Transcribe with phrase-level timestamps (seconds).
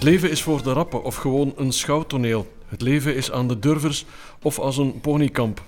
[0.00, 2.46] Het leven is voor de rappen of gewoon een schouwtoneel.
[2.66, 4.04] Het leven is aan de durvers
[4.42, 5.62] of als een ponykamp.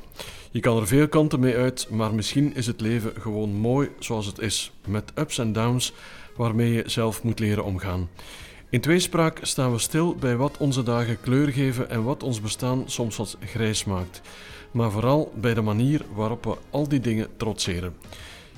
[0.51, 4.27] Je kan er veel kanten mee uit, maar misschien is het leven gewoon mooi zoals
[4.27, 5.93] het is, met ups en downs
[6.37, 8.09] waarmee je zelf moet leren omgaan.
[8.71, 12.83] In tweespraak staan we stil bij wat onze dagen kleur geven en wat ons bestaan
[12.87, 14.21] soms wat grijs maakt.
[14.71, 17.95] Maar vooral bij de manier waarop we al die dingen trotseren.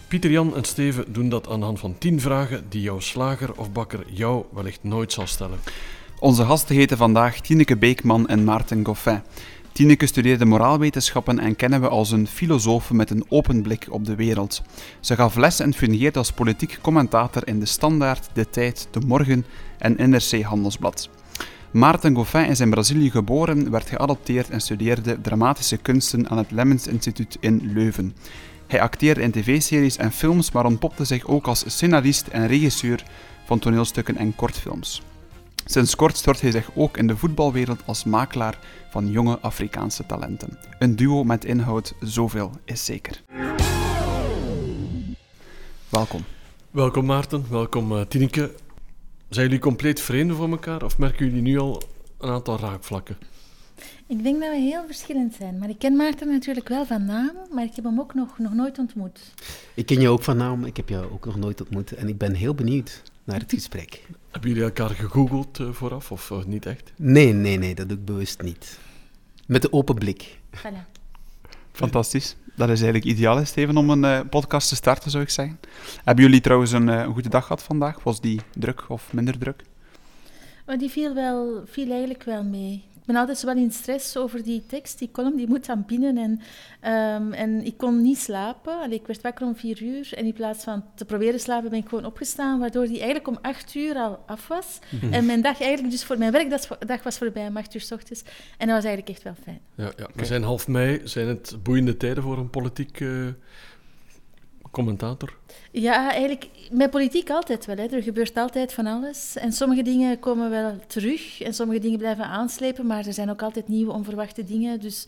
[0.08, 3.54] Pieter Jan en Steven doen dat aan de hand van 10 vragen die jouw slager
[3.56, 5.58] of bakker jou wellicht nooit zal stellen.
[6.18, 9.20] Onze gasten heten vandaag Tineke Beekman en Maarten Goffin.
[9.72, 14.14] Tineke studeerde moraalwetenschappen en kennen we als een filosoof met een open blik op de
[14.14, 14.62] wereld.
[15.00, 19.44] Ze gaf les en fungeerde als politiek commentator in De Standaard, De Tijd, De Morgen
[19.78, 21.08] en NRC Handelsblad.
[21.70, 26.86] Maarten Goffin is in Brazilië geboren, werd geadopteerd en studeerde dramatische kunsten aan het Lemmens
[26.86, 28.14] Instituut in Leuven.
[28.74, 33.02] Hij acteerde in tv-series en films, maar ontpopte zich ook als scenarist en regisseur
[33.44, 35.02] van toneelstukken en kortfilms.
[35.64, 38.58] Sinds kort stort hij zich ook in de voetbalwereld als makelaar
[38.90, 40.58] van jonge Afrikaanse talenten.
[40.78, 43.22] Een duo met inhoud, zoveel is zeker.
[45.88, 46.24] Welkom.
[46.70, 48.54] Welkom Maarten, welkom uh, Tineke.
[49.28, 51.82] Zijn jullie compleet vreemden voor elkaar of merken jullie nu al
[52.18, 53.16] een aantal raakvlakken?
[54.06, 55.58] Ik denk dat we heel verschillend zijn.
[55.58, 58.52] Maar ik ken Maarten natuurlijk wel van naam, maar ik heb hem ook nog, nog
[58.52, 59.32] nooit ontmoet.
[59.74, 61.92] Ik ken je ook van naam, ik heb jou ook nog nooit ontmoet.
[61.92, 64.06] En ik ben heel benieuwd naar het gesprek.
[64.30, 66.92] Hebben jullie elkaar gegoogeld uh, vooraf of uh, niet echt?
[66.96, 68.78] Nee, nee, nee, dat doe ik bewust niet.
[69.46, 70.38] Met de open blik.
[70.56, 70.92] Voilà.
[71.72, 72.36] Fantastisch.
[72.56, 75.58] Dat is eigenlijk ideaal, Steven, om een uh, podcast te starten, zou ik zeggen.
[76.04, 78.02] Hebben jullie trouwens een, een goede dag gehad vandaag?
[78.02, 79.62] Was die druk of minder druk?
[80.66, 84.16] Maar die viel, wel, viel eigenlijk wel mee ik ben altijd zo wel in stress
[84.16, 86.16] over die tekst, die column, die moet dan binnen.
[86.18, 86.40] En,
[87.22, 88.80] um, en ik kon niet slapen.
[88.80, 91.78] Allee, ik werd wakker om vier uur en in plaats van te proberen slapen ben
[91.78, 94.78] ik gewoon opgestaan, waardoor die eigenlijk om acht uur al af was.
[94.90, 95.12] Mhm.
[95.12, 98.22] En mijn dag eigenlijk, dus voor mijn werkdag was voorbij om acht uur s ochtends.
[98.58, 99.60] En dat was eigenlijk echt wel fijn.
[99.74, 100.08] Ja, ja.
[100.14, 101.00] We zijn half mei.
[101.04, 103.00] Zijn het boeiende tijden voor een politiek...
[103.00, 103.28] Uh
[104.74, 105.36] commentator?
[105.70, 107.76] Ja, eigenlijk met politiek altijd wel.
[107.76, 107.86] Hè.
[107.86, 109.36] Er gebeurt altijd van alles.
[109.36, 113.42] En sommige dingen komen wel terug en sommige dingen blijven aanslepen, maar er zijn ook
[113.42, 114.80] altijd nieuwe onverwachte dingen.
[114.80, 115.06] Dus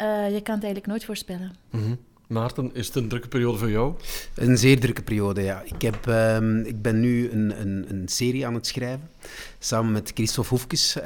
[0.00, 1.56] uh, je kan het eigenlijk nooit voorspellen.
[1.70, 1.98] Mm -hmm.
[2.28, 3.94] Maarten, is het een drukke periode voor jou?
[4.34, 5.62] Een zeer drukke periode, ja.
[5.64, 9.10] Ik, heb, um, ik ben nu een, een, een, serie aan het schrijven,
[9.58, 10.96] samen met Christophe Hoefkes.
[10.96, 11.04] Uh,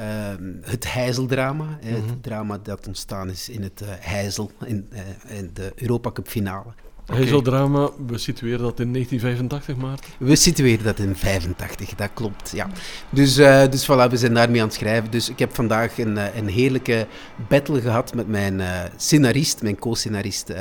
[0.60, 2.08] het Heizeldrama, mm -hmm.
[2.08, 6.28] het drama dat ontstaan is in het uh, Heizel, in, uh, in de Europa Cup
[6.28, 6.72] finale.
[7.06, 7.42] Okay.
[7.42, 10.10] drama, we situeren dat in 1985, Maarten?
[10.18, 12.70] We situeren dat in 85, dat klopt, ja.
[13.10, 15.10] Dus, uh, dus voilà, we zijn daarmee aan het schrijven.
[15.10, 17.06] Dus ik heb vandaag een, uh, een heerlijke
[17.48, 20.52] battle gehad met mijn uh, scenarist, mijn co-scenarist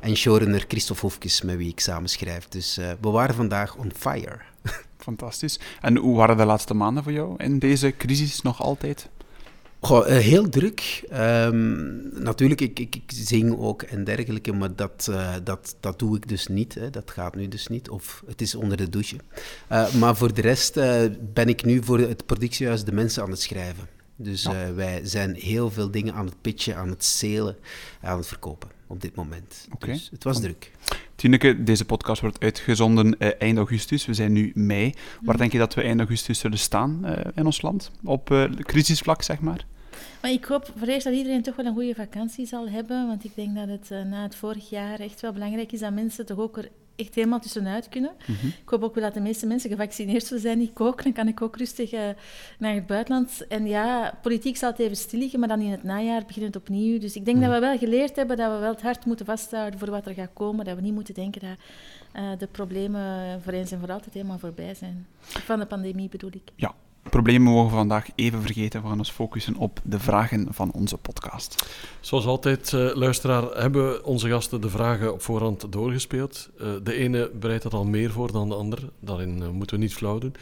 [0.00, 2.48] en showrunner Christophe Hofkes, met wie ik samen schrijf.
[2.48, 4.38] Dus we waren vandaag on fire.
[4.98, 5.60] Fantastisch.
[5.80, 9.08] En hoe waren de laatste maanden voor jou in deze crisis nog altijd?
[9.80, 11.04] Goh, uh, heel druk.
[11.12, 16.16] Um, natuurlijk, ik, ik, ik, zing ook en dergelijke, maar dat, uh, dat, dat doe
[16.16, 16.74] ik dus niet.
[16.74, 16.90] Hè.
[16.90, 17.90] Dat gaat nu dus niet.
[17.90, 19.16] Of het is onder de douche.
[19.72, 20.74] Uh, maar voor de rest
[21.34, 23.88] ben ik nu voor het productiehuis de mensen aan het schrijven.
[24.16, 24.74] Dus ja.
[24.74, 27.56] wij zijn heel veel dingen aan het pitchen, aan het selen,
[28.00, 29.68] aan het verkopen op dit moment.
[29.74, 29.92] Okay.
[29.92, 30.70] Dus het was druk.
[31.14, 34.06] Tineke, deze podcast wordt uitgezonden eind augustus.
[34.06, 34.94] We zijn nu mei.
[35.22, 37.90] Waar denk je dat we eind augustus zullen staan in ons land?
[38.04, 39.66] Op crisisvlak, zeg maar?
[40.22, 43.06] Maar ik hoop voor eerst dat iedereen toch wel een goede vakantie zal hebben.
[43.06, 45.92] Want ik denk dat het uh, na het vorig jaar echt wel belangrijk is dat
[45.92, 46.68] mensen toch ook er
[47.00, 48.10] echt helemaal tussenuit kunnen.
[48.26, 48.48] Mm -hmm.
[48.48, 50.60] Ik hoop ook wel dat de meeste mensen gevaccineerd zullen zijn.
[50.60, 51.02] Ik ook.
[51.02, 52.00] Dan kan ik ook rustig uh,
[52.58, 53.46] naar het buitenland.
[53.46, 56.56] En ja, politiek zal het even stil liggen, maar dan in het najaar begint het
[56.56, 56.98] opnieuw.
[56.98, 59.26] Dus ik denk mm dat we wel geleerd hebben dat we wel het hart moeten
[59.26, 60.64] vasthouden voor wat er gaat komen.
[60.64, 61.56] Dat we niet moeten denken dat
[62.16, 65.06] uh, de problemen voor eens en voor altijd helemaal voorbij zijn.
[65.20, 66.50] Van de pandemie bedoel ik.
[66.56, 68.82] Ja, problemen mogen we vandaag even vergeten.
[68.82, 71.66] We gaan ons focussen op de vragen van onze podcast.
[72.00, 76.50] Zoals altijd, uh, luisteraar, hebben onze gasten de vragen op voorhand doorgespeeld.
[76.60, 78.78] Uh, de ene bereidt dat al meer voor dan de ander.
[79.00, 80.34] Daarin uh, moeten we niet flauw doen.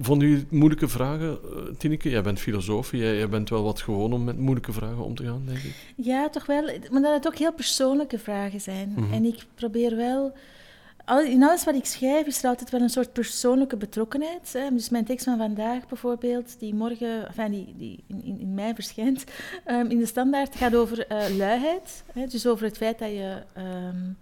[0.00, 1.38] Vonden jullie moeilijke vragen,
[1.78, 2.10] Tineke?
[2.10, 5.24] Jij bent filosoof, jij, jij, bent wel wat gewoon om met moeilijke vragen om te
[5.24, 5.94] gaan, denk ik.
[5.96, 6.62] Ja, toch wel.
[6.90, 8.88] Maar dat het ook heel persoonlijke vragen zijn.
[8.88, 9.12] Mm -hmm.
[9.12, 10.32] En ik probeer wel
[11.06, 14.52] in alles wat ik schrijf is er altijd wel een soort persoonlijke betrokkenheid.
[14.52, 14.70] Hè.
[14.70, 19.24] Dus mijn tekst van vandaag bijvoorbeeld, die morgen, enfin die, die in, in mei verschijnt,
[19.66, 22.04] um, in de standaard, gaat over uh, luiheid.
[22.12, 22.26] Hè.
[22.26, 23.42] Dus over het feit dat je...
[23.58, 24.18] Um,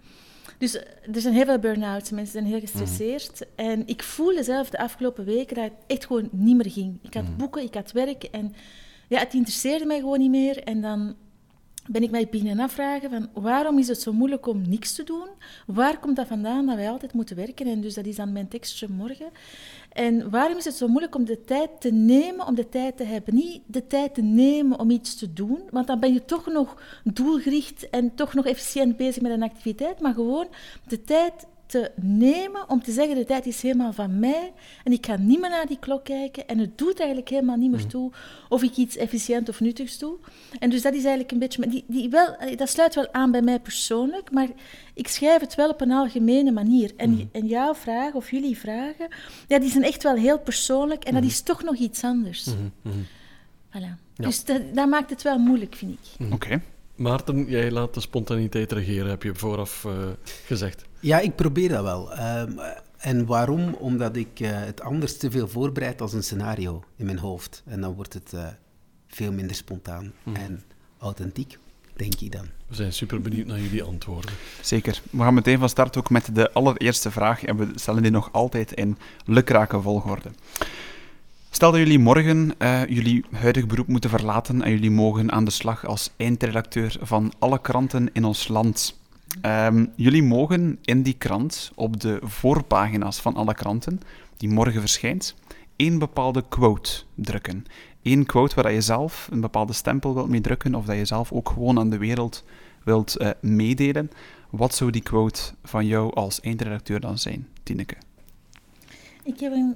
[0.57, 0.75] dus
[1.13, 3.39] er zijn heel veel burn-outs, mensen zijn heel gestresseerd.
[3.39, 3.65] Mm.
[3.65, 6.99] En ik voelde zelf de afgelopen weken dat het echt gewoon niet meer ging.
[7.01, 7.37] Ik had mm.
[7.37, 8.55] boeken, ik had werk en
[9.07, 10.63] ja, het interesseerde mij gewoon niet meer.
[10.63, 11.15] En dan
[11.87, 15.27] ben ik mij beginnen afvragen van waarom is het zo moeilijk om niks te doen?
[15.65, 17.67] Waar komt dat vandaan dat wij altijd moeten werken?
[17.67, 19.29] En dus dat is dan mijn tekstje morgen.
[19.91, 23.03] En waarom is het zo moeilijk om de tijd te nemen om de tijd te
[23.03, 23.35] hebben?
[23.35, 26.81] Niet de tijd te nemen om iets te doen, want dan ben je toch nog
[27.03, 30.47] doelgericht en toch nog efficiënt bezig met een activiteit, maar gewoon
[30.87, 34.53] de tijd te nemen om te zeggen, de tijd is helemaal van mij
[34.83, 37.71] en ik ga niet meer naar die klok kijken en het doet eigenlijk helemaal niet
[37.71, 37.89] meer mhm.
[37.89, 38.11] toe
[38.49, 40.15] of ik iets efficiënt of nuttigs doe.
[40.59, 43.41] En dus dat is eigenlijk een beetje, die, die wel, dat sluit wel aan bij
[43.41, 44.47] mij persoonlijk, maar
[44.93, 46.91] ik schrijf het wel op een algemene manier.
[46.97, 47.25] En, mhm.
[47.31, 49.07] en jouw vraag of jullie vragen,
[49.47, 51.31] ja, die zijn echt wel heel persoonlijk en dat mhm.
[51.31, 52.47] is toch nog iets anders.
[53.69, 54.03] Voilà.
[54.15, 56.33] Dus dat, dat, maakt het wel moeilijk, vind ik.
[56.33, 56.61] Oké.
[56.95, 59.93] Maarten, jij laat de spontaniteit regeren, heb je vooraf uh,
[60.45, 60.85] gezegd.
[61.05, 62.19] Ja, ik probeer dat wel.
[62.19, 62.59] Um,
[62.97, 63.73] en waarom?
[63.73, 67.63] Omdat ik uh, het anders te veel voorbereid als een scenario in mijn hoofd.
[67.65, 68.47] En dan wordt het uh,
[69.07, 70.35] veel minder spontaan mm.
[70.35, 70.63] en
[70.99, 71.57] authentiek,
[71.93, 72.45] denk ik dan.
[72.67, 74.31] We zijn super benieuwd naar jullie antwoorden.
[74.61, 75.01] Zeker.
[75.09, 77.43] We gaan meteen van start ook met de allereerste vraag.
[77.43, 80.29] En we stellen die nog altijd in lukrake volgorde.
[81.49, 85.51] Stel dat jullie morgen uh, jullie huidig beroep moeten verlaten en jullie mogen aan de
[85.51, 89.03] slag als eindredacteur van alle kranten in ons land.
[89.41, 93.99] Um, jullie mogen in die krant, op de voorpagina's van alle kranten,
[94.37, 95.35] die morgen verschijnt,
[95.75, 97.65] één bepaalde quote drukken.
[98.03, 101.31] Eén quote waar je zelf een bepaalde stempel wilt mee drukken, of dat je zelf
[101.31, 102.43] ook gewoon aan de wereld
[102.83, 104.11] wilt uh, meedelen.
[104.49, 107.95] Wat zou die quote van jou als eindredacteur dan zijn, Tineke?
[109.23, 109.75] Ik heb een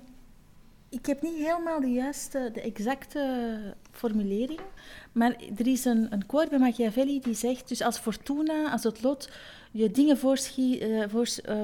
[0.90, 4.60] ik heb niet helemaal de juiste, de exacte formulering,
[5.12, 9.02] maar er is een, een quote bij Machiavelli die zegt, dus als Fortuna, als het
[9.04, 9.30] lot
[9.72, 11.04] je dingen voors, uh,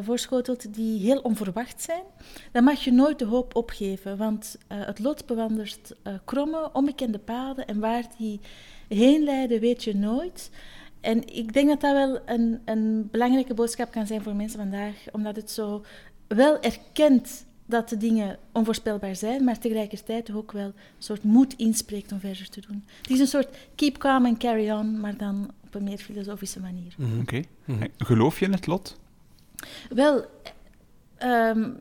[0.01, 2.03] voorschotelt die heel onverwacht zijn,
[2.51, 5.95] dan mag je nooit de hoop opgeven, want uh, het lot bewandert
[6.25, 8.39] kromme, onbekende paden en waar die
[8.87, 10.49] heen leiden weet je nooit.
[11.01, 14.95] En ik denk dat dat wel een, een belangrijke boodschap kan zijn voor mensen vandaag,
[15.11, 15.83] omdat het zo
[16.27, 22.11] wel erkent dat de dingen onvoorspelbaar zijn, maar tegelijkertijd ook wel een soort moed inspreekt
[22.11, 22.83] om verder te doen.
[23.01, 26.59] Het is een soort keep calm and carry on, maar dan op een meer filosofische
[26.59, 26.93] manier.
[26.97, 27.19] Mhm.
[27.19, 27.41] Oké.
[27.65, 27.85] Mhm.
[27.97, 28.99] Geloof je in het lot?
[29.89, 30.25] Wel,
[31.23, 31.77] um,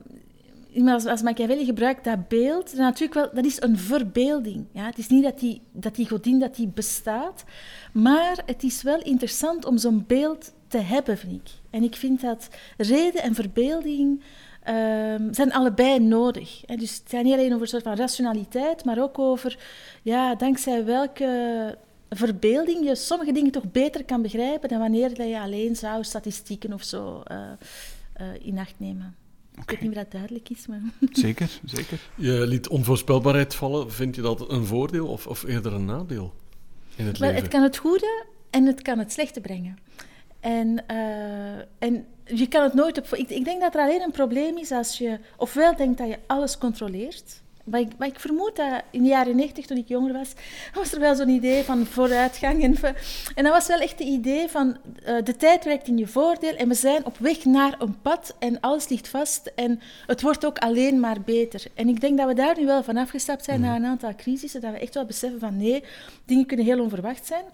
[0.87, 4.67] als, als Machiavelli gebruikt dat beeld, natuurlijk wel, dat is een verbeelding.
[4.73, 4.85] Ja?
[4.85, 7.45] Het is niet dat die, dat die godin dat die bestaat,
[7.93, 11.51] maar het is wel interessant om zo'n beeld te hebben, vind ik.
[11.71, 14.23] En ik vind dat reden en verbeelding
[14.69, 16.63] um, zijn allebei nodig.
[16.67, 16.77] Hè.
[16.77, 19.59] Dus het gaat niet alleen over een soort van rationaliteit, maar ook over
[20.03, 21.79] ja, dankzij welke
[22.11, 26.83] verbeelding je sommige dingen toch beter kan begrijpen dan wanneer je alleen zou statistieken of
[26.83, 27.39] zo uh,
[28.21, 29.17] uh, in acht nemen.
[29.61, 30.81] Ik weet niet of dat duidelijk is, maar...
[31.13, 32.01] Zeker, zeker.
[32.15, 33.93] Je liet onvoorspelbaarheid vallen.
[33.93, 36.35] Vind je dat een voordeel of, of eerder een nadeel
[36.97, 37.37] in het leven?
[37.37, 39.79] Het kan het goede en het kan het slechte brengen.
[40.41, 43.15] En, uh, en je kan het nooit op.
[43.15, 46.19] Ik, ik, denk dat er alleen een probleem is als je ofwel denkt dat je
[46.27, 47.43] alles controleert.
[47.65, 50.33] Maar ik, maar ik vermoed dat in de jaren 90, toen ik jonger was,
[50.75, 52.63] was er wel zo'n idee van vooruitgang.
[52.63, 52.77] En,
[53.35, 54.77] en dat was wel echt het idee van
[55.07, 58.35] uh, de tijd werkt in je voordeel en we zijn op weg naar een pad
[58.39, 61.65] en alles ligt vast en het wordt ook alleen maar beter.
[61.75, 63.67] En ik denk dat we daar nu wel van afgestapt zijn mm.
[63.67, 65.85] na een aantal crisissen, dat we echt wel beseffen van nee,
[66.25, 67.45] dingen kunnen heel onverwacht zijn.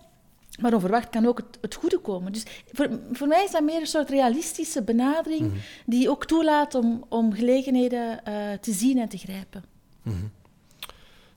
[0.61, 2.33] Maar onverwacht kan ook het, het goede komen.
[2.33, 5.59] Dus voor, voor, mij is dat meer een soort realistische benadering mhm.
[5.87, 9.65] die ook toelaat om, om gelegenheden uh, te zien en te grijpen.
[10.03, 10.31] Mm -hmm.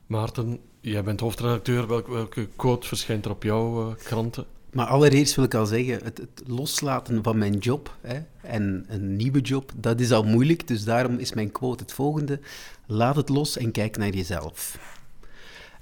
[0.08, 1.88] Maarten, jij bent hoofdredacteur.
[1.88, 4.46] Welke, welke quote verschijnt er op jouw uh, kranten?
[4.72, 9.16] Maar allereerst wil ik al zeggen, het, het loslaten van mijn job hè, en een
[9.16, 10.68] nieuwe job, dat is al moeilijk.
[10.68, 12.40] Dus daarom is mijn quote het volgende.
[12.86, 14.78] Laat het los en kijk naar jezelf.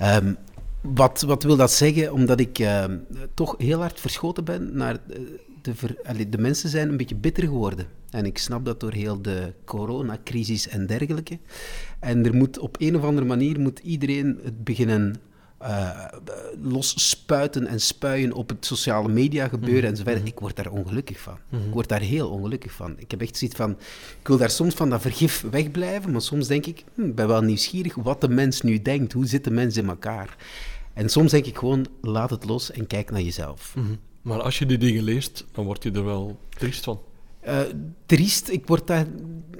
[0.01, 0.37] Um,
[0.81, 2.13] wat, wat wil dat zeggen?
[2.13, 2.85] Omdat ik uh,
[3.33, 5.19] toch heel hard verschoten ben naar eh,
[6.15, 7.87] de, de mensen zijn een beetje bitter geworden.
[8.09, 11.39] En ik snap dat door heel de coronacrisis en dergelijke.
[11.99, 15.15] En er moet op een of andere manier moet iedereen het beginnen
[15.61, 16.05] uh,
[16.61, 20.25] los spuiten en spuien op het sociale media gebeuren mm en zo verder.
[20.25, 21.37] Ik word daar ongelukkig van.
[21.49, 21.67] Mhm.
[21.67, 22.95] Ik word daar heel ongelukkig van.
[22.97, 23.71] Ik heb echt zoiets van,
[24.19, 27.41] ik wil daar soms van dat vergif wegblijven, maar soms denk ik, hm, ben wel
[27.41, 29.13] nieuwsgierig wat de mens nu denkt.
[29.13, 30.35] Hoe zit de mens in elkaar?
[30.93, 33.73] En soms denk ik gewoon, laat het los en kijk naar jezelf.
[33.75, 33.95] Mhm.
[34.21, 37.01] Maar als je die dingen leest, dan word je er wel triest van.
[37.47, 37.59] Uh,
[38.05, 39.05] triest, ik word daar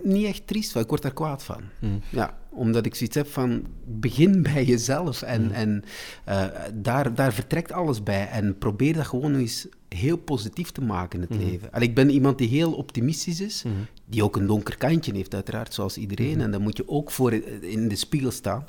[0.04, 1.62] niet echt triest van, ik word daar kwaad van.
[1.80, 1.92] Mhm.
[2.10, 5.52] Ja, omdat ik zoiets heb van, begin bij jezelf en, mm.
[5.52, 5.84] en
[6.30, 8.28] uh, daar, daar vertrekt alles bij.
[8.28, 11.46] En probeer dat gewoon eens heel positief te maken in het mm.
[11.50, 11.74] leven.
[11.74, 13.64] En ik ben iemand die heel optimistisch is,
[14.06, 16.42] die ook een donker kantje heeft uiteraard, zoals iedereen.
[16.42, 18.66] En dan moet je ook voor in de spiegel staan.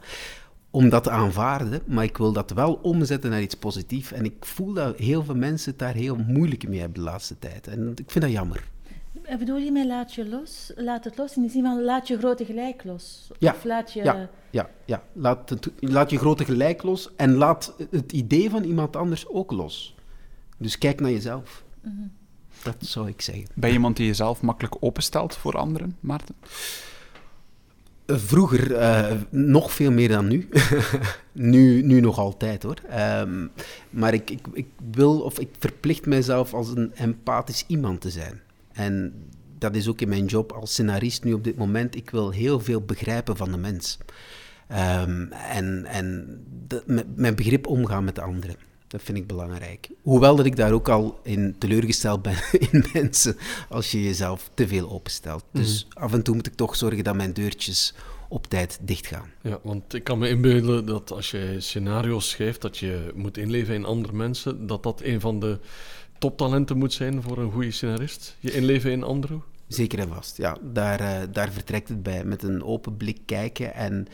[0.71, 4.13] om dat te aanvaarden, maar ik wil dat wel omzetten naar iets positiefs.
[4.13, 7.39] En ik voel dat heel veel mensen het daar heel moeilijk mee hebben de laatste
[7.39, 7.67] tijd.
[7.67, 8.71] En ik vind dat jammer.
[9.33, 10.73] En bedoel je met laat je los?
[10.77, 13.31] Laat het los in de zin van laat je grote gelijk los?
[13.39, 14.05] Ja, Of laat je...
[14.05, 15.03] ja, ja, ja.
[15.13, 19.51] Laat, het, laat je grote gelijk los en laat het idee van iemand anders ook
[19.51, 19.95] los.
[20.57, 21.65] Dus kijk naar jezelf.
[22.63, 23.47] Dat zou ik zeggen.
[23.55, 26.35] Ben je iemand die jezelf makkelijk openstelt voor anderen, Maarten?
[28.07, 30.49] Eh, Vroeger eh, nog veel meer dan nu.
[31.33, 32.79] nu, nu nog altijd hoor.
[32.89, 33.47] Ehm,
[33.91, 38.41] maar ik, ik, ik wil of ik verplicht mezelf als een empathisch iemand te zijn.
[38.73, 39.15] En
[39.59, 41.97] dat is ook in mijn job als scenarist nu op dit moment.
[41.97, 43.99] Ik wil heel veel begrijpen van de mens.
[44.69, 46.39] Ehm, en en
[46.69, 48.57] de- met, met begrip omgaan met de anderen.
[48.89, 49.89] Dat vind ik belangrijk.
[50.03, 52.37] Hoewel dat ik daar ook al in teleurgesteld ben
[52.71, 53.37] in mensen
[53.69, 55.45] als je jezelf te veel openstelt.
[55.53, 57.95] Dus af en toe moet ik toch zorgen dat mijn deurtjes
[58.29, 59.31] op tijd dicht gaan.
[59.43, 63.75] Ja, want ik kan me inbeelden dat als je scenario's schrijft, dat je moet inleven
[63.75, 65.59] in andere mensen, dat dat een van de
[66.23, 68.37] toptalenten moet zijn voor een goede scenarist.
[68.41, 69.43] Je inleven in anderen.
[69.69, 70.57] Zeker en vast, ja.
[70.61, 73.75] Daar, eh, daar vertrekt het bij, met een open blik kijken.
[73.75, 74.07] En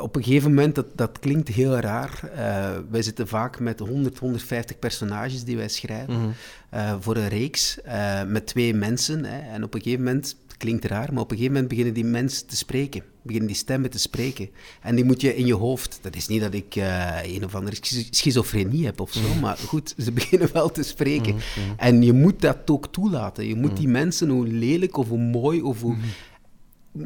[0.00, 4.18] op een gegeven moment, dat, dat klinkt heel raar, eh, wij zitten vaak met 100,
[4.18, 6.34] 150 personages die wij schrijven
[6.70, 7.78] eh, voor een reeks
[8.26, 9.24] met twee mensen.
[9.24, 9.38] Hè.
[9.38, 12.46] En op een gegeven moment, klinkt raar, maar op een gegeven moment beginnen die mensen
[12.46, 13.02] te spreken.
[13.22, 14.48] Beginnen die stemmen te spreken.
[14.82, 15.98] En die moet je in je hoofd.
[16.02, 19.56] Dat is niet dat ik eh, een of andere schi- schizofrenie heb of zo, maar
[19.56, 21.34] goed, ze beginnen wel te spreken.
[21.76, 23.46] En je moet dat ook toelaten.
[23.46, 25.96] Je moet die mensen, hoe lelijk of hoe mooi of hoe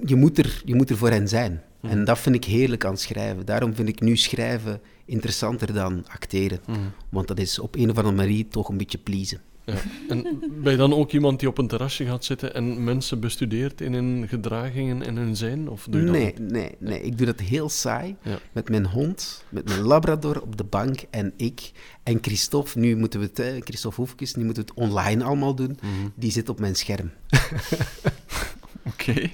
[0.06, 1.62] je moet, er, je moet er voor hen zijn.
[1.82, 3.46] En dat vind ik heerlijk aan schrijven.
[3.46, 6.60] Daarom vind ik nu schrijven interessanter dan acteren.
[7.08, 9.40] Want dat is op een of andere manier toch een beetje pleasen.
[9.64, 9.74] Ja.
[10.08, 13.80] En ben je dan ook iemand die op een terrasje gaat zitten en mensen bestudeert
[13.80, 15.68] in hun gedragingen en hun zijn?
[15.68, 16.50] Of doe je dat Nee, niet?
[16.50, 17.02] nee, nee.
[17.02, 18.16] Ik doe dat heel saai.
[18.22, 18.38] Ja.
[18.52, 21.70] Met mijn hond, met mijn labrador op de bank en ik.
[22.02, 25.78] En Christophe, nu moeten we het, Christophe Hoefkes, nu moeten we het online allemaal doen.
[26.14, 27.10] Die zit op mijn scherm.
[28.92, 29.30] Oké.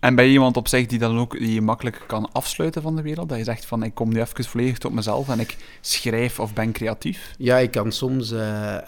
[0.00, 2.96] En ben je iemand op zich die dan ook die je makkelijk kan afsluiten van
[2.96, 3.28] de wereld?
[3.28, 6.52] Dat je zegt van ik kom nu even volledig tot mezelf en ik schrijf of
[6.52, 7.34] ben creatief?
[7.38, 8.82] Ja, ik kan soms eh, eh,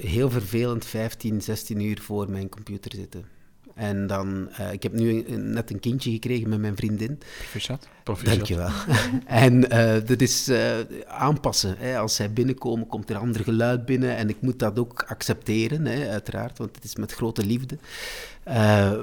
[0.00, 3.37] heel vervelend 15, 16 uur voor mijn computer zitten.
[3.78, 7.18] En dan, eh, ik heb nu een- net een kindje gekregen met mijn vriendin.
[7.38, 7.88] Proficiat.
[8.02, 8.34] Proficiat.
[8.36, 8.70] Dankjewel.
[9.26, 11.74] en eh, dat is eh, aanpassen.
[11.78, 11.98] Hè.
[11.98, 14.16] Als zij binnenkomen, komt er ander geluid binnen.
[14.16, 17.78] En ik moet dat ook accepteren, hè, uiteraard, want het is met grote liefde.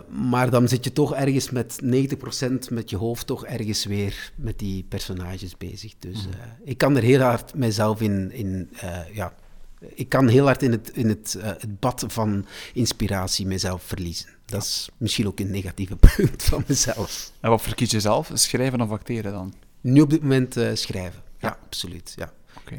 [0.09, 4.59] Maar dan zit je toch ergens met 90% met je hoofd toch ergens weer met
[4.59, 5.93] die personages bezig.
[5.99, 8.69] Dus eh, ik kan er heel hard mijzelf in, in
[9.13, 9.33] ja,
[9.79, 14.29] ik kan heel hard in het, in het, het bad van inspiratie mezelf verliezen.
[14.45, 17.31] Dat is misschien ook een negatieve punt van mezelf.
[17.39, 18.31] En wat verkies je zelf?
[18.33, 19.53] Schrijven of acteren dan?
[19.81, 21.21] Nu op dit moment eh, schrijven.
[21.39, 22.13] Ja, absoluut.
[22.15, 22.33] Ja.
[22.57, 22.77] Oké.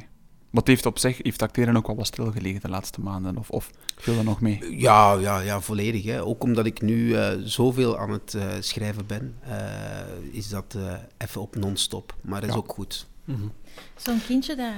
[0.51, 3.37] Wat heeft op zich, heeft acteren ook wel wat stilgelegen de laatste maanden?
[3.37, 4.79] Of, of viel er nog mee?
[4.79, 6.05] Ja, ja, ja, volledig.
[6.05, 6.23] Hè.
[6.25, 9.59] Ook omdat ik nu eh, zoveel aan het eh, schrijven ben, eh,
[10.31, 12.15] is dat eh, even op non-stop.
[12.21, 13.07] Maar dat is ook goed.
[13.97, 14.73] Zo'n kindje dat,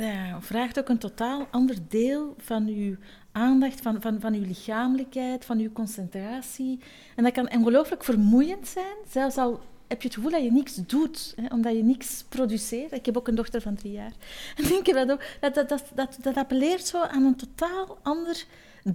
[0.00, 2.96] dat vraagt ook een totaal ander deel van uw
[3.32, 6.78] aandacht, van, van, van uw lichamelijkheid, van uw concentratie.
[7.16, 9.60] En dat kan ongelooflijk vermoeiend zijn, zelfs al
[9.92, 12.92] heb je het gevoel dat je niks doet, hè, omdat je niks produceert.
[12.92, 14.12] Ik heb ook een dochter van drie jaar.
[14.56, 17.98] En denk je dat ook, dat, dat, dat, dat, dat appelleert zo aan een totaal
[18.02, 18.44] ander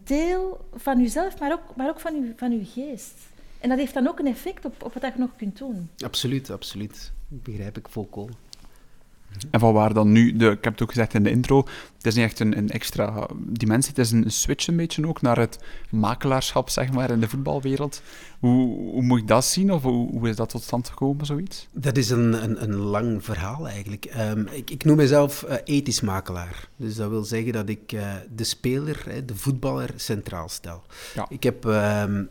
[0.04, 3.16] deel van jezelf, maar ook, maar ook van, uw, van uw geest.
[3.60, 5.90] En dat heeft dan ook een effect op, op wat je nog kunt doen.
[5.98, 7.12] Absoluut, absoluut.
[7.28, 8.36] Begrijp ik volkomen.
[9.52, 11.58] En van waar dan nu, de, ik heb het ook gezegd in de intro,
[11.98, 15.22] het is niet echt een, een extra dimensie, het is een switch een beetje ook
[15.22, 18.02] naar het makelaarschap, zeg maar, in de voetbalwereld.
[18.40, 21.68] Hoe, hoe moet ik dat zien, of hoe, hoe is dat tot stand gekomen, zoiets?
[21.72, 24.06] Dat is een, een, een lang verhaal eigenlijk.
[24.06, 26.70] Ehm, ik, ik noem mezelf eh, ethisch makelaar.
[26.76, 30.84] Dus dat wil zeggen dat ik eh, de speler, hè, de voetballer, centraal stel.
[31.16, 31.26] Ja.
[31.30, 32.24] Ik heb, ehm,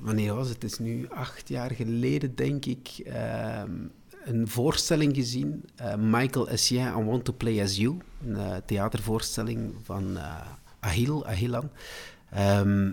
[0.00, 0.62] wanneer was het?
[0.62, 3.70] Het is nu acht jaar geleden, denk ik, ehm,
[4.24, 5.64] een voorstelling gezien.
[5.76, 7.96] eh, Michael Essien, I Want to Play As You.
[8.26, 10.40] Een eh, theatervoorstelling van eh
[10.80, 11.70] Ahil, Ahilan.
[12.30, 12.90] Ehm,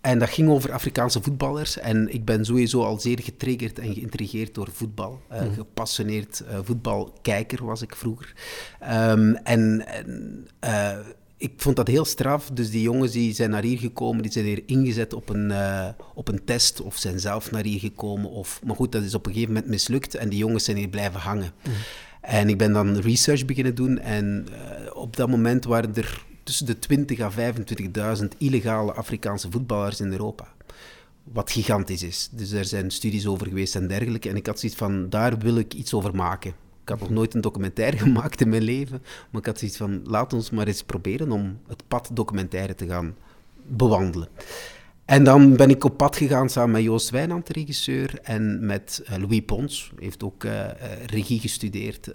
[0.00, 1.78] en dat ging over Afrikaanse voetballers.
[1.78, 5.20] En ik ben sowieso al zeer getriggerd en geïntrigeerd door voetbal.
[5.28, 8.32] Eh, Gepassioneerd voetbalkijker was ik vroeger.
[8.80, 10.46] Ehm, en en
[11.38, 12.50] ik vond dat heel straf.
[12.52, 15.88] Dus die jongens die zijn naar hier gekomen, die zijn hier ingezet op een, eh,
[16.14, 16.80] op een test.
[16.80, 18.30] Of zijn zelf naar hier gekomen.
[18.30, 20.14] Of, maar goed, dat is op een gegeven moment mislukt.
[20.14, 21.52] En die jongens zijn hier blijven hangen.
[22.20, 23.98] En ik ben dan research beginnen doen.
[23.98, 30.00] En eh, op dat moment waren er tussen de 20 à 25.000 illegale Afrikaanse voetballers
[30.00, 30.48] in Europa.
[31.32, 32.28] Wat gigantisch is.
[32.32, 34.28] Dus er zijn studies over geweest en dergelijke.
[34.28, 36.52] En ik had zoiets van, daar wil ik iets over maken.
[36.88, 40.00] Ik had nog nooit een documentaire gemaakt in mijn leven, maar ik had zoiets van,
[40.04, 43.16] laat ons maar eens proberen om het pad documentaire te gaan
[43.66, 44.28] bewandelen.
[45.08, 49.02] En dan ben ik op pad gegaan samen met Joost Wijnand, de regisseur, en met
[49.10, 50.66] uh, Louis Pons, heeft ook uh,
[51.06, 52.10] regie gestudeerd,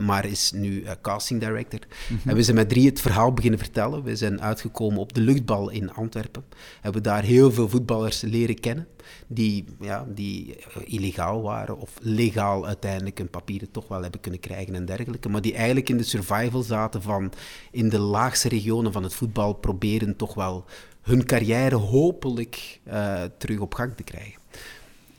[0.00, 1.78] maar is nu casting director.
[2.08, 2.28] Mhm.
[2.28, 4.02] En we zijn met drie het verhaal beginnen vertellen.
[4.02, 6.44] We zijn uitgekomen op de luchtbal in Antwerpen.
[6.80, 8.86] Hebben daar heel veel voetballers leren kennen,
[9.26, 14.74] die, ja, die illegaal waren of legaal uiteindelijk hun papieren toch wel hebben kunnen krijgen
[14.74, 15.28] en dergelijke.
[15.28, 17.32] Maar die eigenlijk in de survival zaten van
[17.70, 20.64] in de laagste regionen van het voetbal proberen toch wel
[21.04, 24.40] hun carrière hopelijk uh, terug op gang te krijgen.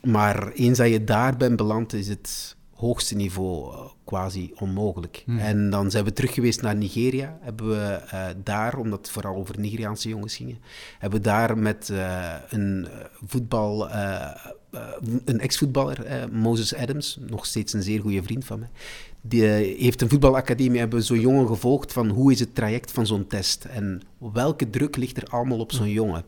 [0.02, 5.22] Maar eens dat je daar bent beland, is het hoogste niveau uh, quasi onmogelijk.
[5.24, 5.38] Hmm.
[5.38, 7.38] En dan zijn we terug geweest naar Nigeria.
[7.40, 10.58] Hebben we uh, daar, omdat het vooral over Nigeriaanse jongens ging,
[10.98, 11.92] hebben we daar met
[12.48, 12.88] een
[13.26, 13.90] voetbal,
[15.24, 18.68] een ex-voetballer, Moses Adams, nog steeds een zeer goede vriend van mij,
[19.28, 23.06] die eh, heeft een voetbalacademie, hebben zo'n jongen gevolgd van hoe is het traject van
[23.06, 24.02] zo'n test en
[24.32, 26.24] welke druk ligt er allemaal op zo'n jongen.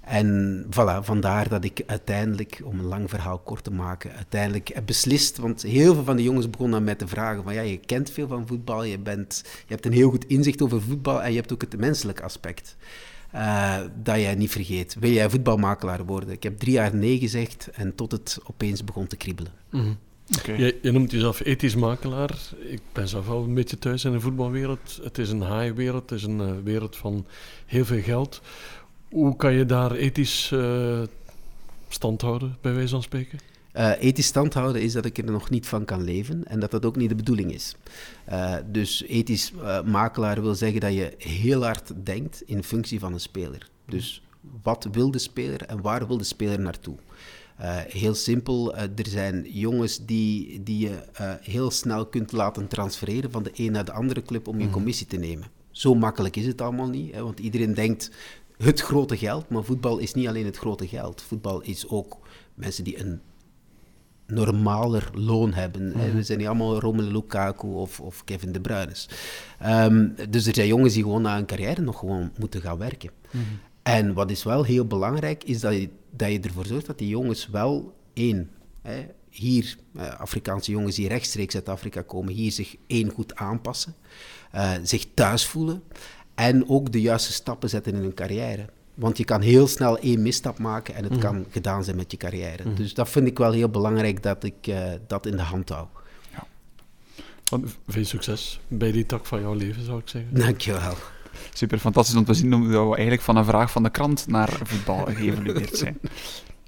[0.00, 4.86] En voilà, vandaar dat ik uiteindelijk, om een lang verhaal kort te maken, uiteindelijk heb
[4.86, 7.76] beslist, want heel veel van de jongens begonnen aan mij te vragen van ja, je
[7.76, 11.30] kent veel van voetbal, je, bent, je hebt een heel goed inzicht over voetbal en
[11.30, 12.76] je hebt ook het menselijke aspect.
[13.34, 14.96] Uh, dat jij niet vergeet.
[15.00, 16.30] Wil jij voetbalmakelaar worden?
[16.30, 19.52] Ik heb drie jaar nee gezegd en tot het opeens begon te kriebelen.
[19.70, 22.38] Mm je, je, noemt jezelf ethisch makelaar.
[22.58, 25.00] Ik ben zelf wel een beetje thuis in de voetbalwereld.
[25.02, 27.26] Het is een haaiwereld, het is een uh, wereld van
[27.66, 28.40] heel veel geld.
[29.10, 31.02] Hoe kan je daar ethisch uh,
[31.88, 33.38] stand houden, bij wijze van spreken?
[33.76, 36.70] Uh, ethisch stand houden is dat ik er nog niet van kan leven en dat
[36.70, 37.76] dat ook niet de bedoeling is.
[38.30, 43.12] Uh, dus ethisch uh, makelaar wil zeggen dat je heel hard denkt in functie van
[43.12, 43.68] een speler.
[43.86, 44.22] Dus
[44.62, 46.96] wat wil de speler en waar wil de speler naartoe?
[47.62, 52.68] Uh, heel simpel, uh, er zijn jongens die, die je uh, heel snel kunt laten
[52.68, 54.72] transfereren van de een naar de andere club om je mhm.
[54.72, 55.46] commissie te nemen.
[55.70, 58.10] Zo makkelijk is het allemaal niet, hè, want iedereen denkt
[58.56, 61.22] het grote geld, maar voetbal is niet alleen het grote geld.
[61.22, 62.18] Voetbal is ook
[62.54, 63.20] mensen die een
[64.26, 65.86] normaler loon hebben.
[65.86, 68.92] Mm We zijn niet allemaal Romelu Lukaku of, of Kevin De Bruyne.
[69.66, 73.10] Um, dus er zijn jongens die gewoon na een carrière nog gewoon moeten gaan werken.
[73.30, 73.42] Mm
[73.82, 77.08] En wat is wel heel belangrijk, is dat je dat je ervoor zorgt dat die
[77.08, 78.50] jongens wel één,
[78.82, 83.94] hè, hier, eh, Afrikaanse jongens die rechtstreeks uit Afrika komen, hier zich één goed aanpassen,
[84.54, 85.82] uh, zich thuis voelen
[86.34, 88.68] en ook de juiste stappen zetten in hun carrière.
[88.94, 91.20] Want je kan heel snel één misstap maken en het mhm.
[91.20, 92.68] kan gedaan zijn met je carrière.
[92.68, 92.74] Mhm.
[92.74, 95.86] Dus dat vind ik wel heel belangrijk dat ik uh, dat in de hand hou.
[96.32, 97.60] Ja.
[97.88, 100.34] Veel succes bij die tak van jouw leven, zou ik zeggen.
[100.34, 100.94] Dankjewel.
[101.52, 104.58] Super fantastisch om te zien hoe we eigenlijk van een vraag van de krant naar
[104.62, 105.98] voetbal geëvolueerd zijn.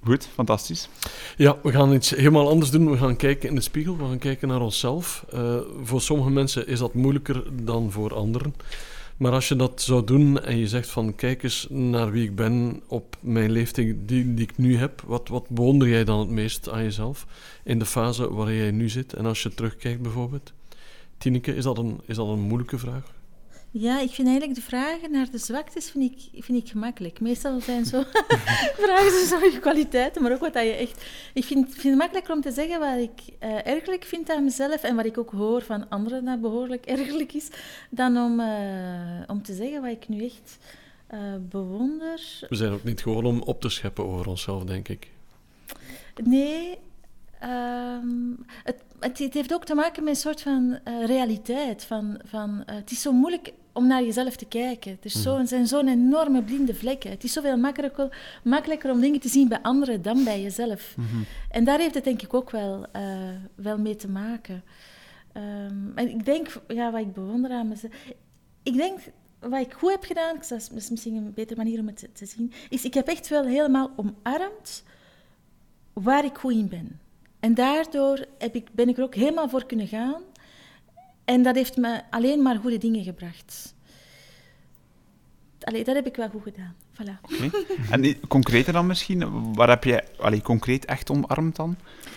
[0.05, 0.89] Goed, fantastisch.
[1.37, 2.91] Ja, we gaan iets helemaal anders doen.
[2.91, 5.25] We gaan kijken in de spiegel, we gaan kijken naar onszelf.
[5.35, 8.55] Uh, voor sommige mensen is dat moeilijker dan voor anderen.
[9.17, 12.35] Maar als je dat zou doen en je zegt van kijk eens naar wie ik
[12.35, 16.29] ben op mijn leeftijd die, die ik nu heb, wat, wat bewonder jij dan het
[16.29, 17.27] meest aan jezelf
[17.65, 19.13] in de fase waarin jij nu zit?
[19.13, 20.53] En als je terugkijkt bijvoorbeeld.
[21.19, 23.14] Tineke, is dat een, is dat een moeilijke vraag?
[23.77, 27.21] Ja, ik vind eigenlijk de vragen naar de zwaktes vind ik, vind ik gemakkelijk.
[27.21, 28.03] Meestal zijn zo
[28.85, 31.05] vragen ze zo je kwaliteiten, maar ook wat dat je echt...
[31.33, 34.83] Ik vind, vind het makkelijker om te zeggen wat ik uh, ergerlijk vind aan mezelf
[34.83, 37.49] en wat ik ook hoor van anderen dat behoorlijk ergerlijk is,
[37.91, 40.59] dan om, uh, om te zeggen wat ik nu echt
[41.15, 42.21] uh, bewonder.
[42.49, 45.09] We zijn ook niet gewoon om op te scheppen over onszelf, denk ik.
[46.25, 46.79] Nee,
[47.43, 51.85] Um, het, het, het, heeft ook te maken met een soort van uh, realiteit.
[51.85, 54.99] Van, van, uh, het is zo moeilijk om naar jezelf te kijken.
[55.03, 55.47] Er zo, mm.
[55.47, 57.11] zijn zo'n enorme blinde vlekken.
[57.11, 60.95] Het is zoveel makkelijker, makkelijker om dingen te zien bij anderen dan bij jezelf.
[60.97, 61.25] Mm -hmm.
[61.51, 63.03] En daar heeft het denk ik ook wel, uh,
[63.55, 64.63] wel mee te maken.
[65.37, 67.93] Um, en ik denk, ja, wat ik bewonder aan mezelf...
[68.63, 68.99] Ik denk,
[69.41, 72.27] wat ik goed heb gedaan, dat is misschien een betere manier om het te, te
[72.27, 74.85] zien, is ik heb echt wel helemaal omarmd
[75.93, 77.01] waar ik goed in ben.
[77.41, 80.23] En daardoor heb ik, ben ik er ook helemaal voor kunnen gaan.
[81.25, 83.75] En dat heeft me alleen maar goede dingen gebracht.
[85.61, 86.75] Allee, dat heb ik wel goed gedaan.
[86.95, 87.21] Voilà.
[87.23, 87.51] Okay.
[87.91, 89.55] En concreter dan misschien?
[89.55, 91.77] Waar heb je allee, concreet echt omarmd dan?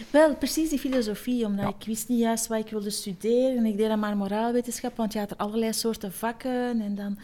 [0.10, 1.46] Wel, precies die filosofie.
[1.46, 3.58] Omdat ik wist niet juist wat ik wilde studeren.
[3.58, 6.82] En ik deed dan maar moraalwetenschap, want je had er allerlei soorten vakken.
[6.82, 7.18] En dan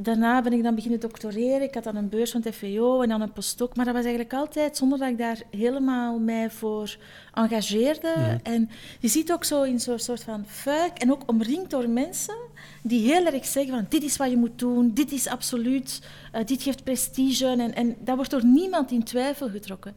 [0.00, 1.62] daarna ben ik dan beginnen doctoreren.
[1.62, 3.76] Ik had dan een beurs van het FVO en dan een postdoc.
[3.76, 6.96] Maar dat was eigenlijk altijd zonder dat ik daar helemaal mij voor
[7.32, 8.40] engageerde.
[8.42, 12.36] En je ziet ook zo in zo'n soort van fuik en ook omringd door mensen
[12.82, 16.02] die heel erg zeggen van dit is wat je moet doen, dit is absoluut,
[16.34, 17.46] uh, dit geeft prestige.
[17.46, 19.96] En, en dat wordt door niemand in twijfel getrokken.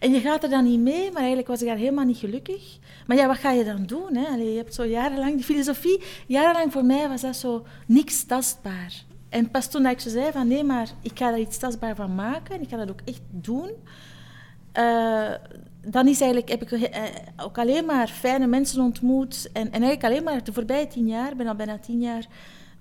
[0.00, 2.78] En je gaat er dan niet mee, maar eigenlijk was ik daar helemaal niet gelukkig.
[3.06, 4.16] Maar ja, wat ga je dan doen?
[4.16, 4.26] Hè?
[4.26, 9.08] Allee, je hebt zo jarenlang, die filosofie, jarenlang voor mij was dat zo niks tastbaar.
[9.30, 12.14] En pas toen ik ze zei van nee, maar ik ga daar iets tastbaar van
[12.14, 13.70] maken en ik ga dat ook echt doen,
[14.78, 15.30] uh,
[15.86, 17.04] dan is eigenlijk, heb ik uh,
[17.36, 19.48] ook alleen maar fijne mensen ontmoet.
[19.52, 22.26] En, en eigenlijk alleen maar de voorbije tien jaar, ik ben al bijna tien jaar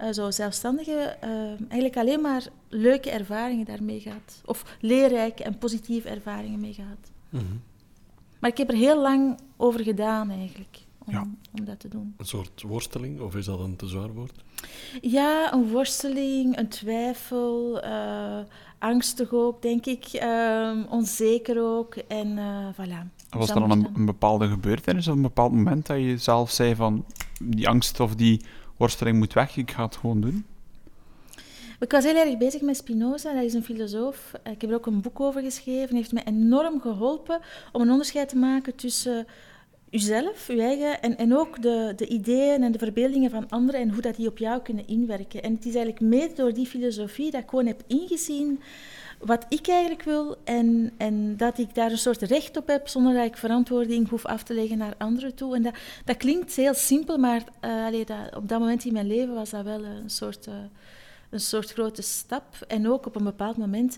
[0.01, 1.17] uh, zo zelfstandige,
[1.59, 4.41] eigenlijk alleen maar leuke ervaringen daarmee gehad.
[4.45, 7.11] Of leerrijke en positieve ervaringen mee gehad.
[7.29, 7.61] Mm -hmm.
[8.39, 10.77] Maar ik heb er heel lang over gedaan eigenlijk,
[11.09, 11.27] om, ja.
[11.59, 12.13] om dat te doen.
[12.17, 14.43] Een soort worsteling, of is dat een te zwaar woord?
[15.01, 18.39] Ja, een worsteling, een twijfel, uh,
[18.79, 21.95] angstig ook, denk ik, uh, onzeker ook.
[21.95, 23.19] En uh, voilà.
[23.29, 26.75] Was er dan een, een, bepaalde gebeurtenis of een bepaald moment dat je zelf zei
[26.75, 27.05] van
[27.43, 28.41] die angst of die
[28.77, 30.45] worsteling moet weg, ik ga het gewoon doen?
[31.79, 34.31] Ik was heel erg bezig met Spinoza, dat is een filosoof.
[34.43, 35.87] Ik heb er ook een boek over geschreven.
[35.87, 37.39] Hij heeft mij enorm geholpen
[37.71, 39.27] om een onderscheid te maken tussen
[39.91, 43.89] uzelf, uw eigen, en, en ook de, de ideeën en de verbeeldingen van anderen en
[43.89, 45.43] hoe dat die op jou kunnen inwerken.
[45.43, 48.59] En het is eigenlijk mede door die filosofie dat ik gewoon heb ingezien
[49.19, 53.13] wat ik eigenlijk wil en, en dat ik daar een soort recht op heb zonder
[53.13, 55.55] dat ik verantwoording hoef af te leggen naar anderen toe.
[55.55, 55.73] En dat,
[56.05, 59.63] dat klinkt heel simpel, maar uh, dat, op dat moment in mijn leven was dat
[59.63, 60.55] wel een soort, uh,
[61.29, 62.55] een soort grote stap.
[62.67, 63.97] En ook op een bepaald moment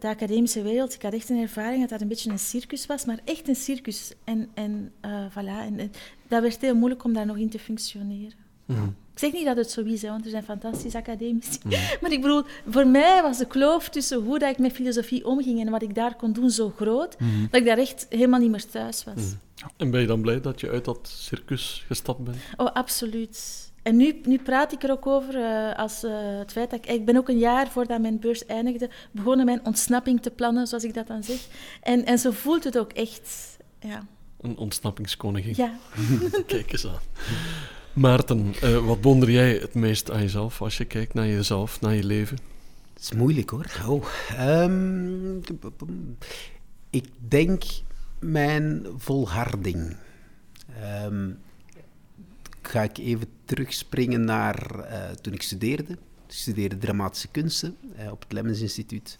[0.00, 3.04] de academische wereld, ik had echt een ervaring dat dat een beetje een circus was,
[3.04, 4.12] maar echt een circus.
[4.24, 5.92] En, en uh, voilà, en,
[6.28, 8.38] dat werd heel moeilijk om daar nog in te functioneren.
[8.64, 8.84] Mhm.
[9.12, 11.58] Ik zeg niet dat het zo is, hè, want er zijn fantastische academici.
[11.64, 11.74] Mhm.
[12.00, 15.60] Maar ik bedoel, voor mij was de kloof tussen hoe dat ik met filosofie omging
[15.60, 17.40] en wat ik daar kon doen zo groot, mhm.
[17.50, 19.34] dat ik daar echt helemaal niet meer thuis was.
[19.76, 22.36] En ben je dan blij dat je uit dat circus gestapt bent?
[22.56, 23.72] Oh, absoluut.
[23.84, 26.90] En nu, nu praat ik er ook over uh, als uh, het feit dat ik...
[26.90, 30.84] Ik ben ook een jaar voordat mijn beurs eindigde begonnen mijn ontsnapping te plannen, zoals
[30.84, 31.46] ik dat dan zeg.
[31.82, 34.06] En, en zo voelt het ook echt, ja.
[34.40, 35.54] Een ontsnappingskoningin.
[35.56, 35.78] Ja.
[36.46, 36.98] Kijk eens aan.
[37.92, 41.94] Maarten, uh, wat wonder jij het meest aan jezelf als je kijkt naar jezelf, naar
[41.94, 42.38] je leven?
[42.92, 43.66] Het is moeilijk hoor.
[43.86, 44.04] Oh,
[44.40, 45.40] um,
[46.90, 47.62] ik denk
[48.18, 49.96] mijn volharding.
[51.04, 51.38] Um,
[52.62, 55.92] ga ik even terugspringen naar uh, toen ik studeerde.
[56.26, 59.16] Ik studeerde dramatische kunsten uh, op het Lemmens Instituut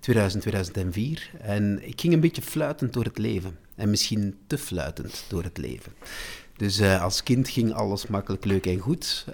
[0.00, 1.30] 2000, 2004.
[1.38, 3.58] En ik ging een beetje fluitend door het leven.
[3.74, 5.92] En misschien te fluitend door het leven.
[6.56, 9.26] Dus uh, als kind ging alles makkelijk, leuk en goed.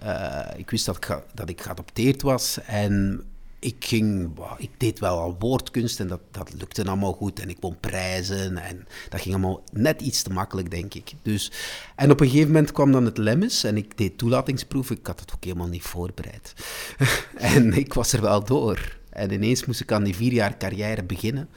[0.57, 2.59] ik wist dat ik, dat ik geadopteerd was.
[2.67, 3.25] En
[3.63, 7.41] ik ging, ik deed wel al woordkunst en dat, dat lukte allemaal goed.
[7.41, 11.13] En ik won prijzen en dat ging allemaal net iets te makkelijk, denk ik.
[11.23, 11.53] Dus,
[11.97, 14.91] en op een gegeven moment kwam dan het Lemmes en ik deed toelatingsproef.
[14.91, 16.55] Ik had het ook helemaal niet voorbereid.
[17.37, 18.99] en ik was er wel door.
[19.11, 21.49] En ineens moest ik aan die vier jaar carrière beginnen,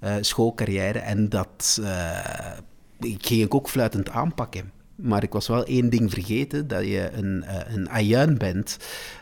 [0.00, 0.98] uh, schoolcarrière.
[0.98, 2.58] En dat uh,
[3.00, 4.72] ik ging ik ook fluitend aanpakken.
[4.94, 8.76] Maar ik was wel één ding vergeten, dat je een, uh, een ajuin bent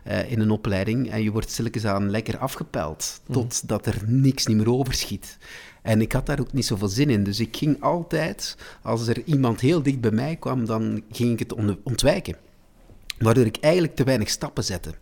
[0.07, 3.35] uh, in een opleiding en je wordt stilletjes aan lekker afgepeld, mm.
[3.35, 5.39] totdat er niks niet meer overschiet.
[5.83, 9.23] En ik had daar ook niet zoveel zin in, dus ik ging altijd, als er
[9.25, 12.37] iemand heel dicht bij mij kwam, dan ging ik het ontwijken.
[13.19, 14.95] Waardoor ik eigenlijk te weinig stappen zette.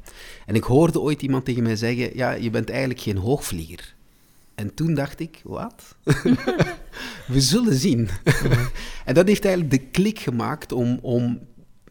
[0.47, 3.95] En ik hoorde ooit iemand tegen mij zeggen, ja, je bent eigenlijk geen hoogvlieger.
[4.59, 5.97] En toen dacht ik, wat?
[7.27, 8.09] We zullen zien.
[9.05, 11.41] en dat heeft eigenlijk de klik gemaakt om, om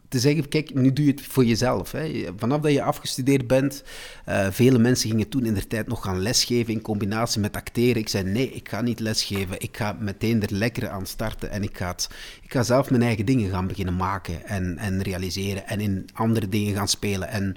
[0.10, 1.92] te zeggen, kijk, nu doe je het voor jezelf.
[1.92, 2.26] Hè.
[2.38, 3.84] Vanaf dat je afgestudeerd bent,
[4.30, 8.02] uh, vele mensen gingen toen in de tijd nog gaan lesgeven in combinatie met acteren.
[8.02, 9.62] Ik zei, nee, ik ga niet lesgeven.
[9.62, 12.10] Ik ga meteen er lekker aan starten en ik ga, het,
[12.42, 16.50] ik ga zelf mijn eigen dingen gaan beginnen maken en, en realiseren en in andere
[16.50, 17.30] dingen gaan spelen.
[17.30, 17.56] En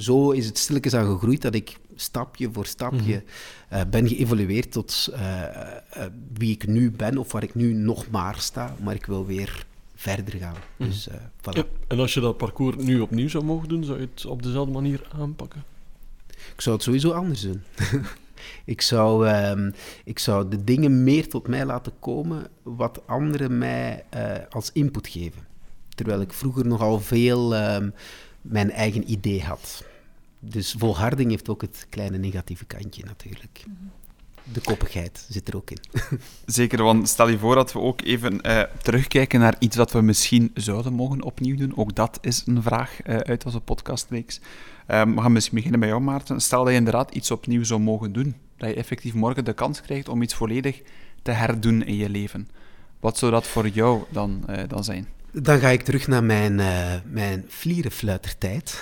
[0.00, 3.28] zo is het stilletjes aan gegroeid dat ik stapje voor stapje mm
[3.90, 5.42] ben geëvolueerd tot uh,
[6.32, 8.74] wie ik nu ben of waar ik nu nog maar sta.
[8.82, 10.54] Maar ik wil weer verder gaan.
[10.76, 10.88] Mhm.
[10.88, 11.52] Dus, voilà.
[11.52, 14.42] ja, en als je dat parcours nu opnieuw zou mogen doen, zou je het op
[14.42, 15.64] dezelfde manier aanpakken?
[16.54, 17.62] Ik zou het sowieso anders doen.
[18.64, 19.72] ik, zou, uh,
[20.04, 24.04] ik zou de dingen meer tot mij laten komen wat anderen mij
[24.50, 25.46] als input geven.
[25.94, 27.90] Terwijl ik vroeger nogal veel ehm,
[28.40, 29.84] mijn eigen idee had.
[30.40, 33.64] Dus volharding heeft ook het kleine negatieve kantje natuurlijk.
[34.52, 35.80] De koppigheid zit er ook in.
[36.46, 40.00] Zeker, want stel je voor dat we ook even uh, terugkijken naar iets wat we
[40.00, 41.76] misschien zouden mogen opnieuw doen.
[41.76, 44.40] Ook dat is een vraag uh, uit onze podcastreeks.
[44.88, 46.40] Um, we gaan misschien beginnen bij jou, Maarten.
[46.40, 48.34] Stel dat je inderdaad iets opnieuw zou mogen doen.
[48.56, 50.82] Dat je effectief morgen de kans krijgt om iets volledig
[51.22, 52.48] te herdoen in je leven.
[53.00, 55.06] Wat zou dat voor jou dan, uh, dan zijn?
[55.32, 58.80] Dan ga ik terug naar mijn, uh, mijn vlierenfluitertijd.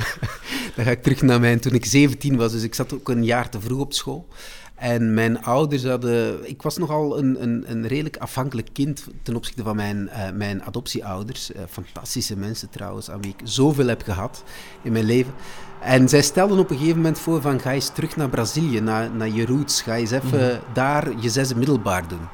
[0.76, 3.24] dan ga ik terug naar mijn, toen ik 17 was, dus ik zat ook een
[3.24, 4.28] jaar te vroeg op school.
[4.74, 6.48] En mijn ouders hadden...
[6.48, 10.62] Ik was nogal een, een, een redelijk afhankelijk kind ten opzichte van mijn, uh, mijn
[10.62, 11.50] adoptieouders.
[11.50, 14.44] Uh, fantastische mensen trouwens, aan wie ik zoveel heb gehad
[14.82, 15.32] in mijn leven.
[15.80, 19.10] En zij stelden op een gegeven moment voor van ga eens terug naar Brazilië, naar,
[19.10, 19.82] naar je roots.
[19.82, 20.74] Ga eens even mm -hmm.
[20.74, 22.28] daar je zesde middelbaar doen.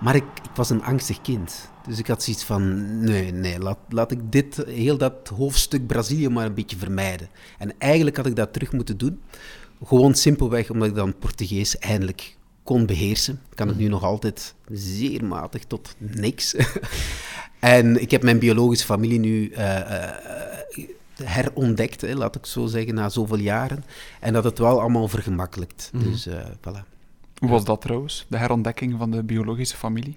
[0.00, 1.70] Maar ik, ik was een angstig kind.
[1.86, 6.28] Dus ik had zoiets van, nee, nee, laat, laat ik dit, heel dat hoofdstuk Brazilië
[6.28, 7.28] maar een beetje vermijden.
[7.58, 9.20] En eigenlijk had ik dat terug moeten doen.
[9.84, 13.40] Gewoon simpelweg omdat ik dan Portugees eindelijk kon beheersen.
[13.50, 16.54] Ik kan het nu nog altijd zeer matig tot niks.
[17.60, 20.84] en ik heb mijn biologische familie nu uh, uh,
[21.22, 23.84] herontdekt, hè, laat ik zo zeggen, na zoveel jaren.
[24.20, 25.90] En dat het wel allemaal vergemakkelijkt.
[25.92, 26.02] Mm.
[26.02, 26.94] Dus uh, voilà.
[27.38, 30.16] Hoe was dat trouwens, de herontdekking van de biologische familie?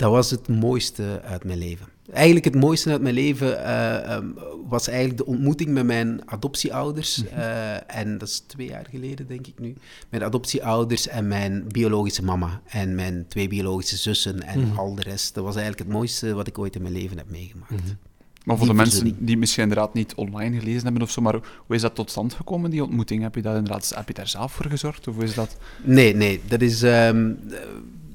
[0.00, 1.86] Dat was het mooiste uit mijn leven.
[2.12, 4.34] Eigenlijk het mooiste uit mijn leven uh, um,
[4.68, 7.22] was eigenlijk de ontmoeting met mijn adoptieouders.
[7.24, 9.74] Uh, en dat is twee jaar geleden, denk ik nu.
[10.08, 12.60] Mijn adoptieouders en mijn biologische mama.
[12.66, 14.78] En mijn twee biologische zussen en mm.
[14.78, 15.34] al de rest.
[15.34, 17.70] Dat was eigenlijk het mooiste wat ik ooit in mijn leven heb meegemaakt.
[17.70, 17.98] Mm.
[18.44, 21.38] Maar voor die de mensen die misschien inderdaad niet online gelezen hebben of zo, maar
[21.66, 23.22] hoe is dat tot stand gekomen, die ontmoeting?
[23.22, 25.08] Heb je, dat inderdaad, heb je daar zelf voor gezorgd?
[25.08, 25.56] Of hoe is dat?
[25.82, 26.40] Nee, nee.
[26.48, 27.38] Dat is um,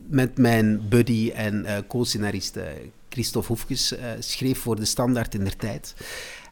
[0.08, 2.64] met mijn buddy en uh, co-scenarist uh,
[3.10, 5.96] Christophe Hoefkes uh, schreef voor de Standaard in der tijd.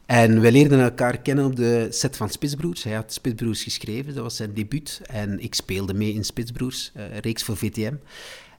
[0.06, 2.84] En wij leerden elkaar kennen op de set van Spitsbroers.
[2.84, 5.02] Hij had Spitsbroers geschreven, dat was zijn debuut.
[5.06, 7.94] En ik speelde mee in Spitsbroers, reeks voor VTM.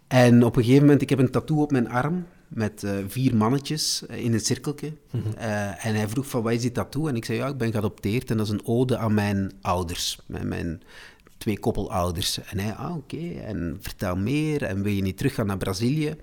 [0.09, 3.37] En op een gegeven moment, ik heb een tattoo op mijn arm met uh, vier
[3.37, 4.93] mannetjes in een cirkeltje.
[5.11, 5.33] Mm -hmm.
[5.39, 7.09] uh, en hij vroeg van, wat is die tattoo?
[7.09, 10.19] En ik zei, ja, ik ben geadopteerd en dat is een ode aan mijn ouders.
[10.27, 10.83] Mijn, mijn
[11.45, 12.39] twee koppelouders.
[12.39, 14.63] En hij, ah, oké, en vertel meer.
[14.63, 16.17] En wil je niet teruggaan naar Brazilië?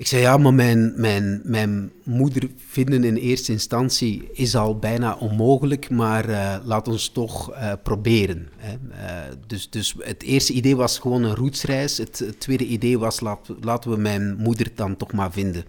[0.00, 5.14] Ik zei, ja, maar mijn, mijn, mijn moeder vinden in eerste instantie is al bijna
[5.14, 8.48] onmogelijk, maar uh, laat ons toch uh, proberen.
[8.56, 8.72] Hè.
[8.72, 11.98] Uh, dus, dus het eerste idee was gewoon een roetsreis.
[11.98, 15.64] Het, het tweede idee was, laat, laten we mijn moeder dan toch maar vinden.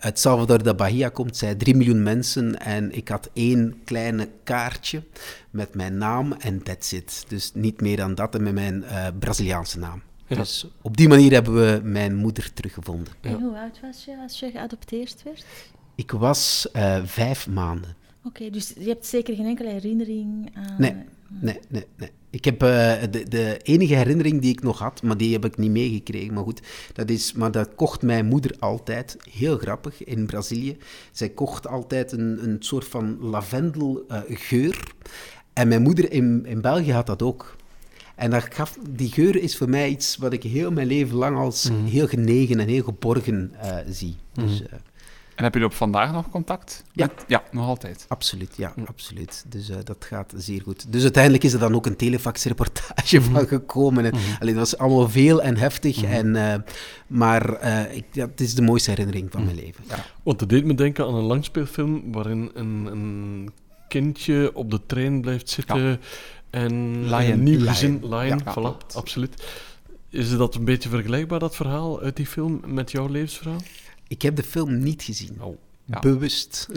[0.00, 5.02] uit Salvador da Bahia komt zij, drie miljoen mensen, en ik had één kleine kaartje
[5.50, 7.24] met mijn naam en that's it.
[7.28, 8.84] Dus niet meer dan dat en met mijn
[9.18, 10.02] Braziliaanse naam.
[10.36, 10.42] Ja.
[10.42, 13.12] Dus op die manier hebben we mijn moeder teruggevonden.
[13.20, 15.44] En hoe oud was je als je geadopteerd werd?
[15.94, 17.96] Ik was uh, vijf maanden.
[18.18, 20.74] Oké, okay, dus je hebt zeker geen enkele herinnering aan...
[20.78, 20.94] Nee,
[21.28, 21.86] nee, nee.
[21.96, 22.10] nee.
[22.30, 22.68] Ik heb uh,
[23.10, 26.34] de, de, enige herinnering die ik nog had, maar die heb ik niet meegekregen.
[26.34, 30.76] Maar goed, dat is, maar dat kocht mijn moeder altijd, heel grappig, in Brazilië.
[31.10, 34.74] Zij kocht altijd een, een soort van lavendelgeur.
[34.74, 35.12] Uh,
[35.52, 37.56] en mijn moeder in, in België had dat ook.
[38.22, 41.36] En dat gaf, die geur is voor mij iets wat ik heel mijn leven lang
[41.36, 41.84] als mm.
[41.84, 44.16] heel genegen en heel geborgen uh, zie.
[44.34, 44.46] Mm.
[44.46, 44.66] Dus, uh,
[45.34, 46.84] en heb je op vandaag nog contact?
[46.92, 47.06] Ja.
[47.06, 48.04] Met, ja, nog altijd.
[48.08, 48.84] Absoluut, ja, mm.
[48.84, 49.44] absoluut.
[49.48, 50.92] Dus uh, dat gaat zeer goed.
[50.92, 54.04] Dus uiteindelijk is er dan ook een telefax-reportage van gekomen.
[54.04, 56.02] En, Alleen dat was allemaal veel en heftig.
[56.02, 56.64] En,
[57.06, 59.84] maar ik, ja, het is de mooiste herinnering van mijn leven.
[59.88, 60.04] Ja.
[60.22, 63.50] Want het deed me denken aan een langspeelfilm waarin een, een
[63.88, 65.82] kindje op de trein blijft zitten...
[65.82, 65.98] Ja
[66.52, 67.42] en Lion.
[67.42, 68.94] nieuw gezin, Lion, Ja, voilà, klopt.
[68.96, 69.42] absoluut.
[70.08, 73.60] Is dat een beetje vergelijkbaar, dat verhaal uit die film, met jouw levensverhaal?
[74.08, 75.36] Ik heb de film niet gezien.
[75.40, 75.56] Oh.
[75.84, 75.98] Ja.
[75.98, 76.68] Bewust.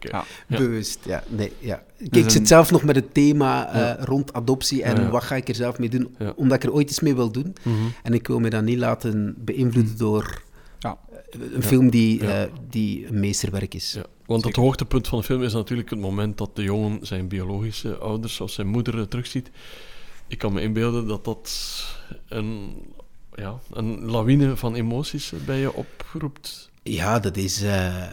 [0.00, 0.24] Ja.
[0.48, 0.56] Ja.
[0.58, 1.24] Bewust, ja.
[1.28, 1.82] Nee, ja.
[1.98, 3.96] Kijk, Dus ik zit een- zelf nog met het thema eh, Ja.
[4.00, 5.08] rond adoptie en Ja, ja.
[5.10, 6.32] wat ga ik er zelf mee doen, Ja.
[6.36, 7.54] omdat ik er ooit iets mee wil doen.
[7.62, 7.76] Mhm.
[8.02, 10.42] En ik wil me dan niet laten beïnvloeden door
[10.78, 10.98] Ja.
[11.10, 12.44] eh, een film die, Ja.
[12.44, 13.98] eh, die een meesterwerk is.
[14.30, 17.96] Want het hoogtepunt van de film is natuurlijk het moment dat de jongen zijn biologische
[17.96, 19.50] ouders, zoals zijn moeder, eh, terugziet.
[20.26, 21.50] Ik kan me inbeelden dat dat
[22.28, 22.82] een,
[23.34, 26.70] ja, een lawine van emoties eh, bij je oproept.
[26.82, 28.06] Ja, dat is, eh,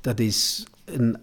[0.00, 1.18] dat is een.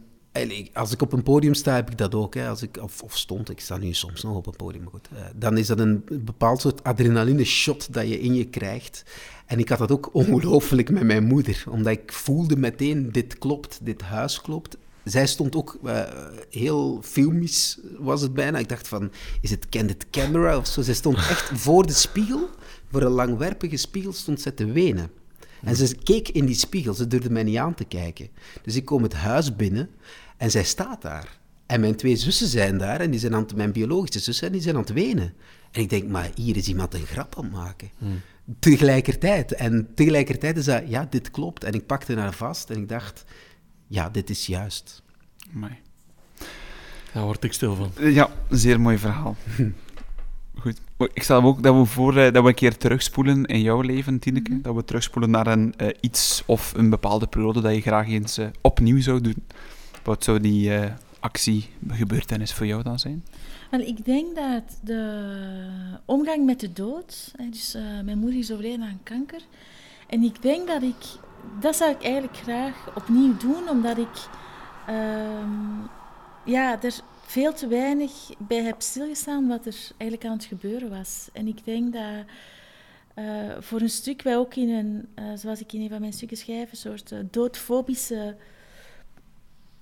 [0.73, 2.33] Als ik op een podium sta, heb ik dat ook.
[2.33, 2.47] Hè.
[2.47, 5.09] Als ik, of, of stond, ik sta nu soms nog op een podium, maar goed.
[5.35, 9.03] dan is dat een bepaald soort adrenaline-shot dat je in je krijgt.
[9.45, 13.79] En ik had dat ook ongelooflijk met mijn moeder, omdat ik voelde meteen, dit klopt,
[13.83, 14.77] dit huis klopt.
[15.03, 16.03] Zij stond ook eh,
[16.49, 18.57] heel filmisch, was het bijna.
[18.57, 20.81] Ik dacht van, is het candid camera of zo?
[20.81, 22.49] Zij stond echt voor de spiegel,
[22.91, 25.09] voor een langwerpige spiegel, stond zij te wenen.
[25.63, 28.29] En ze keek in die spiegel, ze durfde mij niet aan te kijken.
[28.63, 29.89] Dus ik kom het huis binnen
[30.37, 31.39] en zij staat daar.
[31.65, 34.53] En mijn twee zussen zijn daar en die zijn aan het, mijn biologische zussen, en
[34.53, 35.33] die zijn aan het wenen.
[35.71, 37.89] En ik denk, maar hier is iemand een grap aan het maken.
[38.59, 39.51] Tegelijkertijd.
[39.51, 41.63] En tegelijkertijd is dat, ja, dit klopt.
[41.63, 43.25] En ik pakte haar vast en ik dacht,
[43.87, 45.03] ja, dit is juist.
[45.55, 45.73] Amai.
[47.13, 47.91] Daar word ik stil van.
[48.11, 49.35] Ja, een zeer mooi verhaal.
[50.59, 50.81] Goed.
[51.13, 54.19] Ik stel ook dat we voor eh, dat we een keer terugspoelen in jouw leven,
[54.19, 54.61] Tineke.
[54.61, 58.37] Dat we terugspoelen naar een eh, iets of een bepaalde periode dat je graag eens
[58.37, 59.43] eh, opnieuw zou doen.
[60.05, 63.25] Wat zou die eh, actiegebeurtenis voor jou dan zijn?
[63.81, 65.27] Ik denk dat de
[66.05, 69.41] omgang met de dood, dus uh, mijn moeder is overleden aan kanker,
[70.07, 70.95] en ik denk dat ik,
[71.59, 74.27] dat zou ik eigenlijk graag opnieuw doen, omdat ik
[74.89, 75.85] uh,
[76.45, 81.29] ja, er veel te weinig bij heb stilgestaan wat er eigenlijk aan het gebeuren was.
[81.33, 82.25] En ik denk dat
[83.15, 83.25] uh,
[83.59, 86.37] voor een stuk wij ook in een, uh, zoals ik in een van mijn stukken
[86.37, 88.35] schrijf, een soort doodfobische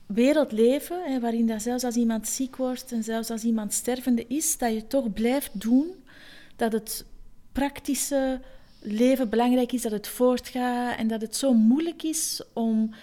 [0.06, 4.26] wereld leven, hè, waarin dat zelfs als iemand ziek wordt en zelfs als iemand stervende
[4.28, 5.88] is, dat je toch blijft doen,
[6.56, 7.06] dat het
[7.52, 8.40] praktische
[8.82, 12.94] leven belangrijk is, dat het voortgaat en dat het zo moeilijk is om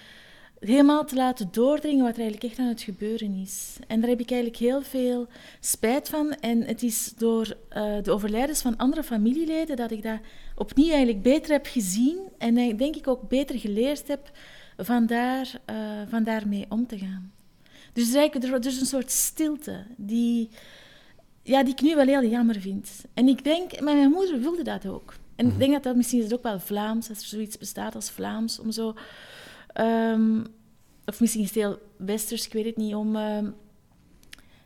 [0.61, 3.77] helemaal te laten doordringen wat er eigenlijk echt aan het gebeuren is.
[3.87, 5.27] En daar heb ik eigenlijk heel veel
[5.61, 6.33] spijt van.
[6.33, 10.19] En het is door uh, de overlijdens van andere familieleden dat ik dat
[10.57, 14.31] opnieuw eigenlijk beter heb gezien en denk ik ook beter geleerd heb
[14.81, 15.77] van, daar, uh,
[16.09, 17.33] van daarmee om te gaan.
[17.93, 20.49] Dus eigenlijk, er is een soort stilte die,
[21.43, 22.91] ja, die ik nu wel heel jammer vind.
[23.15, 25.15] En ik denk, mijn moeder wilde dat ook.
[25.37, 25.61] En ik mhm.
[25.61, 28.71] denk dat dat misschien is ook wel Vlaams, als er zoiets bestaat als Vlaams, om
[28.71, 28.95] zo
[29.81, 30.47] Um,
[31.05, 33.39] of misschien is het heel westers, ik weet het niet, om uh,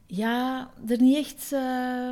[0.06, 2.10] ja, er niet echt, uh,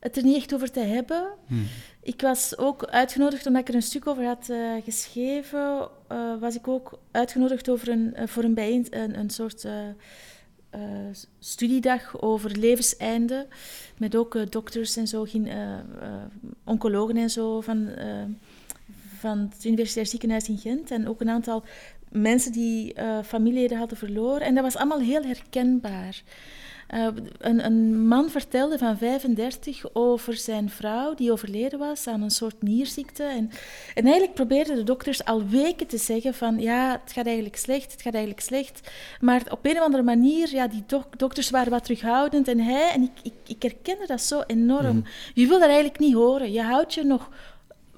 [0.00, 1.26] het er niet echt over te hebben.
[1.46, 1.66] Hmm.
[2.02, 6.54] Ik was ook uitgenodigd, omdat ik er een stuk over had uh, geschreven, eh, was
[6.54, 9.66] ik ook uitgenodigd over een, voor een, bijeen, een, een soort
[11.38, 13.46] studiedag over levenseinde,
[13.96, 15.26] met ook dokters en zo,
[16.64, 17.88] oncologen en zo van
[19.18, 21.64] van het Universitair Ziekenhuis in Gent en ook een aantal
[22.08, 24.46] mensen die familieleden hadden verloren.
[24.46, 26.22] En dat was allemaal heel herkenbaar.
[26.94, 27.06] Uh,
[27.38, 32.62] een, een, man vertelde van 35 over zijn vrouw die overleden was aan een soort
[32.62, 33.22] nierziekte.
[33.22, 33.50] En,
[33.94, 37.92] en eigenlijk probeerden de dokters al weken te zeggen van ja, het gaat eigenlijk slecht,
[37.92, 38.90] het gaat eigenlijk slecht.
[39.20, 42.48] Maar op een of andere manier, ja, die dok dokters waren wat terughoudend.
[42.48, 44.96] En hij, en ik, ik, ik herkende dat zo enorm.
[44.96, 45.04] Mm.
[45.34, 46.52] Je wil dat eigenlijk niet horen.
[46.52, 47.28] Je houdt je nog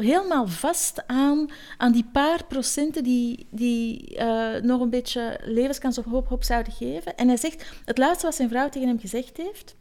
[0.02, 6.04] helemaal vast aan, aan die paar procenten die, die uh, nog een beetje levenskans of
[6.04, 7.16] hoop, hoop zouden geven.
[7.16, 9.74] En hij zegt, het laatste wat zijn vrouw tegen hem gezegd heeft,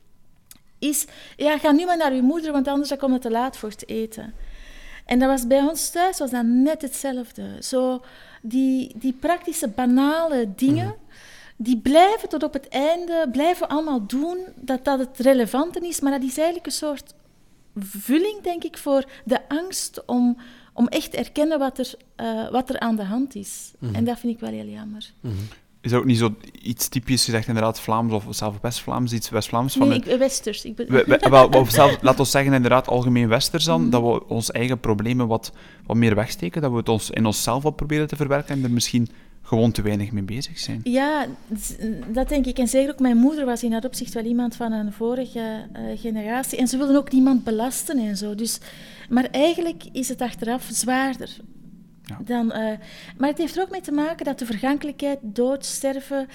[0.79, 1.05] is,
[1.37, 3.89] ja, ga nu maar naar uw moeder, want anders komt het te laat voor het
[3.89, 4.33] eten.
[5.05, 7.43] En dat was bij ons thuis was dat net hetzelfde.
[7.59, 8.01] Zo
[8.41, 10.95] die, die praktische, banale dingen, mhm.
[11.55, 16.11] die blijven tot op het einde, blijven allemaal doen dat dat het relevante is, maar
[16.11, 17.13] dat is eigenlijk een soort
[17.75, 20.37] vulling, denk ik, voor de angst om,
[20.73, 23.71] om echt te erkennen wat er, uh, wat er aan de hand is.
[23.79, 23.95] Mhm.
[23.95, 25.11] En dat vind ik wel heel jammer.
[25.21, 25.47] Mm -hmm.
[25.81, 29.75] Is dat ook niet zo iets typisch gezegd, inderdaad, Vlaams of zelf West-Vlaams, iets West-Vlaams?
[29.75, 30.65] Nee, ik, Westers.
[30.65, 30.91] Ik ben...
[30.91, 31.03] we,
[31.51, 35.27] we, zelf, laten we zeggen, inderdaad, algemeen Westers dan, mm dat we onze eigen problemen
[35.27, 35.51] wat,
[35.85, 38.71] wat meer wegsteken, dat we het ons in onszelf wat proberen te verwerken en er
[38.71, 39.09] misschien
[39.41, 40.79] gewoon te weinig mee bezig zijn.
[40.83, 41.25] Ja,
[42.07, 42.57] dat denk ik.
[42.57, 45.99] En zeker ook mijn moeder was in dat opzicht wel iemand van een vorige uh,
[45.99, 46.57] generatie.
[46.57, 48.35] En ze wilden ook niemand belasten en zo.
[48.35, 48.59] Dus,
[49.09, 51.37] maar eigenlijk is het achteraf zwaarder.
[52.03, 52.17] Ja.
[52.25, 52.77] Dan, uh,
[53.17, 56.27] maar het heeft er ook mee te maken dat de vergankelijkheid, dood, sterven,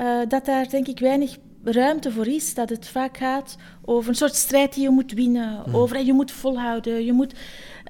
[0.00, 2.54] uh, dat daar denk ik weinig ruimte voor is.
[2.54, 5.62] Dat het vaak gaat over een soort strijd die je moet winnen.
[5.66, 5.76] Mm.
[5.76, 7.04] Over en je moet volhouden.
[7.04, 7.34] Je moet,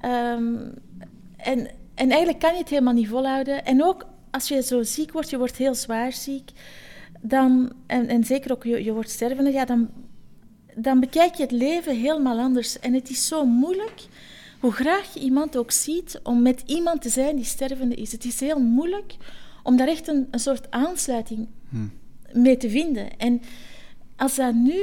[0.04, 0.74] um,
[1.37, 3.64] en, en eigenlijk kan je het helemaal niet volhouden.
[3.64, 6.51] En ook als je zo ziek wordt, je wordt heel zwaar ziek,
[7.20, 9.90] dan, en, en zeker ook je, je wordt stervende, ja, dan,
[10.75, 12.79] dan bekijk je het leven helemaal anders.
[12.79, 14.07] En het is zo moeilijk,
[14.61, 18.12] hoe graag je iemand ook ziet, om met iemand te zijn die stervende is.
[18.12, 19.16] Het is heel moeilijk
[19.62, 21.92] om daar echt een, een soort aansluiting hmm.
[22.33, 23.16] mee te vinden.
[23.18, 23.42] En
[24.16, 24.81] als dat nu,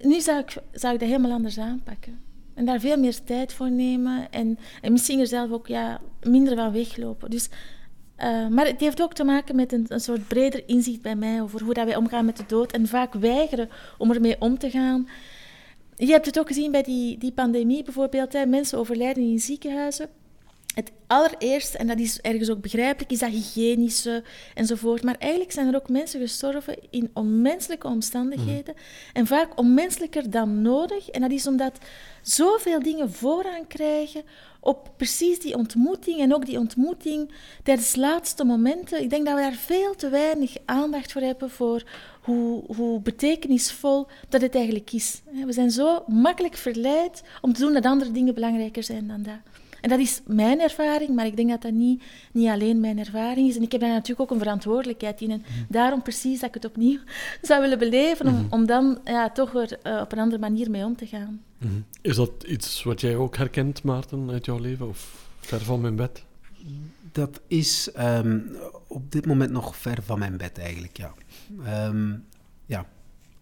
[0.00, 2.18] nu zou ik, zou ik dat helemaal anders aanpakken.
[2.54, 4.30] En daar veel meer tijd voor nemen.
[4.30, 7.30] En, en misschien er zelf ook ja, minder van weglopen.
[7.30, 7.48] Dus
[8.18, 11.42] uh, maar het heeft ook te maken met een, een, soort breder inzicht bij mij
[11.42, 14.70] over hoe dat wij omgaan met de dood en vaak weigeren om ermee om te
[14.70, 15.08] gaan.
[15.96, 18.32] Je hebt het ook gezien bij die, die pandemie bijvoorbeeld.
[18.32, 18.46] Hè.
[18.46, 20.08] Mensen overlijden in ziekenhuizen.
[20.74, 24.22] Het allereerste, en dat is ergens ook begrijpelijk, is dat hygiënische
[24.54, 25.02] enzovoort.
[25.02, 28.74] Maar eigenlijk zijn er ook mensen gestorven in onmenselijke omstandigheden.
[28.74, 28.82] Mhm.
[29.12, 31.08] En vaak onmenselijker dan nodig.
[31.10, 31.78] En dat is omdat
[32.22, 34.22] zoveel dingen voorrang krijgen
[34.64, 36.20] op precies die ontmoeting.
[36.20, 37.30] En ook die ontmoeting
[37.62, 39.02] tijdens de laatste momenten.
[39.02, 41.82] Ik denk dat we daar veel te weinig aandacht voor hebben voor
[42.22, 45.22] hoe, hoe betekenisvol dat het eigenlijk is.
[45.44, 49.52] We zijn zo makkelijk verleid om te doen dat andere dingen belangrijker zijn dan dat.
[49.84, 52.02] En dat is mijn ervaring, maar ik denk dat dat niet,
[52.32, 53.56] niet alleen mijn ervaring is.
[53.56, 55.30] En ik heb daar natuurlijk ook een verantwoordelijkheid in.
[55.30, 55.64] En mhm.
[55.68, 56.98] daarom precies dat ik het opnieuw
[57.42, 58.44] zou willen beleven, om, mhm.
[58.50, 61.42] om dan ja, toch weer uh, op een andere manier mee om te gaan.
[61.64, 61.80] Mhm.
[62.00, 64.88] Is dat iets wat jij ook herkent, Maarten, uit jouw leven?
[64.88, 66.24] Of ver van mijn bed?
[67.12, 68.56] Dat is um,
[68.86, 71.14] op dit moment nog ver van mijn bed eigenlijk, ja.
[71.86, 72.24] Um,
[72.66, 72.86] ja,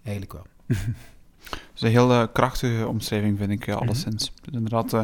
[0.03, 0.47] eigenlijk wel.
[1.51, 4.33] Dat is een heel eh, krachtige omschrijving, vind ik, uh, alleszins.
[4.43, 5.03] Dus inderdaad, uh,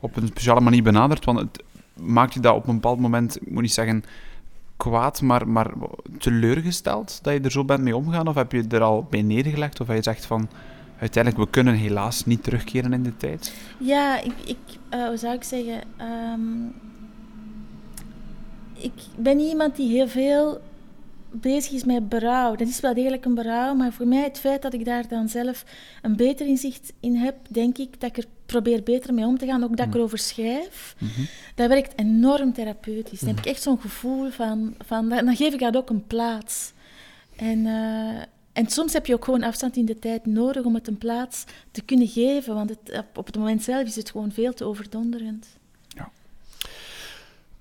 [0.00, 1.62] op een speciale manier benaderd, want het
[1.94, 4.04] maakt je dat op een bepaald moment, ik moet niet zeggen
[4.76, 5.70] kwaad, maar, maar
[6.18, 8.28] teleurgesteld dat je er zo bent mee omgaan?
[8.28, 9.80] Of heb je er al bij neergelegd?
[9.80, 10.48] Of heb je zegt van,
[11.04, 13.54] uiteindelijk, we kunnen helaas niet terugkeren in de tijd?
[13.78, 14.58] Ja, ik, ik
[14.90, 15.80] hoe zou ik zeggen...
[16.32, 16.74] Um,
[18.84, 20.60] ik ben iemand die heel veel
[21.30, 22.56] bezig is met berouw.
[22.56, 25.28] Dat is wel degelijk een berouw, maar voor mij het feit dat ik daar dan
[25.28, 25.64] zelf
[26.02, 29.46] een beter inzicht in heb, denk ik dat ik er probeer beter mee om te
[29.46, 29.98] gaan, ook dat ik mm.
[29.98, 33.20] erover schrijf, mm dat werkt enorm therapeutisch.
[33.20, 36.72] Dan heb ik echt zo'n gevoel van, van, dan geef ik dat ook een plaats.
[37.36, 38.22] En, uh,
[38.54, 41.44] en soms heb je ook gewoon afstand in de tijd nodig om het een plaats
[41.70, 45.46] te kunnen geven, want het, op het moment zelf is het gewoon veel te overdonderend.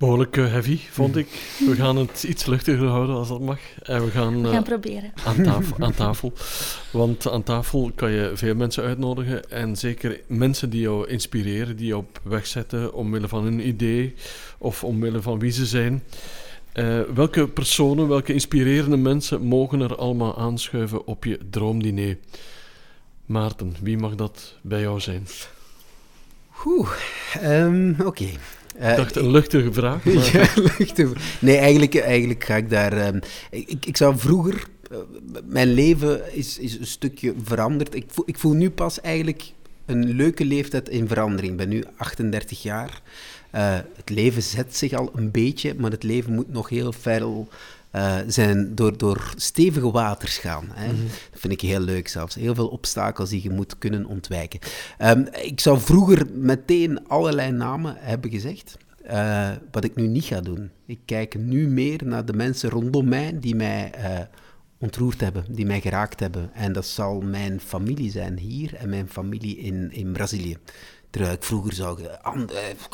[0.03, 1.27] Behoorlijk eh, heavy, vond ik.
[1.59, 3.59] We gaan het iets luchtiger houden als dat mag.
[3.83, 5.11] En we gaan, we gaan uh, proberen.
[5.25, 6.33] Aan tafel, aan tafel.
[6.91, 9.49] Want aan tafel kan je veel mensen uitnodigen.
[9.49, 14.15] En zeker mensen die jou inspireren, die jou op weg zetten omwille van hun idee
[14.57, 16.03] of omwille van wie ze zijn.
[16.73, 22.17] Uh, welke personen, welke inspirerende mensen mogen er allemaal aanschuiven op je droomdiner?
[23.25, 25.27] Maarten, wie mag dat bij jou zijn?
[26.65, 26.89] Oeh,
[27.43, 28.23] um, oké.
[28.79, 30.03] Uh, ik dacht een luchtige vraag.
[30.13, 30.29] Maar...
[30.33, 32.93] ja, luchtige Nee, eigenlijk, eigenlijk ga ik daar...
[33.13, 33.21] Uh,
[33.51, 34.63] ik, ik zou vroeger...
[34.91, 34.97] Uh,
[35.45, 37.95] mijn leven is, is een stukje veranderd.
[37.95, 39.51] Ik voel, ik voel nu pas eigenlijk
[39.85, 41.51] een leuke leeftijd in verandering.
[41.51, 43.01] Ik ben nu 38 jaar.
[43.95, 47.21] Het leven zet zich al een beetje, maar het leven moet nog heel ver
[47.95, 50.65] uh, zijn door, door stevige waters gaan.
[50.71, 50.91] Hè.
[50.91, 51.01] Mhm.
[51.31, 52.35] Dat vind ik heel leuk zelfs.
[52.35, 54.59] Heel veel obstakels die je moet kunnen ontwijken.
[55.01, 58.77] Um, ik zou vroeger meteen allerlei namen hebben gezegd.
[59.05, 60.69] Uh, wat ik nu niet ga doen.
[60.85, 64.19] Ik kijk nu meer naar de mensen rondom mij die mij uh,
[64.77, 66.53] ontroerd hebben, die mij geraakt hebben.
[66.53, 70.57] En dat zal mijn familie zijn hier en mijn familie in, in Brazilië.
[71.13, 71.99] Terwijl ik vroeger zou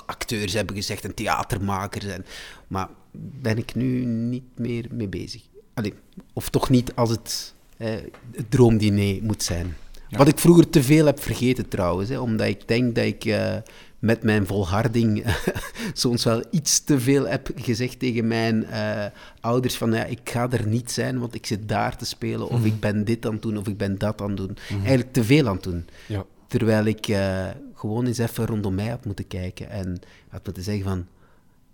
[0.05, 2.05] acteurs hebben gezegd en theatermakers.
[2.05, 2.25] En,
[2.67, 5.41] maar ben ik nu niet meer mee bezig.
[5.73, 5.93] Allee,
[6.33, 7.89] of toch niet als het, eh,
[8.31, 9.75] het droomdiner moet zijn.
[10.09, 13.55] Wat ik vroeger te veel heb vergeten trouwens, hè, omdat ik denk dat ik uh,
[13.99, 15.25] met mijn volharding
[15.93, 19.05] soms wel iets te veel heb gezegd tegen mijn uh,
[19.39, 22.59] ouders van ja, ik ga er niet zijn, want ik zit daar te spelen, of
[22.59, 22.65] mm.
[22.65, 24.57] ik ben dit aan het doen, of ik ben dat aan het doen.
[24.69, 24.77] Mm.
[24.79, 25.87] Eigenlijk te veel aan het doen.
[26.07, 26.25] Ja.
[26.49, 30.83] Terwijl ik uh, gewoon eens even rondom mij had moeten kijken en had moeten zeggen
[30.83, 31.05] van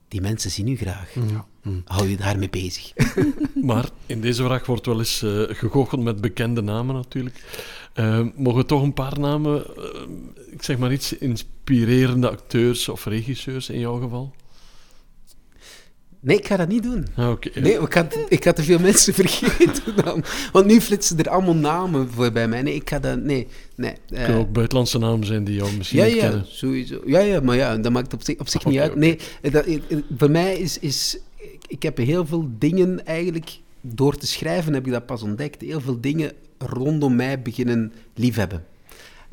[0.08, 1.16] die mensen zien u graag.
[1.16, 1.30] Mm.
[1.30, 1.46] Ja.
[1.62, 1.82] Mm.
[1.86, 2.94] Hou je daarmee bezig.
[3.70, 7.44] maar in deze vraag wordt wel eens uh, gegoocheld met bekende namen natuurlijk.
[7.96, 9.86] Uh, mogen toch een paar namen, uh,
[10.52, 14.34] ik zeg maar iets, inspirerende acteurs of regisseurs in jouw geval?
[16.26, 17.06] Nee, ik ga dat niet doen.
[17.16, 19.96] Ah, nee, ik ga, ik ga te veel mensen vergeten.
[20.04, 20.24] Dan.
[20.52, 22.62] Want nu flitsen er allemaal namen voor bij mij.
[22.62, 23.20] Nee, ik ga dat...
[23.20, 23.94] Nee, nee.
[24.10, 26.46] Uh, kunnen ook buitenlandse namen zijn die jou misschien ja, niet ja, kennen.
[26.48, 27.02] sowieso.
[27.06, 28.96] Ja, ja, maar ja, dat maakt op zich, op zich ah, niet uit.
[28.96, 29.66] Nee, dat,
[30.18, 31.18] voor mij is, is...
[31.68, 33.60] Ik heb heel veel dingen eigenlijk...
[33.82, 35.62] Door te schrijven heb ik dat pas ontdekt.
[35.62, 38.66] Heel veel dingen rondom mij beginnen liefhebben.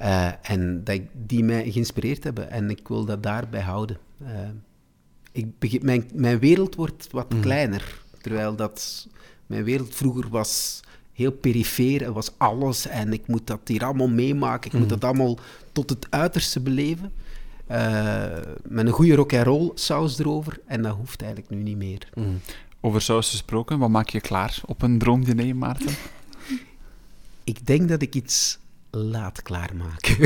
[0.01, 2.51] Uh, en dat die mij geïnspireerd hebben.
[2.51, 3.97] En ik wil dat daarbij houden.
[4.23, 4.29] Uh,
[5.33, 7.41] ik mijn, mijn wereld wordt wat mhm.
[7.41, 8.01] kleiner.
[8.21, 9.09] Terwijl dat
[9.47, 10.81] mijn wereld vroeger was
[11.13, 12.87] heel perifeer en was alles.
[12.87, 14.67] En ik moet dat hier allemaal meemaken.
[14.67, 14.99] Ik moet mhm.
[14.99, 15.39] dat allemaal
[15.73, 17.13] tot het uiterste beleven.
[17.71, 18.25] Uh,
[18.63, 20.61] met een goede rock and roll saus erover.
[20.67, 22.09] En dat hoeft eigenlijk nu niet meer.
[22.15, 22.29] Mhm.
[22.81, 25.95] Over saus gesproken, wat maak je klaar op een droomdiner, Maarten?
[27.45, 28.59] ik denk dat ik iets
[28.95, 30.17] laat klaarmaken.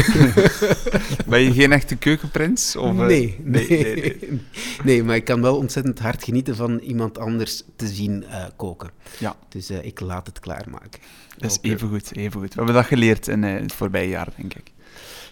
[1.30, 2.76] ben je geen echte keukenprins?
[2.76, 3.06] Of, eh?
[3.06, 4.40] nee, nee, nee, nee,
[4.84, 5.02] nee.
[5.02, 8.90] maar ik kan wel ontzettend hard genieten van iemand anders te zien uh, koken.
[9.18, 9.36] Ja.
[9.48, 11.00] Dus uh, ik laat het klaarmaken.
[11.36, 12.48] Dat is even goed, even goed.
[12.48, 14.72] We hebben dat geleerd in het voorbije jaar, denk ik.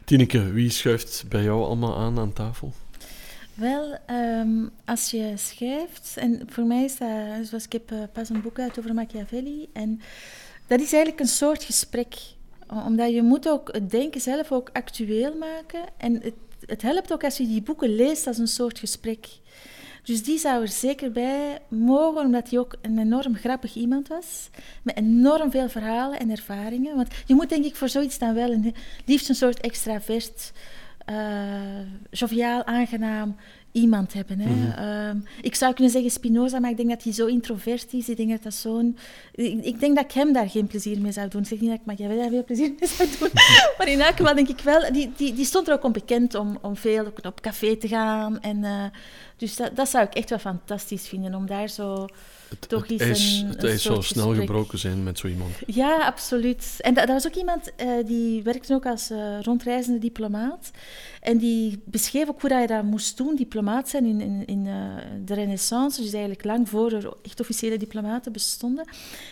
[0.04, 2.72] Tineke, wie schuift bij jou allemaal aan aan tafel?
[3.54, 7.08] Wel, um, als je schrijft, en voor mij is dat,
[7.42, 10.00] zoals ik heb pas een boek uit over Machiavelli, en
[10.66, 12.14] dat is eigenlijk een soort gesprek
[12.86, 15.80] omdat je moet ook het denken zelf ook actueel maken.
[15.96, 16.34] En het,
[16.66, 19.26] het helpt ook als je die boeken leest als een soort gesprek.
[20.02, 24.50] Dus die zou er zeker bij mogen, omdat hij ook een enorm grappig iemand was.
[24.82, 26.96] Met enorm veel verhalen en ervaringen.
[26.96, 30.52] Want je moet denk ik voor zoiets dan wel een, liefst een soort extravert,
[31.10, 33.36] uh, joviaal, aangenaam
[33.74, 34.38] iemand hebben.
[34.40, 34.50] Hè.
[34.50, 34.70] Mhm.
[34.70, 38.08] Ehm, ik zou kunnen zeggen Spinoza, maar ik denk dat hij zo introvert is.
[38.08, 38.98] Ik denk dat dat zo'n...
[39.32, 41.40] Ik, ik, denk dat ik hem daar geen plezier mee zou doen.
[41.40, 43.30] Ik zeg niet dat ik Machiavelli daar veel plezier mee zou doen.
[43.78, 44.92] maar in elk geval denk ik wel...
[44.92, 48.40] Die, die, die stond er ook onbekend om, om veel op café te gaan.
[48.40, 48.84] En, uh,
[49.36, 52.06] dus dat, dat zou ik echt wel fantastisch vinden, om daar zo
[52.60, 54.46] het, toch het is een- het een soort snel gesprek.
[54.46, 55.50] gebroken zijn met zo iemand.
[55.66, 56.66] Ja, absoluut.
[56.80, 60.70] En dat, dat was ook iemand eh, die werkte ook als eh, rondreizende diplomaat.
[61.20, 64.66] En die beschreef ook hoe dat je dat moest doen, diplomaat zijn in, in, in
[64.66, 64.74] eh,
[65.24, 66.00] de renaissance.
[66.02, 68.88] Dus eigenlijk lang voor er echt officiële diplomaten bestonden.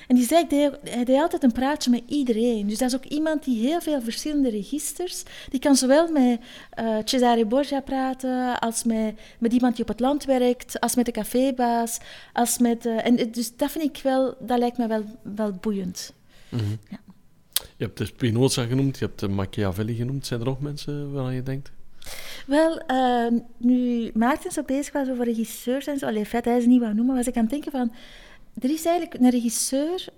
[0.09, 2.67] En die zei, deed- hij deed altijd een praatje met iedereen.
[2.67, 5.23] Dus dat is ook iemand die heel veel verschillende registers...
[5.51, 6.39] Die kan zowel met
[7.05, 11.13] Cesare Borgia praten, als met, met iemand die op het land werkt, als met de
[11.13, 11.99] cafébaas,
[12.33, 12.87] als met...
[13.19, 14.37] en dus dat vind ik wel...
[14.41, 16.13] Dat lijkt me wel, wel boeiend.
[16.91, 17.01] Ja.
[17.77, 20.27] Je hebt de Spinoza genoemd, je hebt de Machiavelli genoemd.
[20.27, 21.71] Zijn er nog mensen waaraan je denkt?
[22.47, 26.67] Wel, eh, nu Maarten zo bezig was over regisseurs en zo, allee, vet, hij is
[26.67, 27.93] niet wou noemen, was ik aan het denken van,
[28.61, 30.09] er is eigenlijk een regisseur,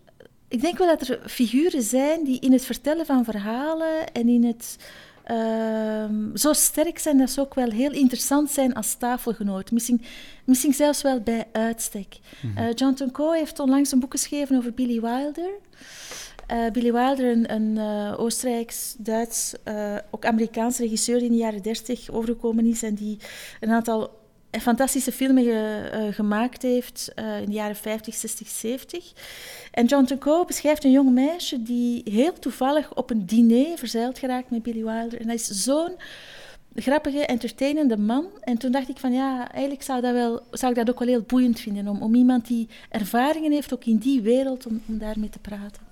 [0.49, 4.45] ik denk wel dat er figuren zijn die in het vertellen van verhalen en in
[4.45, 4.77] het
[5.25, 9.71] ehm, zo sterk zijn dat ze ook wel heel interessant zijn als tafelgenoot.
[9.71, 10.03] Misschien,
[10.45, 12.19] misschien zelfs wel bij uitstek.
[12.55, 15.51] Eh, John Coe heeft onlangs een boek geschreven over Billy Wilder.
[16.47, 19.55] Eh, Billy Wilder, een, een eh, Oostenrijks-Duits,
[20.11, 23.19] ook Amerikaans regisseur die in de jaren dertig overgekomen is en die
[23.61, 24.11] een aantal
[24.61, 29.13] fantastische filmen eh, gemaakt heeft eh, in de jaren 50, 60, 70.
[29.71, 34.51] En John Coe beschrijft een jong meisje die heel toevallig op een diner verzeild geraakt
[34.51, 35.21] met Billy Wilder.
[35.21, 35.97] En hij is zo'n
[36.75, 38.27] grappige, entertainende man.
[38.41, 41.09] En toen dacht ik van ja, eigenlijk zou, dat wel, zou ik dat ook wel
[41.09, 44.99] heel boeiend vinden om, om iemand die ervaringen heeft, ook in die wereld, om, om
[44.99, 45.83] daarmee te praten.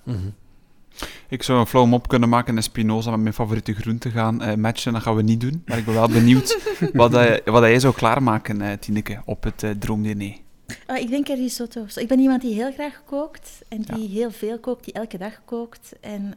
[1.29, 4.55] Ik zou een flauw mop kunnen maken en Spinoza met mijn favoriete groente gaan eh,
[4.55, 4.93] matchen.
[4.93, 5.61] Dat gaan we niet doen.
[5.65, 6.57] Maar ik ben wel benieuwd
[6.93, 10.42] wat, hij, wat jij zou klaarmaken, eh Tineke, op het eh, droomdiner.
[10.85, 11.97] Ah, ik denk er risotto's.
[11.97, 15.41] Ik ben iemand die heel graag kookt en die heel veel kookt, die elke dag
[15.45, 15.91] kookt.
[15.99, 16.33] En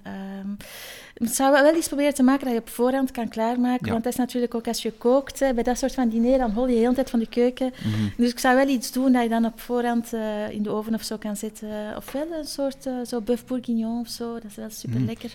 [1.14, 3.86] het zou wel iets proberen te maken dat je op voorhand kan klaarmaken.
[3.86, 3.92] Ja.
[3.92, 6.66] Want dat is natuurlijk ook als je kookt, bij dat soort van diner, dan hol
[6.66, 7.72] je de hele tijd van de keuken.
[7.84, 8.08] Mhm.
[8.16, 10.94] Dus ik zou wel iets doen dat je dan op voorhand eh, in de oven
[10.94, 11.96] of zo kan zetten.
[11.96, 15.34] Ofwel een soort uh, zo bœuf bourguignon of zo, dat is wel super lekker.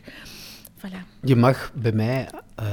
[0.85, 1.19] Voilà.
[1.23, 2.29] Je mag bij mij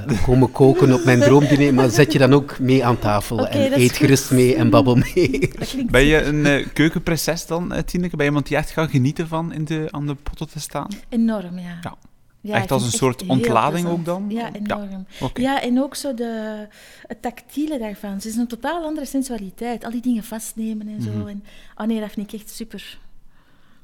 [0.09, 3.73] uh, komen koken op mijn droomdiner, maar zet je dan ook mee aan tafel en
[3.73, 5.53] eet gerust mee en babbel mee.
[5.91, 8.17] Ben je een eh, keukenprinses dan, eh, Tineke?
[8.17, 10.89] Ben je iemand die echt gaat genieten van in de, aan de potten te staan?
[11.09, 11.79] Enorm, ja.
[11.83, 11.97] Ja.
[12.41, 14.27] Ja, Echt als een soort ontlading ook dan?
[14.29, 15.07] Ja, enorm.
[15.21, 15.41] Oké.
[15.41, 16.67] Ja, en ook zo de,
[17.07, 18.11] het tactiele daarvan.
[18.11, 19.85] Het is een totaal andere sensualiteit.
[19.85, 21.11] Al die dingen vastnemen en zo.
[21.11, 21.29] Mhm.
[21.29, 21.45] En,
[21.77, 22.99] oh nee, dat vind ik echt super.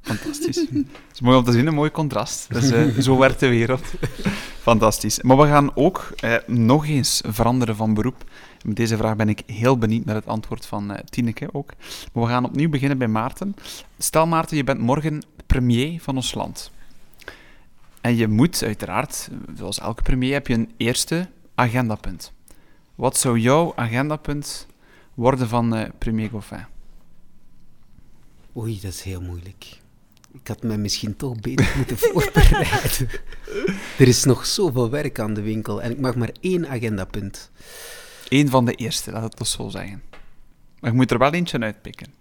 [0.05, 0.57] Fantastisch.
[0.71, 2.53] Het is mooi om te zien, een mooi contrast.
[2.53, 3.83] Dus eh, zo werkt de wereld.
[4.71, 5.23] Fantastisch.
[5.23, 8.25] Maar we gaan ook eh, nog eens veranderen van beroep.
[8.65, 11.73] Met deze vraag ben ik heel benieuwd naar het antwoord van eh, Tineke ook.
[12.13, 13.55] Maar we gaan opnieuw beginnen bij Maarten.
[13.99, 16.71] Stel Maarten, je bent morgen premier van ons land.
[18.01, 22.33] En je moet uiteraard, zoals elke premier, heb je een eerste agendapunt.
[22.95, 24.67] Wat zou jouw agendapunt
[25.15, 26.65] worden van eh, premier Goffin?
[28.57, 29.83] Oei, dat is heel moeilijk.
[30.41, 33.09] Ik had me misschien toch beter moeten voorbereiden.
[33.99, 37.51] er is nog zoveel werk aan de winkel en ik mag maar één agendapunt.
[38.29, 40.03] Eén van de eerste, laat het toch zo zeggen.
[40.81, 42.15] Maar je moet er wel eentje uitpikken.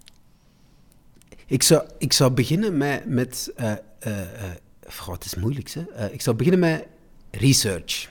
[1.45, 3.05] Ik zou, ik zou beginnen met...
[3.05, 3.72] met uh,
[4.07, 4.43] uh, uh,
[4.88, 6.11] goh, het is moeilijk, hè.
[6.11, 6.88] Ik zou beginnen met
[7.32, 8.09] research.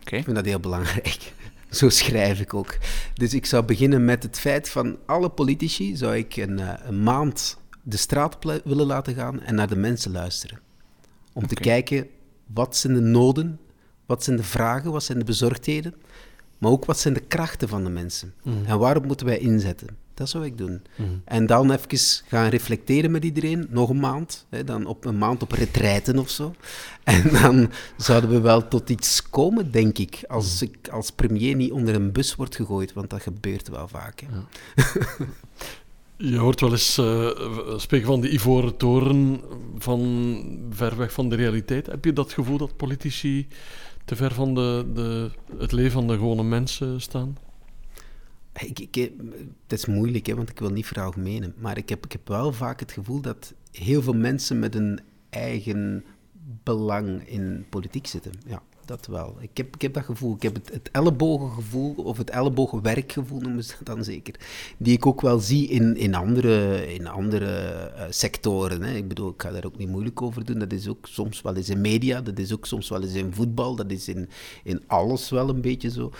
[0.00, 0.18] Okay.
[0.18, 1.18] Ik vind dat heel belangrijk.
[1.70, 2.78] Zo schrijf ik ook.
[3.14, 7.58] Dus ik zou beginnen met het feit van alle politici zou ik een, een maand
[7.88, 10.58] de straat willen laten gaan en naar de mensen luisteren.
[11.32, 11.48] Om okay.
[11.48, 12.06] te kijken,
[12.46, 13.60] wat zijn de noden,
[14.06, 15.94] wat zijn de vragen, wat zijn de bezorgdheden,
[16.58, 18.34] maar ook wat zijn de krachten van de mensen.
[18.42, 18.64] Mm.
[18.64, 19.88] En waarop moeten wij inzetten?
[20.14, 20.82] Dat zou ik doen.
[20.96, 21.22] Mm.
[21.24, 24.46] En dan even gaan reflecteren met iedereen, nog een maand.
[24.48, 26.54] Hè, dan op een maand op retraiten of zo.
[27.04, 30.24] En dan zouden we wel tot iets komen, denk ik.
[30.28, 34.20] Als ik als premier niet onder een bus word gegooid, want dat gebeurt wel vaak.
[34.20, 34.26] Hè.
[34.32, 34.44] Ja.
[36.18, 39.40] Je hoort wel eens uh, spreken van de ivoren toren
[39.78, 41.86] van ver weg van de realiteit.
[41.86, 43.48] Heb je dat gevoel dat politici
[44.04, 47.36] te ver van de, de, het leven van de gewone mensen staan?
[48.60, 49.10] Ik, ik,
[49.62, 51.54] het is moeilijk, hè, want ik wil niet veralgemenen.
[51.58, 55.00] Maar ik heb, ik heb wel vaak het gevoel dat heel veel mensen met een
[55.30, 56.04] eigen
[56.62, 58.32] belang in politiek zitten.
[58.46, 59.36] Ja, dat wel.
[59.40, 60.34] Ik heb, ik heb dat gevoel.
[60.34, 64.34] Ik heb het, het ellebogengevoel, of het ellebogenwerkgevoel noemen ze dat dan zeker.
[64.76, 68.82] Die ik ook wel zie in, in andere, in andere uh, sectoren.
[68.82, 68.94] Hè.
[68.94, 70.58] Ik bedoel, ik ga daar ook niet moeilijk over doen.
[70.58, 73.32] Dat is ook soms wel eens in media, dat is ook soms wel eens in
[73.32, 74.28] voetbal, dat is in,
[74.64, 76.12] in alles wel een beetje zo.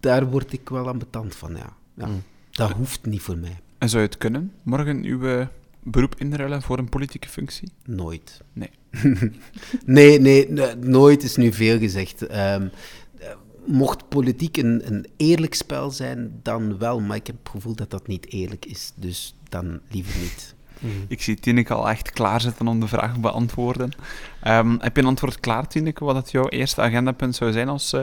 [0.00, 1.76] Daar word ik wel ambetant van, ja.
[1.94, 2.22] ja mm.
[2.50, 3.60] Dat hoeft niet voor mij.
[3.78, 5.46] En zou je het kunnen, morgen uw uh,
[5.90, 7.68] beroep inruilen voor een politieke functie?
[7.84, 8.40] Nooit.
[8.52, 8.70] Nee.
[9.84, 10.48] nee, nee,
[10.80, 12.34] nooit is nu veel gezegd.
[12.36, 12.70] Um,
[13.68, 17.00] mocht politiek een, een, eerlijk spel zijn, dan wel.
[17.00, 18.92] Maar ik heb het gevoel dat dat niet eerlijk is.
[18.94, 20.56] Dus dan liever niet.
[20.78, 20.92] Mhm.
[21.08, 23.90] Ik zie Tineke al echt klaarzitten om de vraag te beantwoorden.
[24.42, 27.92] Ehm, heb je een antwoord klaar, Tineke, wat het jouw eerste agendapunt zou zijn als
[27.92, 28.02] uh,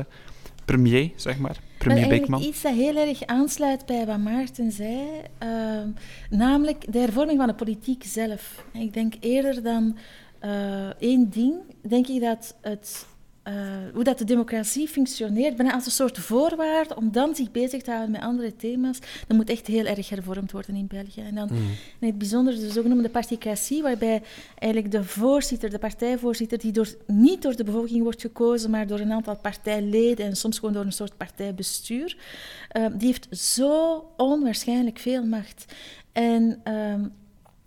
[0.66, 1.58] premier, zeg maar?
[1.78, 2.42] Premier Beekman?
[2.42, 5.08] Iets dat heel erg aansluit bij wat Maarten zei,
[5.38, 5.90] ehm,
[6.30, 8.66] namelijk de hervorming van de politiek zelf.
[8.74, 9.98] Ik denk eerder dan
[10.46, 13.06] uh, één ding, denk ik dat het
[13.48, 13.54] uh,
[13.94, 17.92] hoe dat de democratie functioneert, bijna als een soort voorwaarde om dan zich bezig te
[17.92, 21.22] houden met andere thema's, dat moet echt heel erg hervormd worden in België.
[21.22, 21.58] En dan mm.
[22.00, 24.22] in het bijzonder de zogenoemde particratie, waarbij
[24.58, 29.00] eigenlijk de voorzitter, de partijvoorzitter, die door, niet door de bevolking wordt gekozen, maar door
[29.00, 32.18] een aantal partijleden en soms gewoon door een soort partijbestuur,
[32.78, 35.66] uh, die heeft zo onwaarschijnlijk veel macht.
[36.12, 36.62] En...
[36.68, 36.94] Uh,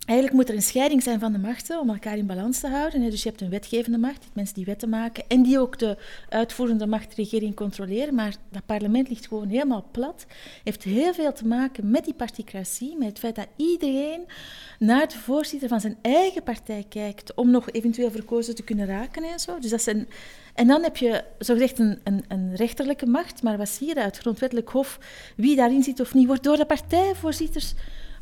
[0.09, 3.11] Eigenlijk moet er een scheiding zijn van de machten om elkaar in balans te houden.
[3.11, 5.97] Dus je hebt een wetgevende macht, mensen die wetten maken en die ook de
[6.29, 8.15] uitvoerende macht, de regering, controleren.
[8.15, 10.27] Maar dat parlement ligt gewoon helemaal plat.
[10.65, 14.27] Heeft heel veel te maken met die particratie, met het feit dat iedereen
[14.79, 19.25] naar de voorzitter van zijn eigen partij kijkt om nog eventueel verkozen te kunnen raken
[19.25, 19.59] en zo.
[19.59, 20.09] Dus dat zijn...
[20.55, 24.19] En dan heb je zogezegd een, een, een rechterlijke macht, maar wat zie je uit
[24.19, 24.99] grondwettelijk hof?
[25.37, 27.75] Wie daarin zit of niet, wordt door de partijvoorzitters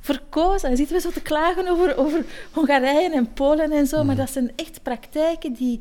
[0.07, 0.71] verkozen.
[0.71, 4.17] En zitten we zo te klagen over, over Hongarije en Polen en zo, maar mhm.
[4.17, 5.81] dat zijn echt praktijken die,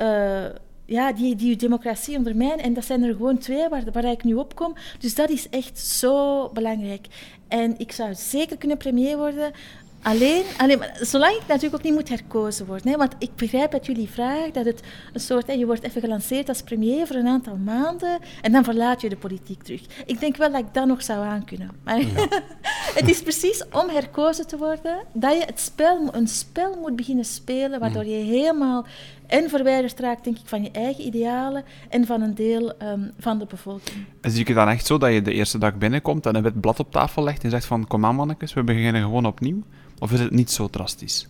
[0.00, 0.44] uh,
[0.84, 2.64] ja, die, die democratie ondermijnen.
[2.64, 4.74] En dat zijn er gewoon twee waar, waar ik nu op kom.
[4.98, 7.06] Dus dat is echt zo belangrijk.
[7.48, 9.52] En ik zou zeker kunnen premier worden
[10.02, 12.90] Alleen, alleen zolang ik natuurlijk ook niet moet herkozen worden.
[12.90, 14.80] Hè, want ik begrijp uit jullie vraag dat het
[15.12, 15.46] een soort...
[15.46, 19.08] Hè, je wordt even gelanceerd als premier voor een aantal maanden en dan verlaat je
[19.08, 19.80] de politiek terug.
[20.06, 21.70] Ik denk wel dat ik dat nog zou aankunnen.
[21.84, 21.98] Maar
[22.98, 27.24] het is precies om herkozen te worden dat je het spel, een spel moet beginnen
[27.24, 28.86] spelen waardoor je helemaal
[29.30, 33.38] en verwijderd raakt, denk ik, van je eigen idealen en van een deel ehm, van
[33.38, 34.04] de bevolking.
[34.20, 36.60] En zie je dan echt zo dat je de eerste dag binnenkomt en een wit
[36.60, 39.62] blad op tafel legt en zegt van kom aan mannetjes, we beginnen gewoon opnieuw?
[39.98, 41.28] Of is het niet zo drastisch?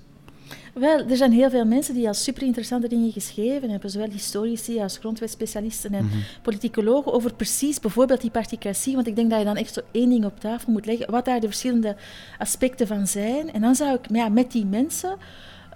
[0.74, 4.80] Wel, er zijn heel veel mensen die al super interessante dingen geschreven hebben, zowel historici
[4.80, 6.09] als grondwetspecialisten en mm
[6.42, 8.94] politicologen, over precies bijvoorbeeld die particratie.
[8.94, 11.24] Want ik denk dat je dan echt zo één ding op tafel moet leggen, wat
[11.24, 11.96] daar de verschillende
[12.38, 13.53] aspecten van zijn.
[13.53, 15.16] En dan zou ik ja, met die mensen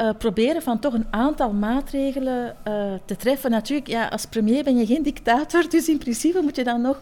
[0.00, 3.50] uh, proberen van toch een aantal maatregelen uh, te treffen.
[3.50, 7.00] Natuurlijk, ja, als premier ben je geen dictator, dus in principe moet je dan nog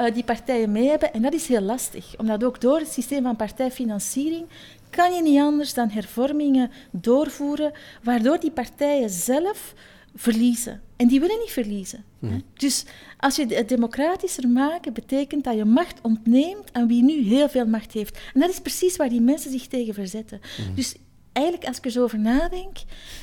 [0.00, 1.12] uh, die partijen mee hebben.
[1.12, 4.46] En dat is heel lastig, omdat ook door het systeem van partijfinanciering
[4.90, 7.72] kan je niet anders dan hervormingen doorvoeren,
[8.02, 9.74] waardoor die partijen zelf
[10.14, 10.80] verliezen.
[10.96, 12.04] En die willen niet verliezen.
[12.18, 12.42] Hmm.
[12.54, 12.84] Dus
[13.18, 17.66] als je het democratischer maken, betekent dat je macht ontneemt aan wie nu heel veel
[17.66, 18.18] macht heeft.
[18.34, 20.40] En dat is precies waar die mensen zich tegen verzetten.
[20.56, 20.74] Hmm.
[20.74, 20.96] Dus
[21.32, 22.76] eigenlijk, als ik er zo over nadenk,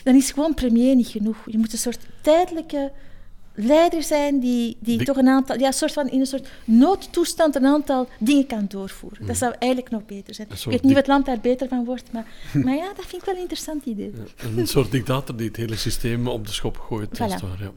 [0.03, 1.37] dan is gewoon premier niet genoeg.
[1.45, 2.91] Je moet een soort tijdelijke
[3.57, 7.65] leider zijn die, die, toch een aantal, ja, soort van in een soort noodtoestand een
[7.65, 9.19] aantal dingen kan doorvoeren.
[9.19, 9.37] Dat hmm.
[9.37, 10.47] zou eigenlijk nog beter zijn.
[10.51, 12.25] Ik weet niet het land daar beter van wordt, maar,
[12.63, 14.13] maar ja, dat vind ik wel een interessant idee.
[14.55, 17.09] een soort dictator die het hele systeem op de schop gooit.
[17.13, 17.17] Voilà.
[17.17, 17.71] Waar, ja.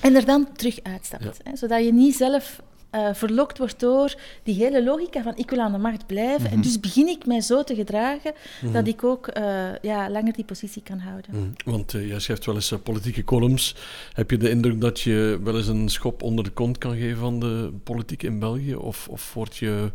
[0.00, 1.40] En er dan terug uitstapt.
[1.42, 2.62] Hè, zodat je niet zelf
[2.94, 6.50] uh, verlokt wordt door die hele logica van ik wil aan de macht blijven.
[6.50, 6.62] En mhm.
[6.62, 8.32] dus begin ik mij zo te gedragen
[8.62, 8.72] mhm.
[8.72, 11.30] dat ik ook uh, ja, langer die positie kan houden.
[11.30, 11.70] Mhm.
[11.70, 13.74] Want uh, jij schrijft wel eens politieke columns.
[14.12, 17.18] Heb je de indruk dat je wel eens een schop onder de kont kan geven
[17.18, 18.74] van de politiek in België?
[18.74, 19.92] Of, of word je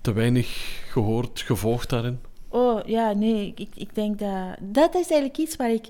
[0.00, 2.18] te weinig gehoord, gevolgd daarin?
[2.48, 3.52] Oh ja, nee.
[3.56, 4.56] Ik, ik denk dat...
[4.60, 5.88] Dat is eigenlijk iets waar ik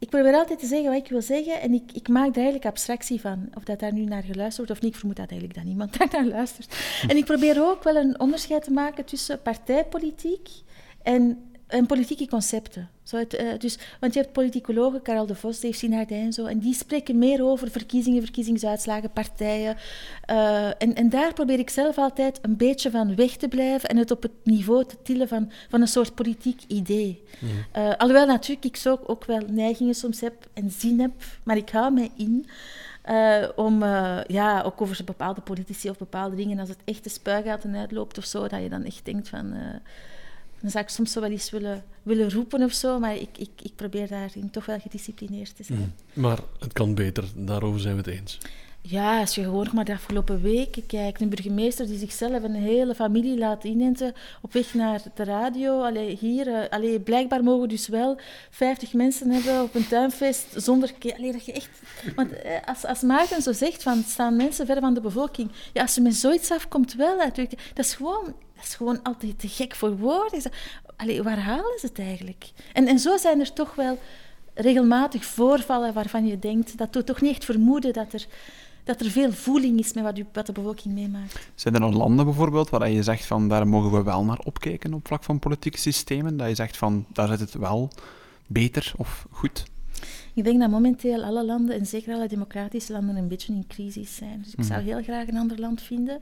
[0.00, 2.66] ik probeer altijd te zeggen wat ik wil zeggen en ik, ik maak er eigenlijk
[2.66, 3.48] abstractie van.
[3.54, 4.92] Of dat daar nu naar geluisterd wordt of niet.
[4.92, 6.76] Ik vermoed dat eigenlijk dat niemand daar naar luistert.
[7.08, 10.48] En ik probeer ook wel een onderscheid te maken tussen partijpolitiek
[11.02, 12.88] en en politieke concepten.
[13.02, 16.46] Zo het, uh, dus, want je hebt politicologen, Karel de Vos, Dave Sinardijn en zo,
[16.46, 19.76] en die spreken meer over verkiezingen, verkiezingsuitslagen, partijen.
[20.30, 23.96] Uh, en, en daar probeer ik zelf altijd een beetje van weg te blijven en
[23.96, 27.22] het op het niveau te tillen van, van een soort politiek idee.
[27.76, 31.12] Uh, alhoewel natuurlijk ik zo ook wel neigingen soms heb en zin heb,
[31.42, 32.46] maar ik hou mij in.
[33.10, 37.10] Uh, om uh, ja, ook over bepaalde politici of bepaalde dingen, als het echt de
[37.10, 39.52] spuigaten uitloopt of zo, dat je dan echt denkt van...
[39.52, 39.60] Uh,
[40.60, 43.50] dan zou ik soms zo wel eens willen, willen roepen of zo, maar ik, ik,
[43.62, 45.78] ik probeer daarin toch wel gedisciplineerd te zijn.
[45.78, 46.22] Mm.
[46.22, 48.38] Maar het kan beter, daarover zijn we het eens.
[48.82, 52.94] Ja, als je gewoon maar de afgelopen weken kijkt, een burgemeester die zichzelf een hele
[52.94, 55.82] familie laat inenten op weg naar de radio.
[55.82, 60.92] Allee, hier, uh, allee, blijkbaar mogen dus wel 50 mensen hebben op een tuinfeest zonder...
[61.16, 61.68] Allee, dat je echt...
[62.16, 65.50] Want uh, als, als Maarten zo zegt, van, staan mensen verder van de bevolking.
[65.72, 67.70] Ja, als je met zoiets afkomt, wel natuurlijk.
[67.74, 70.42] Dat is gewoon dat is gewoon altijd te gek voor woorden.
[70.96, 72.50] Allee, waar halen ze het eigenlijk?
[72.72, 73.98] En, en zo zijn er toch wel
[74.54, 78.26] regelmatig voorvallen waarvan je denkt, dat doet toch niet echt vermoeden dat er,
[78.84, 81.50] dat er veel voeling is met wat, u, wat de bevolking meemaakt.
[81.54, 84.94] Zijn er nog landen bijvoorbeeld waar je zegt van daar mogen we wel naar opkijken
[84.94, 86.36] op vlak van politieke systemen?
[86.36, 87.90] Dat je zegt van daar zit het wel
[88.46, 89.64] beter of goed?
[90.34, 94.16] Ik denk dat momenteel alle landen, en zeker alle democratische landen, een beetje in crisis
[94.16, 94.42] zijn.
[94.42, 96.20] Dus ik zou heel graag een ander land vinden,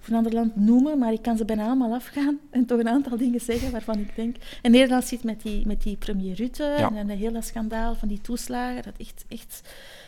[0.00, 2.88] of een ander land noemen, maar ik kan ze bijna allemaal afgaan en toch een
[2.88, 4.36] aantal dingen zeggen waarvan ik denk...
[4.62, 8.20] En Nederland zit met die, met die premier Rutte en een hele schandaal van die
[8.20, 9.60] toeslagen, dat echt, echt,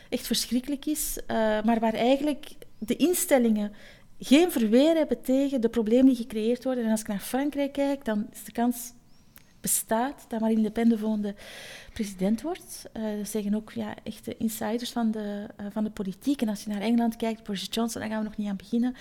[0.08, 1.18] echt verschrikkelijk is.
[1.30, 3.72] Uh, maar waar eigenlijk de instellingen
[4.18, 6.84] geen verweer hebben tegen de problemen die gecreëerd worden.
[6.84, 8.92] En als ik naar Frankrijk kijk, dan is de kans
[9.66, 11.34] bestaat dat Marine Le Pen de volgende
[11.92, 12.84] president wordt.
[12.96, 16.42] Uh, dat zeggen ook ja, echte insiders van de, uh, van de politiek.
[16.42, 18.94] En als je naar Engeland kijkt, Boris Johnson, daar gaan we nog niet aan beginnen.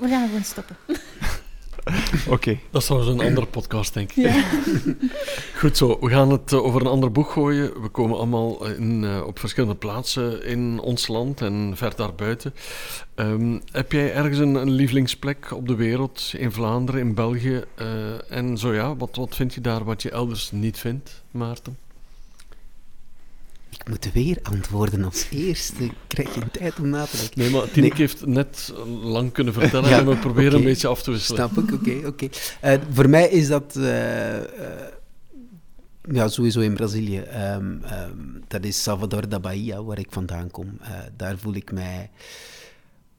[0.00, 0.76] We gaan gewoon stoppen.
[2.28, 2.58] Oké.
[2.70, 4.24] Dat is trouwens een andere podcast, denk ik.
[4.24, 4.44] Ja.
[5.60, 7.82] Goed zo, we gaan het eh, over een ander boek gooien.
[7.82, 12.54] We komen allemaal in, uh, op verschillende plaatsen in ons land en ver daarbuiten.
[13.14, 17.64] Um, heb jij ergens een, een, lievelingsplek op de wereld, in Vlaanderen, in België?
[17.78, 17.86] Uh,
[18.32, 21.83] en zo ja, wat, wat vind je daar wat je elders niet vindt, Maarten?
[23.84, 25.84] Ik moet weer antwoorden als eerste.
[25.84, 27.38] Ik krijg geen tijd om na te denken.
[27.38, 28.06] Nee, maar Tineke nee.
[28.06, 28.72] heeft net
[29.02, 30.60] lang kunnen vertellen ja, en we proberen okay.
[30.60, 31.50] een beetje af te wisselen.
[31.50, 31.90] Snap ik, oké.
[31.90, 32.30] Okay, okay.
[32.76, 33.74] uh, voor mij is dat...
[33.76, 34.42] Uh, uh,
[36.12, 37.18] ja, sowieso in Brazilië.
[37.18, 40.78] Um, um, dat is Salvador da Bahia, waar ik vandaan kom.
[41.16, 42.10] daar voel ik mij...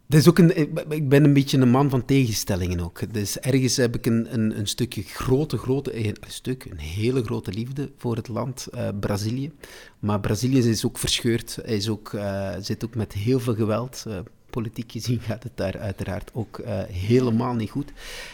[0.08, 0.58] Dat ook een,
[0.90, 3.14] ik ben een beetje een man van tegenstellingen ook.
[3.14, 7.52] Dus ergens heb ik een, een, een stukje grote, grote, een stuk, een hele grote
[7.52, 9.52] liefde voor het land uh, Brazilië.
[10.00, 14.06] Maar Brazilië is ook verscheurd, is ook, uh, zit ook met heel veel geweld.
[14.50, 17.92] Politiek gezien gaat het daar uiteraard ook helemaal niet goed.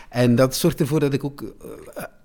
[0.10, 1.56] En dat zorgt ervoor dat ik ook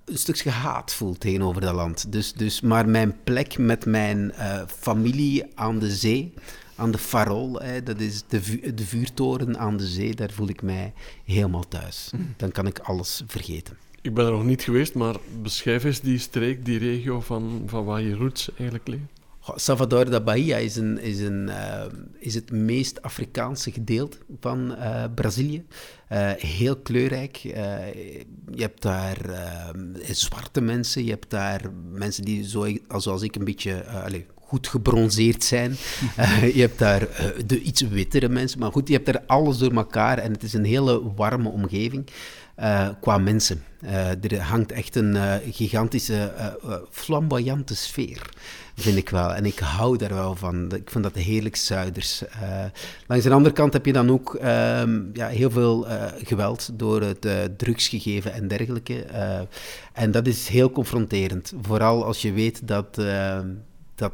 [0.05, 2.13] een stukje haat voel tegenover dat land.
[2.13, 4.33] Dus, dus, maar mijn plek met mijn
[4.67, 6.33] familie aan de zee
[6.77, 10.49] aan de Farol, hè, dat is de, vu de vuurtoren aan de zee, daar voel
[10.49, 10.93] ik mij
[11.25, 12.11] helemaal thuis.
[12.13, 12.23] Mhm.
[12.37, 13.77] Dan kan ik alles vergeten.
[14.01, 17.85] Ik ben er nog niet geweest, maar beschrijf eens die streek, die regio van, van
[17.85, 19.09] waar je roots eigenlijk liggen.
[19.55, 21.85] Salvador da Bahia is, een, is, een, uh,
[22.19, 25.65] is het meest Afrikaanse gedeelte van uh, Brazilië.
[26.13, 27.37] Uh, heel kleurrijk.
[27.37, 28.25] je
[28.57, 29.17] hebt daar
[30.03, 32.67] zwarte mensen, je hebt daar mensen die zo,
[32.97, 35.77] zoals ik een beetje allez, goed gebronzeerd zijn.
[36.19, 37.09] Uh, je hebt daar uh,
[37.47, 40.53] de iets wittere mensen, maar goed, je hebt daar alles door elkaar en het is
[40.53, 42.07] een hele warme omgeving
[42.59, 43.63] uh, qua mensen.
[44.21, 46.33] er hangt echt een gigantische,
[46.91, 48.31] flamboyante sfeer,
[48.75, 49.35] vind ik wel.
[49.35, 50.73] En ik hou daar wel van.
[50.75, 52.23] Ik vind dat heerlijk Zuiders.
[53.07, 55.87] langs de andere kant heb je dan ook ehm, ja, heel veel
[56.25, 59.05] geweld door het drugsgegeven en dergelijke.
[59.93, 61.53] en dat is heel confronterend.
[61.63, 62.99] Vooral als je weet dat
[63.97, 64.13] dat,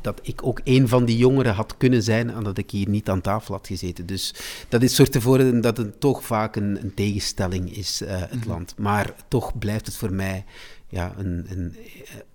[0.00, 3.08] dat ik ook een van die jongeren had kunnen zijn en dat ik hier niet
[3.08, 4.06] aan tafel had gezeten.
[4.06, 4.34] Dus
[4.68, 8.50] dat is zorgt ervoor dat het toch vaak een, een tegenstelling is, uh, het mm-hmm.
[8.50, 8.74] land.
[8.78, 10.44] Maar toch blijft het voor mij
[10.88, 11.82] ja, een, een, uh,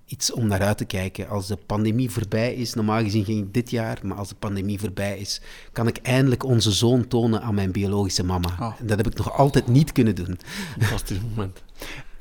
[0.05, 1.27] iets om naar uit te kijken.
[1.27, 4.79] Als de pandemie voorbij is, normaal gezien ging ik dit jaar, maar als de pandemie
[4.79, 8.49] voorbij is, kan ik eindelijk onze zoon tonen aan mijn biologische mama.
[8.59, 8.73] Oh.
[8.79, 10.39] En dat heb ik nog altijd niet kunnen doen.
[10.79, 11.63] Fantastisch moment.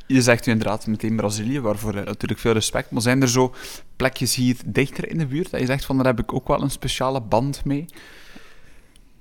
[0.09, 2.91] Je zegt u inderdaad meteen Brazilië, waarvoor natuurlijk veel respect.
[2.91, 3.55] Maar zijn er zo
[3.97, 6.63] plekjes hier dichter in de buurt dat je zegt van daar heb ik ook wel
[6.63, 7.85] een speciale band mee?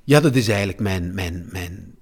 [0.03, 1.95] Ja, dat is eigenlijk mijn, mijn, mijn,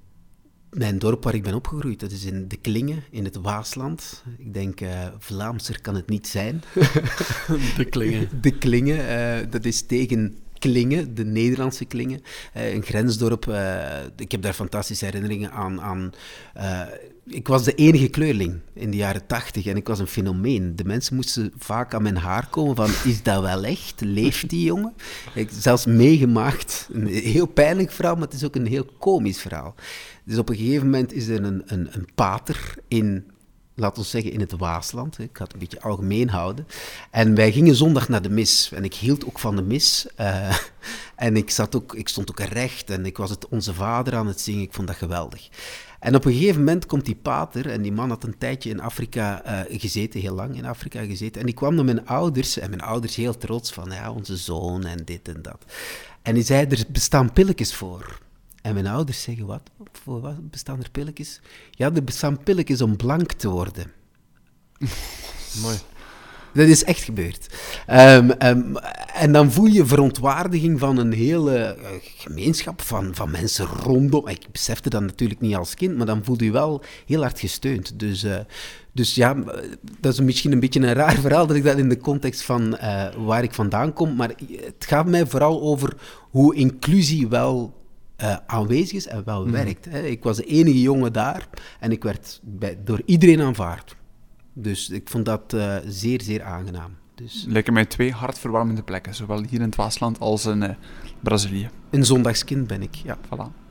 [0.70, 2.00] mijn dorp waar ik ben opgegroeid.
[2.00, 4.24] Dat is in De Klingen, in het Waasland.
[4.38, 6.64] Ik denk, uh, Vlaamser kan het niet zijn.
[7.78, 8.30] De Klingen.
[8.42, 12.22] De Klingen, uh, dat is tegen Klingen, de Nederlandse Klingen.
[12.58, 13.46] Uh, een grensdorp.
[14.18, 15.82] ik heb daar fantastische herinneringen aan.
[15.82, 16.12] aan
[17.28, 20.76] ik was de enige kleurling in de jaren tachtig en ik was een fenomeen.
[20.76, 24.02] De mensen moesten vaak aan mijn haar komen van, is dat wel echt?
[24.02, 24.94] Leeft die jongen?
[25.34, 26.90] Ik zelfs meegemaakt.
[26.92, 29.76] Een heel pijnlijk verhaal, maar het is ook een heel komisch verhaal.
[30.24, 33.32] Dus op een gegeven moment is er een, een, een pater in,
[33.76, 35.20] laten we zeggen, in het Waasland.
[35.20, 36.68] Ik ga het een beetje algemeen houden.
[37.12, 38.72] En wij gingen zondag naar de mis.
[38.74, 40.08] En ik hield ook van de mis.
[40.20, 40.58] Uh,
[41.16, 44.28] en ik, zat ook, ik stond ook recht en ik was het Onze Vader aan
[44.28, 44.62] het zingen.
[44.62, 45.50] Ik vond dat geweldig.
[46.06, 48.80] En op een gegeven moment komt die pater, en die man had een tijdje in
[48.80, 52.70] Afrika uh, gezeten, heel lang in Afrika gezeten, en die kwam naar mijn ouders, en
[52.70, 55.66] mijn ouders heel trots van, ja, onze zoon en dit en dat.
[56.22, 58.20] En die zei, er bestaan pilletjes voor.
[58.62, 59.70] En mijn ouders zeggen, wat?
[59.92, 61.42] Voor wat bestaan er pilletjes?
[61.72, 63.92] Ja, er bestaan pilletjes om blank te worden.
[65.62, 65.78] Mooi.
[66.56, 67.48] Dat is echt gebeurd.
[67.86, 68.76] Ehm, ehm,
[69.14, 74.28] en dan voel je verontwaardiging van een hele eh, gemeenschap van, van mensen rondom.
[74.28, 78.00] Ik besefte dat natuurlijk niet als kind, maar dan voel je wel heel hard gesteund.
[78.00, 78.36] Dus, uh,
[78.92, 79.36] dus ja,
[80.00, 82.78] dat is misschien een beetje een raar verhaal dat ik dat in de context van
[82.82, 84.16] uh, waar ik vandaan kom.
[84.16, 85.94] Maar het gaat mij vooral over
[86.32, 87.74] hoe inclusie wel
[88.22, 89.52] uh, aanwezig is en wel mm.
[89.52, 89.86] werkt.
[89.90, 90.02] Hè.
[90.02, 91.48] Ik was de enige jongen daar
[91.80, 93.96] en ik werd bij, door iedereen aanvaard.
[94.58, 96.96] Dus ik vond dat uh, zeer, zeer aangenaam.
[97.16, 97.46] Dus...
[97.48, 100.70] Lijken mij twee hartverwarmende plekken, zowel hier in het Waasland als in uh,
[101.20, 101.70] Brazilië.
[101.90, 103.18] Een zondagskind ben ik, ja.
[103.18, 103.64] Voilà.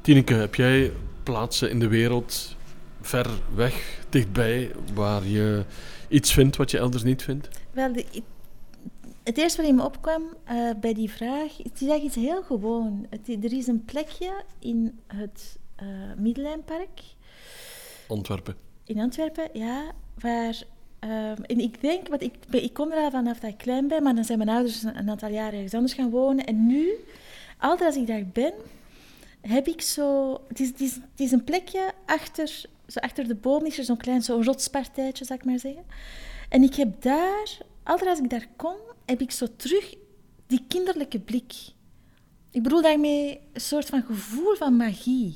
[0.00, 0.92] Tineke, heb jij
[1.22, 2.56] plaatsen in de wereld
[3.00, 5.64] ver weg, dichtbij, waar je
[6.08, 7.48] iets vindt wat je elders niet vindt?
[7.72, 8.04] Wel, de,
[9.22, 12.42] het eerste wat in me opkwam uh, bij die vraag, het is eigenlijk iets heel
[12.42, 13.06] gewoon.
[13.10, 17.00] Het, er is een plekje in het uh, Middellijnpark.
[18.08, 18.65] Antwerpen.
[18.86, 20.62] In Antwerpen, ja, waar...
[21.00, 24.14] Um, en ik denk, want ik, ik kom er vanaf dat ik klein ben, maar
[24.14, 26.46] dan zijn mijn ouders een aantal jaren ergens anders gaan wonen.
[26.46, 26.88] En nu,
[27.58, 28.52] altijd als ik daar ben,
[29.40, 30.32] heb ik zo...
[30.48, 32.48] Het is een plekje achter,
[32.86, 35.84] zo achter de boom, is er zo'n klein zo'n rotspartijtje, zou ik maar zeggen.
[36.48, 39.94] En ik heb daar, altijd als ik daar kom, heb ik zo terug
[40.46, 41.52] die kinderlijke blik.
[42.50, 45.34] Ik bedoel daarmee een soort van gevoel van magie.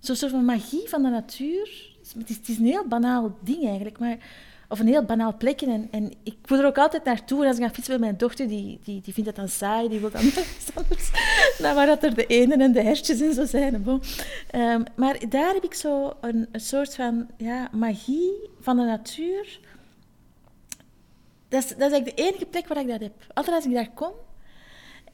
[0.00, 1.93] Zo'n soort van magie van de natuur.
[2.18, 4.16] Het is, een heel banaal ding eigenlijk, maar,
[4.68, 5.66] of een heel banaal plekje.
[5.66, 7.42] En, en ik voel er ook altijd naartoe.
[7.42, 9.88] En als ik ga fietsen met mijn dochter, die, die, die vindt dat dan saai,
[9.88, 10.20] die wil dan
[10.74, 11.10] anders.
[11.58, 13.74] Nou, waar dat er de ene en de hertjes en zo zijn.
[14.54, 19.58] Um, maar daar heb ik zo een, een soort van ja, magie van de natuur
[21.54, 23.12] dat is, dat is eigenlijk de enige plek waar ik dat heb.
[23.34, 24.12] Altijd als ik daar kom.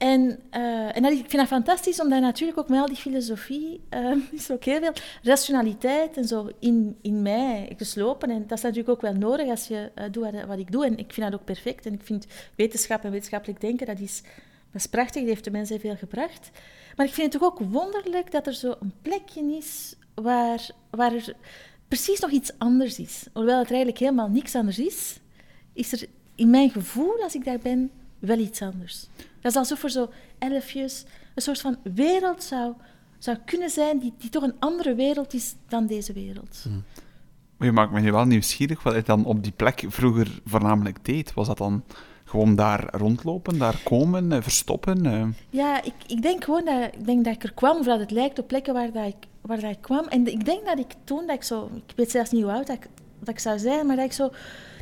[0.00, 3.80] En, uh, en dat, ik vind dat fantastisch, omdat natuurlijk ook met al die filosofie
[3.94, 4.92] uh, is ook heel veel
[5.22, 8.30] rationaliteit en zo in, in mij geslopen.
[8.30, 10.86] En dat is natuurlijk ook wel nodig als je uh, doet wat, wat, ik doe.
[10.86, 11.86] En ik vind dat ook perfect.
[11.86, 14.22] En ik vind wetenschap en wetenschappelijk denken, dat is,
[14.72, 15.20] dat is prachtig.
[15.20, 16.50] Dat heeft de mensen veel gebracht.
[16.96, 21.12] Maar ik vind het toch ook wonderlijk dat er zo een plekje is waar, waar
[21.12, 21.34] er
[21.88, 23.26] precies nog iets anders is.
[23.32, 25.18] Hoewel het eigenlijk helemaal niks anders is,
[25.72, 27.90] is er in mijn gevoel, als ik daar ben,
[28.20, 29.08] wel iets anders.
[29.40, 31.04] Dat is alsof er zo elfjes
[31.34, 32.72] een soort van wereld zou,
[33.18, 36.64] zou kunnen zijn die, die toch een andere wereld is dan deze wereld.
[37.56, 41.04] Maar je maakt me nu wel nieuwsgierig wat je dan op die plek vroeger voornamelijk
[41.04, 41.34] deed.
[41.34, 41.84] Was dat dan
[42.24, 45.06] gewoon daar rondlopen, daar komen, eh, verstoppen?
[45.06, 45.26] Eh?
[45.50, 48.10] Ja, ik, ik denk gewoon dat ik, denk dat ik er kwam, of dat het
[48.10, 50.04] lijkt op plekken waar, dat ik, waar dat ik kwam.
[50.04, 52.66] En ik denk dat ik toen, dat ik zo, ik weet zelfs niet hoe oud
[52.66, 52.88] dat ik,
[53.20, 54.30] dat ik zou zijn, maar dat ik zo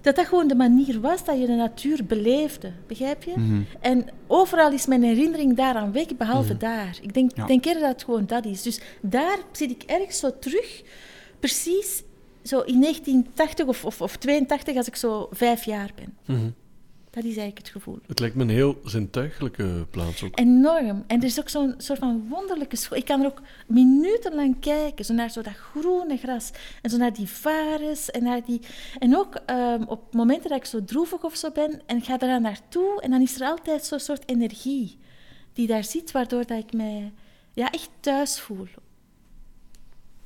[0.03, 2.73] dat dat gewoon de manier was dat je de natuur beleefde.
[2.87, 3.33] Begrijp je?
[3.37, 3.61] Mhm.
[3.81, 6.61] En overal is mijn herinnering daaraan weg, behalve mhm.
[6.61, 6.99] daar.
[7.03, 7.47] Ik denk, ja.
[7.47, 8.63] denk eerder dat het gewoon dat is.
[8.63, 10.83] Dus daar zit ik ergens zo terug,
[11.41, 12.03] precies
[12.43, 16.17] zo in 1980 of, of, of 82, als ik zo vijf jaar ben.
[16.37, 16.51] Mhm.
[17.11, 17.99] Dat is eigenlijk het gevoel.
[18.07, 20.39] Het lijkt me een heel zintuigelijke plaats ook.
[20.39, 21.05] Enorm.
[21.07, 22.99] En er is ook zo'n soort van wonderlijke school.
[22.99, 26.51] Ik kan er ook minutenlang kijken, zo naar zo dat groene gras.
[26.83, 28.11] En zo naar die varens.
[28.11, 28.61] En, naar die...
[28.99, 32.17] en ook um, op momenten dat ik zo droevig of zo ben, en ik ga
[32.17, 34.99] daar naartoe, en dan is er altijd zo'n soort energie
[35.53, 37.13] die daar zit, waardoor dat ik mij
[37.53, 38.67] ja, echt thuis voel.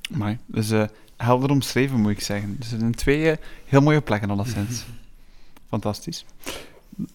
[0.09, 0.37] Mooi.
[0.45, 0.83] Dus uh,
[1.17, 2.55] helder omschreven, moet ik zeggen.
[2.59, 4.85] Dus er zijn twee uh, heel mooie plekken, alleszins.
[5.69, 6.25] Fantastisch.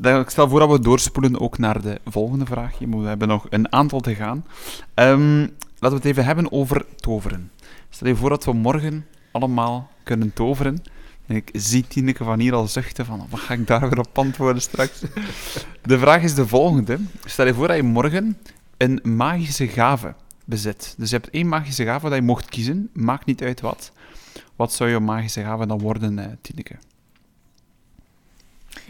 [0.00, 2.78] Ik stel voor dat we doorspoelen ook naar de volgende vraag.
[2.78, 4.44] We hebben nog een aantal te gaan.
[4.94, 5.40] Um,
[5.78, 7.50] laten we het even hebben over toveren.
[7.90, 10.82] Stel je voor dat we morgen allemaal kunnen toveren.
[11.26, 14.18] En ik zie Tineke van hier al zuchten van, wat ga ik daar weer op
[14.18, 15.02] antwoorden straks?
[15.82, 16.98] De vraag is de volgende.
[17.24, 18.38] Stel je voor dat je morgen
[18.76, 20.14] een magische gave
[20.44, 20.94] bezit.
[20.98, 23.92] Dus je hebt één magische gave dat je mocht kiezen, maakt niet uit wat.
[24.56, 26.74] Wat zou je magische gave dan worden, eh, Tineke?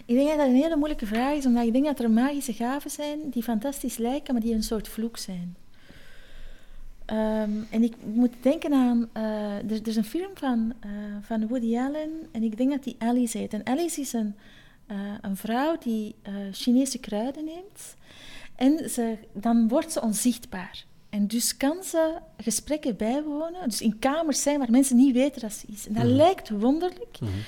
[0.09, 2.52] Ik denk dat dat een hele moeilijke vraag is, omdat ik denk dat er magische
[2.52, 5.56] gaven zijn die fantastisch lijken, maar die een soort vloek zijn.
[7.06, 9.22] Um, en ik moet denken aan, uh,
[9.56, 12.96] er, er, is een film van, uh, van Woody Allen en ik denk dat die
[12.98, 13.52] Alice heet.
[13.52, 14.34] En Alice is een,
[14.90, 16.14] uh, een vrouw die
[16.52, 17.96] Chinese kruiden neemt
[18.56, 20.84] en ze, dan wordt ze onzichtbaar.
[21.09, 25.52] En dus kan ze gesprekken bijwonen, dus in kamers zijn waar mensen niet weten dat
[25.52, 25.86] ze is.
[25.86, 27.20] En dat mm lijkt wonderlijk.
[27.20, 27.42] Mm -hmm.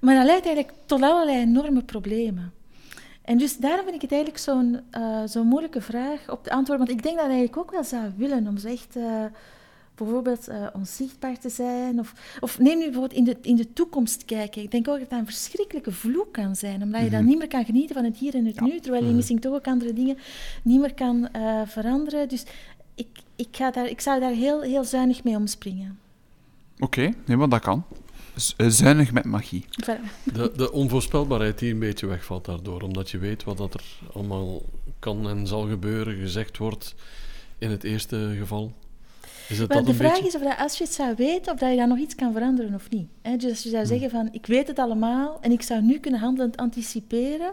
[0.00, 2.52] Maar dat leidt eigenlijk tot allerlei enorme problemen.
[3.22, 6.86] En dus daarom vind ik het eigenlijk zo'n uh, zo'n moeilijke vraag op te antwoorden.
[6.86, 9.24] Want ik denk dat ik eigenlijk ook wel zou willen om zo echt uh,
[9.94, 11.98] bijvoorbeeld uh, onzichtbaar te zijn.
[11.98, 14.62] Of, of neem nu bijvoorbeeld in de, in de toekomst kijken.
[14.62, 16.82] Ik denk ook dat dat een verschrikkelijke vloek kan zijn.
[16.82, 17.28] Omdat je dan mhm.
[17.28, 18.80] niet meer kan genieten van het hier en het nu.
[18.80, 19.16] Terwijl je mhm.
[19.16, 20.18] misschien toch ook andere dingen
[20.62, 21.28] niet meer kan
[21.66, 22.28] veranderen.
[22.28, 22.44] Dus
[22.94, 25.98] ik, ik, ga daar, ik zou daar heel, heel zuinig mee omspringen.
[26.74, 27.84] Oké, okay, nee, maar dat kan
[28.56, 29.64] zuinig met magie.
[30.24, 34.62] De, de onvoorspelbaarheid die een beetje wegvalt daardoor, omdat je weet wat dat er allemaal
[34.98, 36.94] kan en zal gebeuren, gezegd wordt
[37.58, 38.72] in het eerste geval.
[39.48, 41.70] Is het maar de vraag is of dat als je het zou weten, of dat
[41.70, 43.08] je dan nog iets kan veranderen of niet.
[43.22, 43.86] dus als je zou hmm.
[43.86, 47.52] zeggen van, ik weet het allemaal en ik zou nu kunnen handelend anticiperen,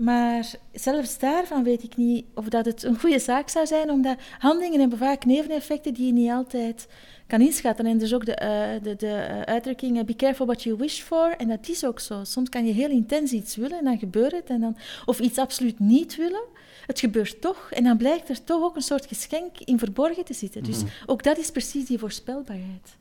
[0.00, 4.18] maar zelfs daarvan weet ik niet of dat het een goede zaak zou zijn, omdat
[4.38, 6.88] handelingen hebben vaak neveneffecten die je niet altijd
[7.26, 7.86] kan inschatten.
[7.86, 11.34] En dus ook de, uh, de, de uh, uitdrukking be careful what you wish for.
[11.36, 12.24] En dat is ook zo.
[12.24, 14.48] Soms kan je heel intens iets willen en dan gebeurt het.
[14.48, 16.42] En dan, of iets absoluut niet willen.
[16.86, 17.70] Het gebeurt toch.
[17.72, 20.62] En dan blijkt er toch ook een soort geschenk in verborgen te zitten.
[20.62, 20.92] Dus mhm.
[21.06, 22.96] ook dat is precies die voorspelbaarheid.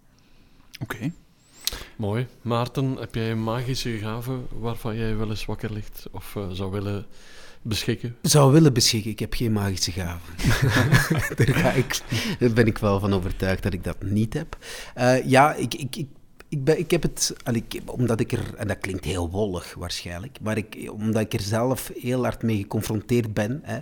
[0.82, 1.12] Oké.
[1.95, 2.28] Mooi.
[2.41, 7.05] Maarten, heb jij een magische gave waarvan jij wel eens wakker ligt of zou willen
[7.61, 8.15] beschikken?
[8.22, 9.11] Zou willen beschikken.
[9.11, 10.36] Ik heb geen magische gaven.
[11.45, 12.01] daar, ga ik,
[12.39, 14.57] daar ben ik wel van overtuigd dat ik dat niet heb.
[14.97, 16.07] Uh, ja, ik, ik, ik
[16.49, 20.38] ik, ben, ik heb het, ik, omdat ik er, en dat klinkt heel wollig waarschijnlijk,
[20.41, 23.80] maar ik, omdat ik er zelf heel hard mee geconfronteerd ben, hè,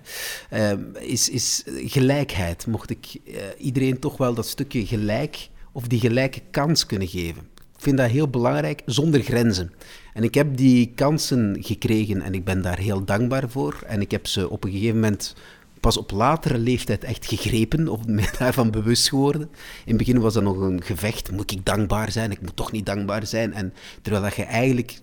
[0.74, 0.80] uh,
[1.12, 2.68] is, is gelijkheid.
[2.68, 7.48] Mocht ik uh, iedereen toch wel dat stukje gelijk of die gelijke kans kunnen geven.
[7.78, 9.72] Ik vind dat heel belangrijk, zonder grenzen.
[10.14, 13.84] En ik heb die kansen gekregen en ik ben daar heel dankbaar voor.
[13.88, 15.36] En ik heb ze op een gegeven moment
[15.80, 19.42] pas op latere leeftijd echt gegrepen of me daarvan bewust geworden.
[19.42, 19.50] In
[19.86, 21.32] het begin was dat nog een gevecht.
[21.32, 22.32] Moet ik dankbaar zijn?
[22.32, 23.54] Ik moet toch niet dankbaar zijn.
[23.54, 25.00] En terwijl dat je eigenlijk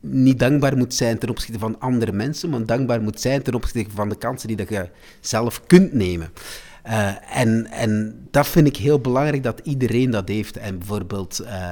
[0.00, 3.94] niet dankbaar moet zijn ten opzichte van andere mensen, maar dankbaar moet zijn ten opzichte
[3.94, 4.88] van de kansen die dat je
[5.20, 6.30] zelf kunt nemen.
[6.86, 10.56] Uh, en, en dat vind ik heel belangrijk dat iedereen dat heeft.
[10.56, 11.70] En bijvoorbeeld uh,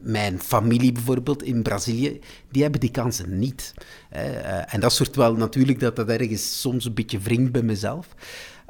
[0.00, 2.20] mijn familie bijvoorbeeld in Brazilië,
[2.50, 3.74] die hebben die kansen niet.
[4.12, 8.08] Uh, en dat soort wel natuurlijk dat dat ergens soms een beetje wringt bij mezelf.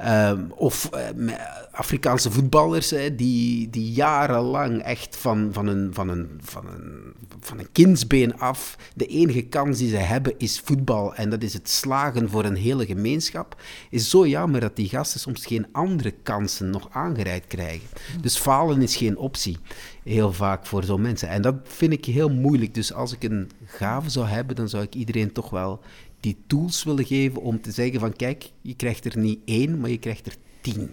[0.03, 1.33] Ehm, of uh,
[1.71, 7.59] Afrikaanse voetballers hè, die, die jarenlang echt van, van, een, van, een, van, een, van
[7.59, 8.77] een kindsbeen af.
[8.95, 11.15] De enige kans die ze hebben is voetbal.
[11.15, 13.61] En dat is het slagen voor een hele gemeenschap.
[13.89, 17.87] Is zo jammer dat die gasten soms geen andere kansen nog aangereikt krijgen.
[18.21, 19.57] Dus falen is geen optie.
[20.03, 21.29] Heel vaak voor zo'n mensen.
[21.29, 22.73] En dat vind ik heel moeilijk.
[22.73, 25.81] Dus als ik een gave zou hebben, dan zou ik iedereen toch wel
[26.23, 29.89] die tools willen geven om te zeggen van kijk, je krijgt er niet één, maar
[29.89, 30.91] je krijgt er tien.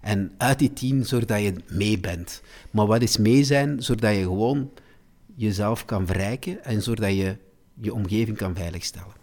[0.00, 2.42] En uit die tien zorg dat je mee bent.
[2.70, 3.82] Maar wat is mee zijn?
[3.82, 4.70] Zodat je gewoon
[5.34, 7.36] jezelf kan verrijken en zodat je
[7.80, 9.14] je omgeving kan veiligstellen.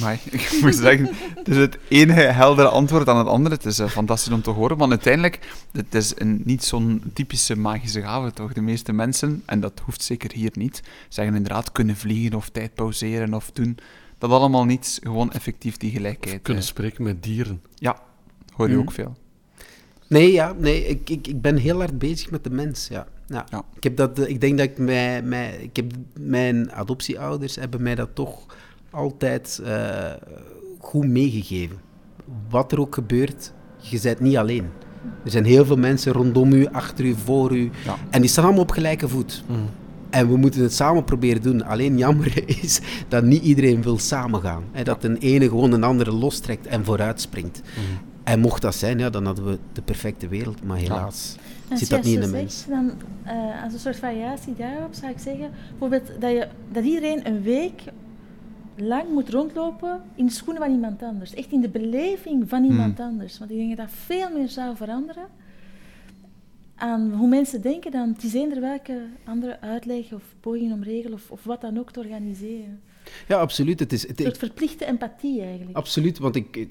[0.00, 3.54] Maar ik moet zeggen, het is het ene heldere antwoord aan het andere.
[3.54, 5.38] Het is uh, fantastisch om te horen, want uiteindelijk,
[5.72, 8.52] het is een, niet zo'n typische magische gave, toch?
[8.52, 12.74] De meeste mensen, en dat hoeft zeker hier niet, zeggen inderdaad kunnen vliegen of tijd
[12.74, 13.78] pauzeren of doen.
[14.18, 16.36] Dat allemaal niet, gewoon effectief die gelijkheid.
[16.36, 17.62] Of kunnen uh, spreken met dieren.
[17.74, 18.00] Ja,
[18.52, 18.80] hoor je mm.
[18.80, 19.16] ook veel.
[20.08, 23.06] Nee, ja, nee ik, ik, ik ben heel hard bezig met de mens, ja.
[23.28, 23.46] Ja.
[23.50, 23.64] ja.
[23.74, 27.94] Ik, heb dat, ik denk dat ik, mij, mij, ik heb, mijn adoptieouders hebben mij
[27.94, 28.46] dat toch
[28.96, 30.12] altijd uh,
[30.78, 31.76] goed meegegeven.
[32.48, 34.68] Wat er ook gebeurt, je bent niet alleen.
[35.24, 37.70] Er zijn heel veel mensen rondom u, achter u, voor u.
[38.10, 39.44] En die staan allemaal op gelijke voet.
[39.46, 39.56] Mm.
[40.10, 41.64] En we moeten het samen proberen doen.
[41.64, 44.64] Alleen jammer is dat niet iedereen wil samengaan.
[44.72, 47.62] Hè, dat een ene gewoon een andere lostrekt en vooruit springt.
[47.62, 47.98] Mm.
[48.24, 50.64] En mocht dat zijn, ja, dan hadden we de perfecte wereld.
[50.64, 51.36] Maar helaas
[51.74, 52.64] zit dat niet in de mens.
[52.68, 52.92] Dan,
[53.26, 57.42] uh, als een soort variatie daarop zou ik zeggen, bijvoorbeeld dat, je, dat iedereen een
[57.42, 57.82] week
[58.76, 61.34] lang moet rondlopen in de schoenen van iemand anders.
[61.34, 63.06] Echt in de beleving van iemand hmm.
[63.06, 63.38] anders.
[63.38, 65.26] Want ik denk dat dat veel meer zou veranderen
[66.74, 71.12] aan hoe mensen denken dan het is eender welke andere uitleg of poging om regel
[71.12, 72.80] of, of wat dan ook te organiseren.
[73.28, 73.78] Ja, absoluut.
[73.78, 75.76] Het is, het, een soort verplichte empathie eigenlijk.
[75.76, 76.70] Absoluut, want ik,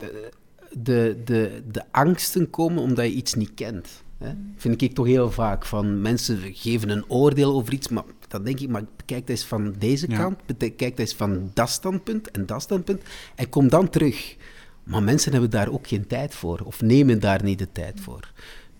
[0.71, 4.03] de, de, de angsten komen omdat je iets niet kent.
[4.17, 4.29] Hè?
[4.29, 4.53] Hmm.
[4.55, 8.59] Vind ik toch heel vaak van mensen geven een oordeel over iets, maar dan denk
[8.59, 10.39] ik, maar kijk eens van deze kant,
[10.75, 13.01] kijk eens van dat standpunt en dat standpunt
[13.35, 14.35] en kom dan terug.
[14.83, 18.31] Maar mensen hebben daar ook geen tijd voor, of nemen daar niet de tijd voor.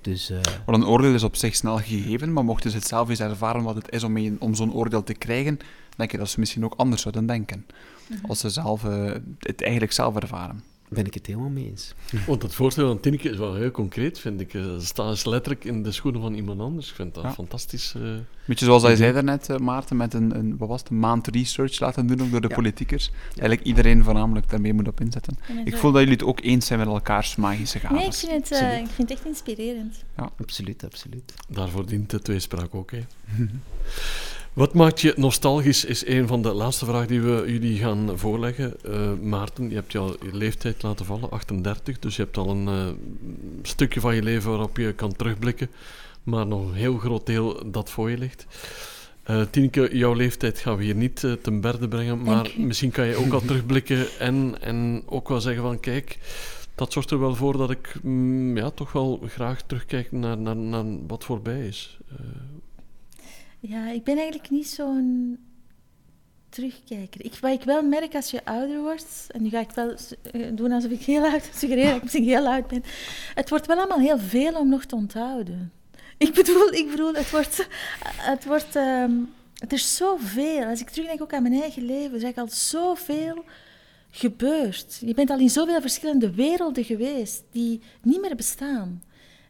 [0.01, 0.39] Dus, uh...
[0.65, 3.75] een oordeel is op zich snel gegeven, maar mochten ze het zelf eens ervaren wat
[3.75, 5.59] het is om, om zo'n oordeel te krijgen,
[5.97, 7.65] denk ik dat ze misschien ook anders zouden denken.
[8.07, 8.25] Mhm.
[8.25, 11.93] Als ze zelf, uh, het eigenlijk zelf ervaren ben ik het helemaal mee eens.
[12.27, 14.51] Want het voorstel van Tineke is wel heel concreet, vind ik.
[14.51, 16.89] Ze staan eens letterlijk in de schoenen van iemand anders.
[16.89, 17.93] Ik vind dat fantastisch.
[17.97, 18.03] Uh,
[18.45, 21.27] Beetje zoals hij zei daarnet, uh, Maarten, met een, een, wat was het, een maand
[21.27, 22.55] research laten doen ook door de ja.
[22.55, 23.11] politiekers.
[23.27, 25.37] Eigenlijk iedereen voornamelijk daarmee moet op inzetten.
[25.65, 27.97] Ik voel dat jullie het ook eens zijn met elkaars magische gaven.
[27.97, 30.03] Nee, ik vind het, uh, ik vind het echt inspirerend.
[30.17, 30.29] Ja.
[30.39, 31.33] Absoluut, absoluut.
[31.47, 32.99] Daarvoor dient de tweespraak ook, hè.
[34.55, 38.73] Wat maakt je nostalgisch, is een van de laatste vragen die we jullie gaan voorleggen.
[38.85, 42.87] Uh, Maarten, je hebt je leeftijd laten vallen, 38, dus je hebt al een uh,
[43.61, 45.69] stukje van je leven waarop je kan terugblikken.
[46.23, 48.45] maar nog een heel groot deel dat voor je ligt.
[49.29, 53.05] Uh, Tineke, jouw leeftijd gaan we hier niet uh, ten berde brengen, maar misschien kan
[53.05, 56.17] je ook al terugblikken en, en ook wel zeggen van kijk,
[56.75, 60.55] dat zorgt er wel voor dat ik mm, ja, toch wel graag terugkijk naar, naar,
[60.55, 61.97] naar wat voorbij is.
[62.11, 62.17] Uh.
[63.67, 65.37] Ja, ik ben eigenlijk niet zo'n
[66.49, 67.25] terugkijker.
[67.25, 69.95] Ik, wat ik wel merk als je ouder wordt, en nu ga ik wel
[70.53, 72.83] doen alsof ik heel oud suggereer dat ik heel oud ben,
[73.33, 75.71] het wordt wel allemaal heel veel om nog te onthouden.
[76.17, 77.67] Ik bedoel, ik bedoel het wordt...
[78.17, 80.63] Het wordt um, er is zoveel.
[80.63, 83.43] Als ik terugdenk ook aan mijn eigen leven, is er al zoveel
[84.11, 84.97] gebeurd.
[85.05, 89.03] Je bent al in zoveel verschillende werelden geweest die niet meer bestaan.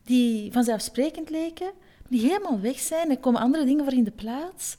[0.04, 1.72] Die vanzelfsprekend leken,
[2.10, 3.10] die helemaal weg zijn.
[3.10, 4.78] Er komen andere dingen voor in de plaats.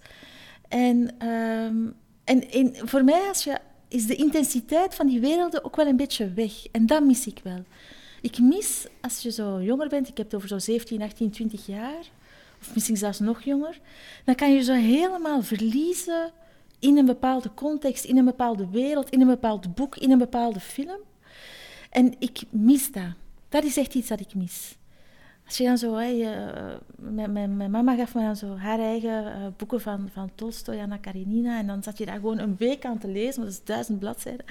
[0.69, 1.19] En,
[2.25, 3.59] en, en voor mij als je,
[3.89, 6.67] is de intensiteit van die werelden ook wel een beetje weg.
[6.73, 7.65] En dat mis ik wel.
[8.21, 11.67] Ik mis, als je zo jonger bent, ik heb het over zo 17, 18, 20
[11.67, 12.11] jaar,
[12.61, 13.81] of misschien zelfs nog jonger,
[14.25, 16.33] dan kan je zo helemaal verliezen
[16.79, 20.61] in een bepaalde context, in een bepaalde wereld, in een bepaald boek, in een bepaalde
[20.61, 20.99] film.
[21.91, 23.15] En ik mis dat.
[23.49, 24.77] Dat is echt iets dat ik mis.
[25.47, 26.13] Als je dan zo, hè,
[26.97, 30.79] mijn, mijn, mijn, mama gaf me dan zo haar eigen uh, boeken van, van Tolstoy,
[30.79, 31.59] Anna Karenina.
[31.59, 34.45] En dan zat je daar gewoon een week aan te lezen, dat is duizend bladzijden.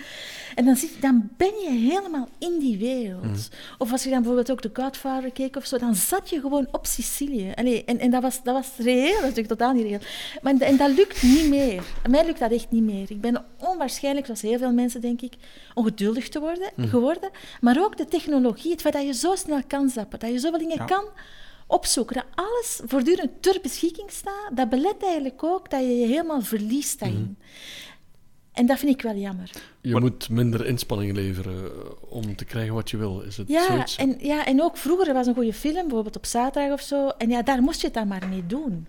[0.56, 3.24] En dan, zit, dan ben je helemaal in die wereld.
[3.24, 3.39] Mhm.
[3.78, 6.68] Of als je dan bijvoorbeeld ook The Godfather keek of zo, dan zat je gewoon
[6.72, 7.52] op Sicilië.
[7.56, 10.00] Allee, en en dat, was, dat was reëel, dat is natuurlijk totaal niet reëel.
[10.41, 11.84] Maar, en dat lukt niet meer.
[12.10, 13.12] Mij lukt dat echt niet meer.
[13.12, 15.34] Ik ben onwaarschijnlijk, zoals heel veel mensen denk ik,
[15.74, 16.88] ongeduldig te worden, mhm.
[16.88, 17.30] geworden.
[17.62, 20.60] Maar ook de technologie, het feit dat je zo snel kan zappen, dat je zoveel
[20.60, 21.06] dingen kan
[21.68, 26.42] opzoeken, dat alles voortdurend ter beschikking staat, dat belet eigenlijk ook dat je je helemaal
[26.42, 27.38] verliest daarin.
[27.38, 27.46] Mhm.
[28.52, 29.52] En dat vind ik wel jammer.
[29.82, 31.72] Je moet minder inspanning leveren eh,
[32.10, 33.22] om te krijgen wat je wil.
[33.22, 33.96] Is het ja, zoiets?
[33.96, 37.08] En, ja, en ook vroeger was een goede film, bijvoorbeeld op zaterdag of zo.
[37.08, 38.88] En ja, daar moest je het dan maar mee doen.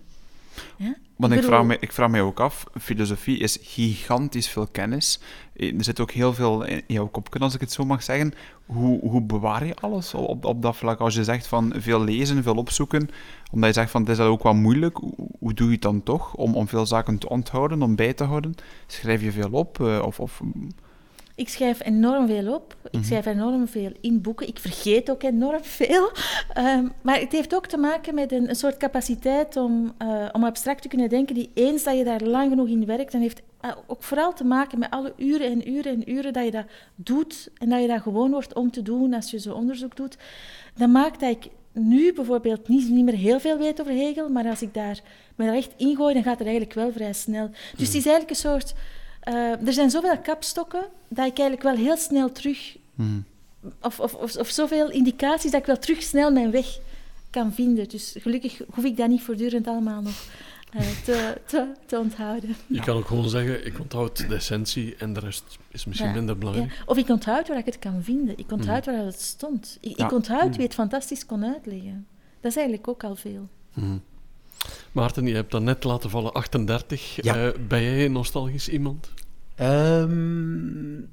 [0.75, 0.95] Ja?
[1.15, 5.19] Want ik, vraag me, ik vraag me ook af, filosofie is gigantisch veel kennis.
[5.53, 8.33] Er zit ook heel veel in jouw kopje, als ik het zo mag zeggen.
[8.65, 10.99] Hoe, hoe bewaar je alles op, op dat vlak?
[10.99, 13.09] Als je zegt van veel lezen, veel opzoeken,
[13.51, 14.97] omdat je zegt van het is dat ook wel moeilijk,
[15.39, 18.23] hoe, doe je het dan toch om, om veel zaken te onthouden, om bij te
[18.23, 18.55] houden?
[18.87, 19.79] Schrijf je veel op?
[19.79, 20.41] Uh, of, of
[21.37, 22.75] ik schrijf enorm veel op.
[22.83, 23.03] Ik mhm.
[23.03, 24.47] schrijf enorm veel in boeken.
[24.47, 26.11] Ik vergeet ook enorm veel.
[26.53, 30.43] Ehm, maar het heeft ook te maken met een, een soort capaciteit om, uh, om
[30.43, 33.41] abstract te kunnen denken, die eens dat je daar lang genoeg in werkt, dan heeft
[33.65, 36.65] uh, ook vooral te maken met alle uren en uren en uren dat je dat
[36.95, 40.17] doet en dat je dat gewoon wordt om te doen als je zo onderzoek doet.
[40.75, 44.49] Dat maakt dat ik nu bijvoorbeeld niet, niet meer heel veel weet over Hegel, maar
[44.49, 44.99] als ik daar
[45.35, 47.49] me daar echt ingooi, dan gaat het eigenlijk wel vrij snel.
[47.49, 48.09] Dus het is mhm.
[48.09, 48.73] eigenlijk een soort
[49.27, 52.77] uh, er zijn zoveel kapstokken dat ik eigenlijk wel heel snel terug.
[52.95, 53.25] Hmm.
[53.81, 56.79] Of, of, of, of, zoveel indicaties dat ik wel terug snel mijn weg
[57.29, 57.89] kan vinden.
[57.89, 60.23] Dus gelukkig hoef ik dat niet voortdurend allemaal nog
[60.75, 62.55] uh, te, te, te, onthouden.
[62.67, 66.37] Je kan ook gewoon zeggen: ik onthoud de essentie en de rest is misschien minder
[66.37, 66.71] belangrijk.
[66.71, 66.83] Ja.
[66.85, 68.37] Of ik onthoud waar ik het kan vinden.
[68.37, 68.95] Ik onthoud hmm.
[68.95, 69.77] waar het stond.
[69.81, 70.51] Ik, ik onthoud hmm.
[70.51, 72.07] wie het fantastisch kon uitleggen.
[72.41, 73.47] Dat is eigenlijk ook al veel.
[74.91, 77.23] Maarten, je hebt dat net laten vallen, 38.
[77.23, 79.09] Uh, ben jij een nostalgisch iemand?
[79.61, 81.09] Um,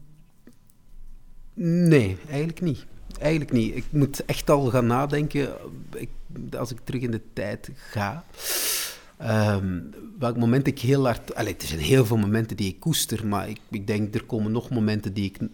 [1.55, 2.85] nee, eigenlijk niet.
[3.19, 3.77] Eigenlijk niet.
[3.77, 5.53] Ik moet echt al gaan nadenken,
[5.95, 6.09] ik,
[6.59, 8.25] als ik terug in de tijd ga,
[9.23, 11.35] um, welk moment ik heel hard...
[11.35, 14.53] Allee, er zijn heel veel momenten die ik koester, maar ik, ik denk, er komen
[14.53, 15.49] nog momenten die ik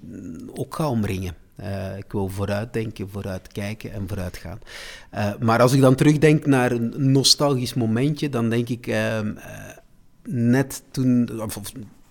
[0.54, 1.34] ook ga omringen.
[1.62, 4.58] Uh, ik wil vooruit denken, vooruit kijken en vooruit gaan.
[5.14, 9.20] Uh, maar als ik dan terugdenk naar een nostalgisch momentje, dan denk ik uh,
[10.22, 11.60] net toen, of,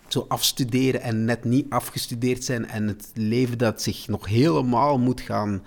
[0.08, 5.22] zo afstuderen en net niet afgestudeerd zijn en het leven dat zich nog helemaal moet
[5.22, 5.64] gaan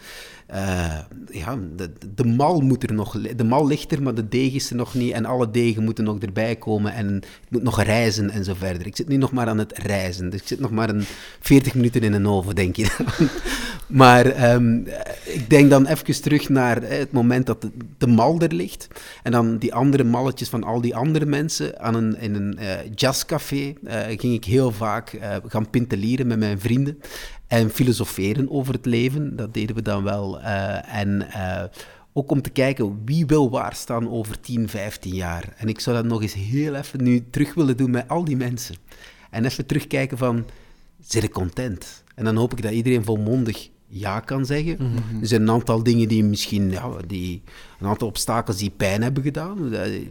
[0.54, 0.98] uh,
[1.30, 3.20] ja, de, de, mal moet er nog...
[3.36, 5.12] De mal ligt er, maar de deeg is er nog niet.
[5.12, 6.94] En alle degen moeten nog erbij komen.
[6.94, 8.86] En het moet nog reizen en zo verder.
[8.86, 10.30] Ik zit nu nog maar aan het reizen.
[10.30, 11.04] Dus ik zit nog maar een
[11.40, 12.86] 40 minuten in een oven, denk je.
[13.86, 14.86] maar um,
[15.24, 17.66] ik denk dan even terug naar het moment dat
[17.98, 18.88] de, mal er ligt.
[19.22, 21.80] En dan die andere malletjes van al die andere mensen.
[21.80, 23.74] Aan een, in een uh, jazzcafé
[24.16, 26.98] ging ik heel vaak gaan pintelieren met mijn vrienden
[27.52, 29.36] en filosoferen over het leven.
[29.36, 30.40] Dat deden we dan wel.
[30.40, 31.62] Uh, en uh,
[32.12, 35.54] ook om te kijken wie wil waar staan over 10, 15 jaar.
[35.56, 38.36] En ik zou dat nog eens heel even nu terug willen doen met al die
[38.36, 38.74] mensen.
[39.30, 40.46] En even terugkijken van,
[41.00, 42.04] zit ik content?
[42.14, 44.76] En dan hoop ik dat iedereen volmondig ja kan zeggen.
[44.78, 45.20] Mhm.
[45.20, 47.42] Er zijn een aantal dingen die misschien, ja, die,
[47.80, 50.04] een aantal obstakels die pijn hebben gedaan, eh,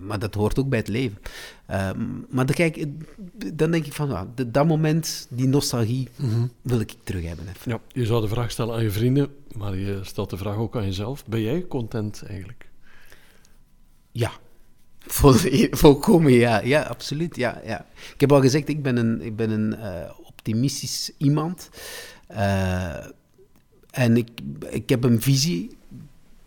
[0.00, 1.18] maar dat hoort ook bij het leven.
[1.66, 2.84] Ehm, maar dan, kijk,
[3.54, 6.46] dan denk ik van, ja, dat moment, die nostalgie, mhm.
[6.62, 7.48] wil ik terug hebben.
[7.48, 7.70] Even.
[7.70, 10.76] Ja, je zou de vraag stellen aan je vrienden, maar je stelt de vraag ook
[10.76, 11.26] aan jezelf.
[11.26, 12.68] Ben jij content eigenlijk?
[14.12, 14.32] Ja,
[15.16, 15.32] Vol,
[15.70, 16.60] volkomen ja.
[16.60, 17.36] Ja, absoluut.
[17.36, 17.86] Ja, ja.
[18.14, 21.68] Ik heb al gezegd, ik ben een, ik ben een uh, optimistisch iemand.
[22.30, 23.06] Uh,
[23.90, 24.28] en ik,
[24.70, 25.76] ik heb een visie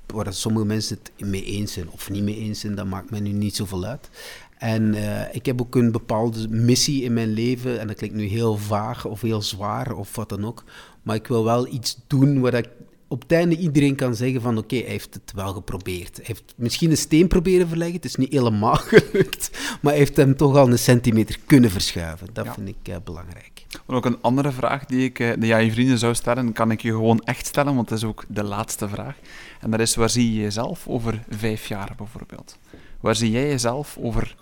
[0.05, 2.75] waar sommige mensen het mee eens zijn of niet mee eens zijn.
[2.75, 4.09] Dat maakt mij nu niet zoveel uit.
[4.57, 7.79] En uh, ik heb ook een bepaalde missie in mijn leven.
[7.79, 10.63] En dat klinkt nu heel vaag of heel zwaar of wat dan ook.
[11.03, 12.69] Maar ik wil wel iets doen waar ik
[13.09, 16.15] op het einde iedereen kan zeggen van oké, hij heeft het wel geprobeerd.
[16.15, 19.49] Hij heeft misschien een steen proberen verleggen, het is niet helemaal gelukt,
[19.81, 22.27] maar hij heeft hem toch al een centimeter kunnen verschuiven.
[22.33, 23.65] Dat vind ik uh, belangrijk.
[23.87, 26.71] En ook een andere vraag die ik uh, die aan je vrienden zou stellen, kan
[26.71, 29.15] ik je gewoon echt stellen, want dat is ook de laatste vraag.
[29.61, 32.57] En dat is, waar zie je jezelf over vijf jaar bijvoorbeeld?
[32.99, 34.35] Waar zie jij jezelf over,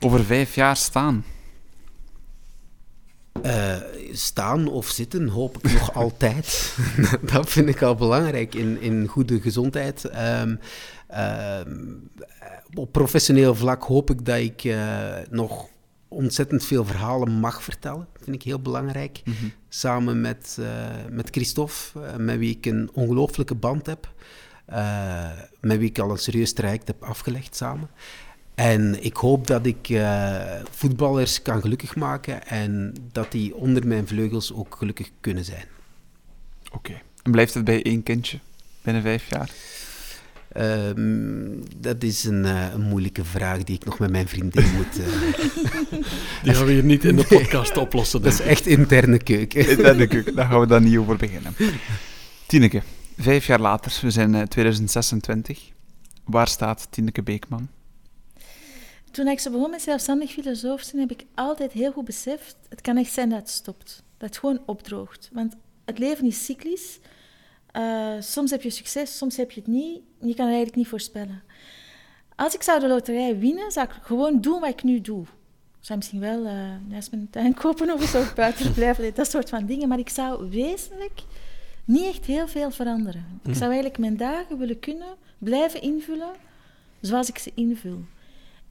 [0.00, 1.24] over vijf jaar staan?
[3.44, 3.76] Uh,
[4.12, 6.76] staan of zitten hoop ik nog altijd.
[7.32, 10.10] dat vind ik al belangrijk in, in goede gezondheid.
[10.42, 10.60] Um,
[11.10, 11.60] uh,
[12.74, 15.68] op professioneel vlak hoop ik dat ik uh, nog
[16.08, 18.08] ontzettend veel verhalen mag vertellen.
[18.12, 19.20] Dat vind ik heel belangrijk.
[19.24, 19.52] Mm -hmm.
[19.68, 20.58] Samen met,
[21.10, 21.74] met Christophe,
[22.18, 24.12] met wie ik een ongelooflijke band heb.
[25.60, 27.90] met wie ik al een serieus traject heb afgelegd samen.
[28.60, 34.06] En ik hoop dat ik uh, voetballers kan gelukkig maken en dat die onder mijn
[34.06, 35.64] vleugels ook gelukkig kunnen zijn.
[36.66, 36.76] Oké.
[36.76, 37.02] Okay.
[37.22, 38.38] En blijft het bij één kindje
[38.82, 39.50] binnen vijf jaar?
[40.56, 44.98] Um, dat is een, uh, een, moeilijke vraag die ik nog met mijn vriendin moet.
[44.98, 45.06] Uh...
[46.42, 48.22] die gaan we hier niet in de podcast oplossen.
[48.22, 49.68] Dat is echt interne keuken.
[49.68, 51.54] Interne keuken, daar gaan we dan niet over beginnen.
[52.46, 52.82] Tineke,
[53.18, 55.70] vijf jaar later, we zijn 2026.
[56.24, 57.68] Waar staat Tineke Beekman?
[59.10, 62.80] Toen ik zo begon met zelfstandig filosoof zijn, heb ik altijd heel goed beseft, het
[62.80, 64.02] kan echt zijn dat het stopt.
[64.16, 65.30] Dat het gewoon opdroogt.
[65.32, 66.98] Want het leven is cyclisch.
[67.76, 70.00] Uh, soms heb je succes, soms heb je het niet.
[70.20, 71.42] Je kan het eigenlijk niet voorspellen.
[72.36, 75.22] Als ik zou de loterij winnen, zou ik gewoon doen wat ik nu doe.
[75.22, 76.52] Ik zou misschien wel uh,
[76.88, 79.88] naast mijn tuin kopen of zo buiten blijven, dat soort van dingen.
[79.88, 81.22] Maar ik zou wezenlijk
[81.84, 83.40] niet echt heel veel veranderen.
[83.44, 86.30] Ik zou eigenlijk mijn dagen willen kunnen blijven invullen
[87.00, 88.04] zoals ik ze invul.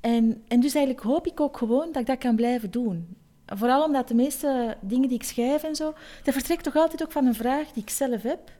[0.02, 3.18] En, en dus eigenlijk hoop ik ook gewoon dat ik dat kan blijven doen.
[3.46, 5.94] Vooral omdat de meeste dingen die ik schrijf en zo,
[6.24, 8.52] dat vertrekt toch altijd ook van een vraag die ik zelf heb.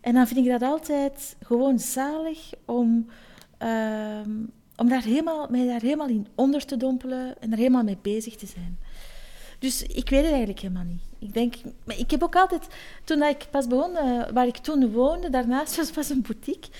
[0.00, 3.06] En dan vind ik dat altijd gewoon zalig om,
[3.62, 4.20] uh,
[4.76, 8.36] om daar helemaal, mij daar helemaal in onder te dompelen en er helemaal mee bezig
[8.36, 8.78] te zijn.
[9.58, 11.02] Dus ik weet het eigenlijk helemaal niet.
[11.18, 11.54] Ik denk,
[11.84, 12.66] maar ik heb ook altijd,
[13.04, 16.70] toen ik pas begon, uh, waar ik toen woonde, daarnaast was, een boutique.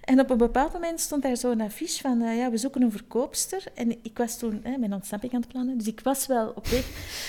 [0.00, 2.90] En op een bepaald moment stond daar zo'n affiche van, uh, ja, we zoeken een
[2.90, 3.64] verkoopster.
[3.74, 6.86] En ik was toen mijn ontsnapping aan het plannen, dus ik was wel op weg.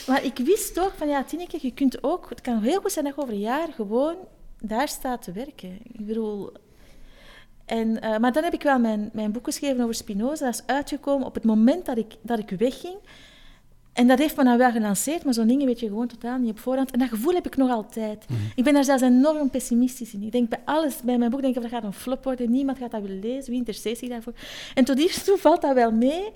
[0.07, 3.06] Maar ik wist ook van, ja, Tineke, je kunt ook, het kan heel goed zijn
[3.06, 4.15] dat over een jaar gewoon
[4.60, 5.80] daar staat te werken.
[5.84, 6.52] Ik bedoel...
[7.65, 10.45] En, uh, maar dan heb ik wel mijn, mijn boek geschreven over Spinoza.
[10.45, 12.95] Dat is uitgekomen op het moment dat ik, dat ik wegging.
[13.95, 16.51] En dat heeft me dan wel gelanceerd, maar zo'n dingen weet je gewoon totaal niet
[16.51, 16.91] op voorhand.
[16.91, 18.26] En dat gevoel heb ik nog altijd.
[18.30, 18.51] Mm -hmm.
[18.55, 20.22] Ik ben daar zelfs enorm pessimistisch in.
[20.22, 22.51] Ik denk bij alles, bij mijn boek denk ik dat gaat een flop worden.
[22.51, 23.49] Niemand gaat dat willen lezen.
[23.49, 24.34] Wie interesseert zich daarvoor?
[24.73, 26.31] En tot hiertoe valt dat wel mee,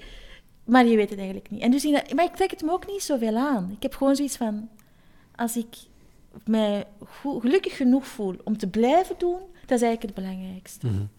[0.64, 1.62] maar je weet het eigenlijk niet.
[1.62, 3.72] En dus in, maar ik trek het me ook niet zoveel aan.
[3.76, 4.70] Ik heb gewoon zoiets van,
[5.36, 5.76] als ik
[6.46, 10.88] mij goed, gelukkig genoeg voel om te blijven doen, dat is eigenlijk het belangrijkste.
[10.88, 11.10] Mm -hmm.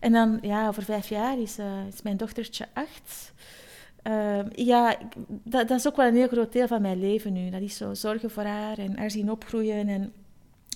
[0.00, 3.32] En dan, ja, over vijf jaar is, uh, is mijn dochtertje acht.
[4.06, 4.96] Uh, ja,
[5.28, 7.50] dat, dat, is ook wel een heel groot deel van mijn leven nu.
[7.50, 10.12] Dat is zo zorgen voor haar en haar zien opgroeien en,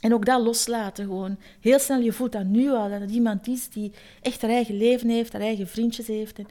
[0.01, 1.36] en ook dat loslaten gewoon.
[1.61, 3.93] Heel snel, je voelt dat nu al, dat het iemand is die
[4.23, 6.39] echt haar eigen leven heeft, haar eigen vriendjes heeft.
[6.39, 6.47] En,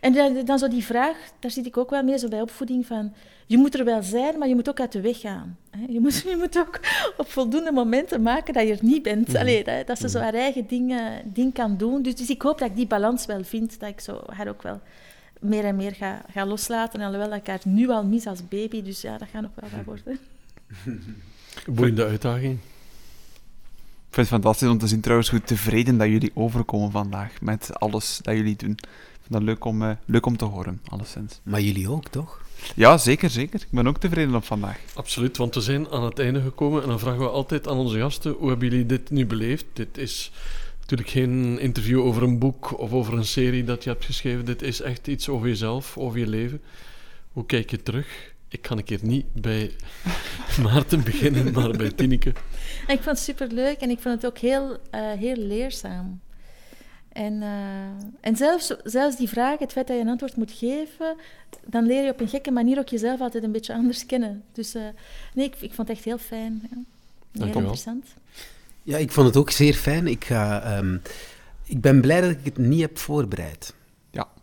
[0.00, 2.86] en dan, dan zo die vraag, daar zit ik ook wel mee zo bij opvoeding
[2.86, 3.12] van,
[3.46, 5.58] je moet er wel zijn, maar je moet ook uit de weg gaan.
[5.88, 6.80] Je moet, je moet ook
[7.16, 9.28] op voldoende momenten maken dat je er niet bent.
[9.28, 9.36] Mm.
[9.36, 12.02] Allee, dat, dat, ze zo haar eigen dingen ding kan doen.
[12.02, 14.62] Dus, dus ik hoop dat ik die balans wel vind, dat ik zo haar ook
[14.62, 14.80] wel
[15.40, 17.00] meer en meer ga, ga loslaten.
[17.00, 19.70] Alhoewel dat ik haar nu al mis als baby, dus ja, dat gaat nog wel
[19.70, 20.18] wat worden.
[21.66, 22.58] Boeiende uitdaging.
[24.10, 27.70] Ik vind het fantastisch om te zien trouwens hoe tevreden dat jullie overkomen vandaag met
[27.78, 28.70] alles dat jullie doen.
[28.70, 31.40] Ik vind dat leuk om, uh, leuk om te horen, alleszins.
[31.42, 32.42] Maar jullie ook, toch?
[32.74, 33.60] Ja, zeker, zeker.
[33.60, 34.78] Ik ben ook tevreden op vandaag.
[34.94, 37.98] Absoluut, want we zijn aan het einde gekomen en dan vragen we altijd aan onze
[37.98, 39.64] gasten, hoe hebben jullie dit nu beleefd?
[39.72, 40.32] Dit is
[40.90, 44.44] natuurlijk geen interview over een boek of over een serie dat je hebt geschreven.
[44.44, 46.62] Dit is echt iets over jezelf, over je leven.
[47.32, 48.34] Hoe kijk je terug?
[48.48, 49.70] Ik kan een keer niet bij
[50.62, 52.32] Maarten beginnen, maar bij Tineke.
[52.94, 56.20] Ik vond het superleuk en ik vond het ook heel, uh, heel leerzaam.
[57.12, 61.16] En, uh, en zelfs, zelfs die vraag, het feit dat je een antwoord moet geven,
[61.66, 64.42] dan leer je op een gekke manier ook jezelf altijd een beetje anders kennen.
[64.52, 64.82] Dus uh,
[65.34, 66.68] nee, ik, ik vond het echt heel fijn.
[67.32, 67.44] Ja.
[67.44, 68.06] Heel interessant.
[68.90, 70.06] Ja, ik vond het ook zeer fijn.
[70.06, 71.02] Ik, ga, um,
[71.64, 73.74] ik ben blij dat ik het niet heb voorbereid.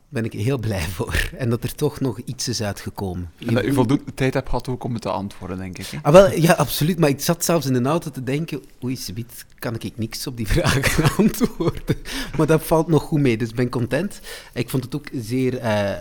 [0.09, 1.29] ben ik heel blij voor.
[1.37, 3.31] En dat er toch nog iets is uitgekomen.
[3.45, 5.85] En dat u voldoende tijd hebt gehad ook om het te antwoorden, denk ik.
[5.85, 5.97] Hè?
[6.01, 6.99] Ah, wel, ja, absoluut.
[6.99, 8.63] Maar ik zat zelfs in de auto te denken...
[8.83, 11.95] Oei, Sabit, kan ik niks op die vragen antwoorden?
[12.37, 14.19] Maar dat valt nog goed mee, dus ik ben content.
[14.53, 15.91] Ik vond het ook zeer uh,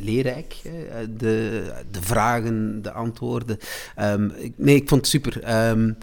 [0.00, 0.56] leerrijk,
[1.16, 3.58] de, de vragen, de antwoorden.
[4.00, 5.68] Um, nee, ik vond het super.
[5.68, 5.96] Um,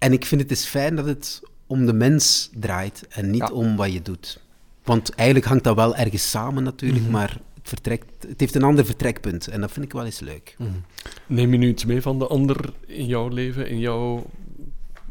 [0.00, 3.50] en ik vind het is fijn dat het om de mens draait en niet ja.
[3.50, 4.40] om wat je doet.
[4.82, 7.16] Want eigenlijk hangt dat wel ergens samen natuurlijk, mm -hmm.
[7.16, 10.54] maar het, vertrekt, het heeft een ander vertrekpunt en dat vind ik wel eens leuk.
[10.58, 10.84] Mm -hmm.
[11.26, 14.30] Neem je nu iets mee van de ander in jouw leven, in jouw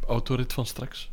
[0.06, 1.10] autorit van straks?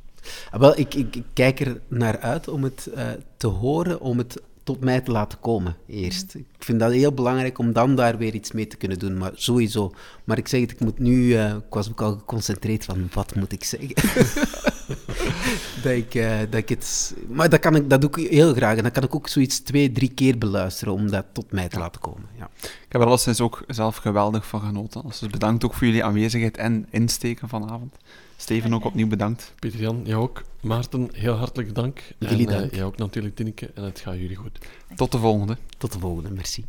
[0.52, 4.18] Ah, wel, ik, ik, ik, kijk er naar uit om het uh, te horen, om
[4.18, 6.36] het tot mij te laten komen eerst.
[6.36, 9.32] Ik vind dat heel belangrijk om dan daar weer iets mee te kunnen doen, maar
[9.36, 9.94] sowieso.
[10.24, 13.36] Maar ik zeg het, ik moet nu, uh, ik was ook al geconcentreerd van wat
[13.36, 13.94] moet ik zeggen.
[15.84, 18.78] dat, ik, uh, dat ik het, maar dat, kan ik, dat doe ik heel graag
[18.78, 21.80] en dan kan ik ook zoiets twee, drie keer beluisteren om dat tot mij te
[21.80, 22.30] laten komen.
[22.38, 22.50] Ja.
[22.62, 25.02] Ik heb er alleszins ook zelf geweldig van genoten.
[25.06, 27.98] Dus bedankt ook voor jullie aanwezigheid en insteken vanavond.
[28.40, 29.54] Steven, ook opnieuw bedankt.
[29.60, 30.44] Pieter-Jan, jou ook.
[30.62, 32.02] Maarten, heel hartelijk dank.
[32.18, 32.72] Jullie en, dank.
[32.72, 33.72] Uh, jij ook natuurlijk, Tineke.
[33.76, 34.58] En het gaat jullie goed.
[34.96, 35.58] Tot de volgende.
[35.78, 36.66] Tot de volgende, merci.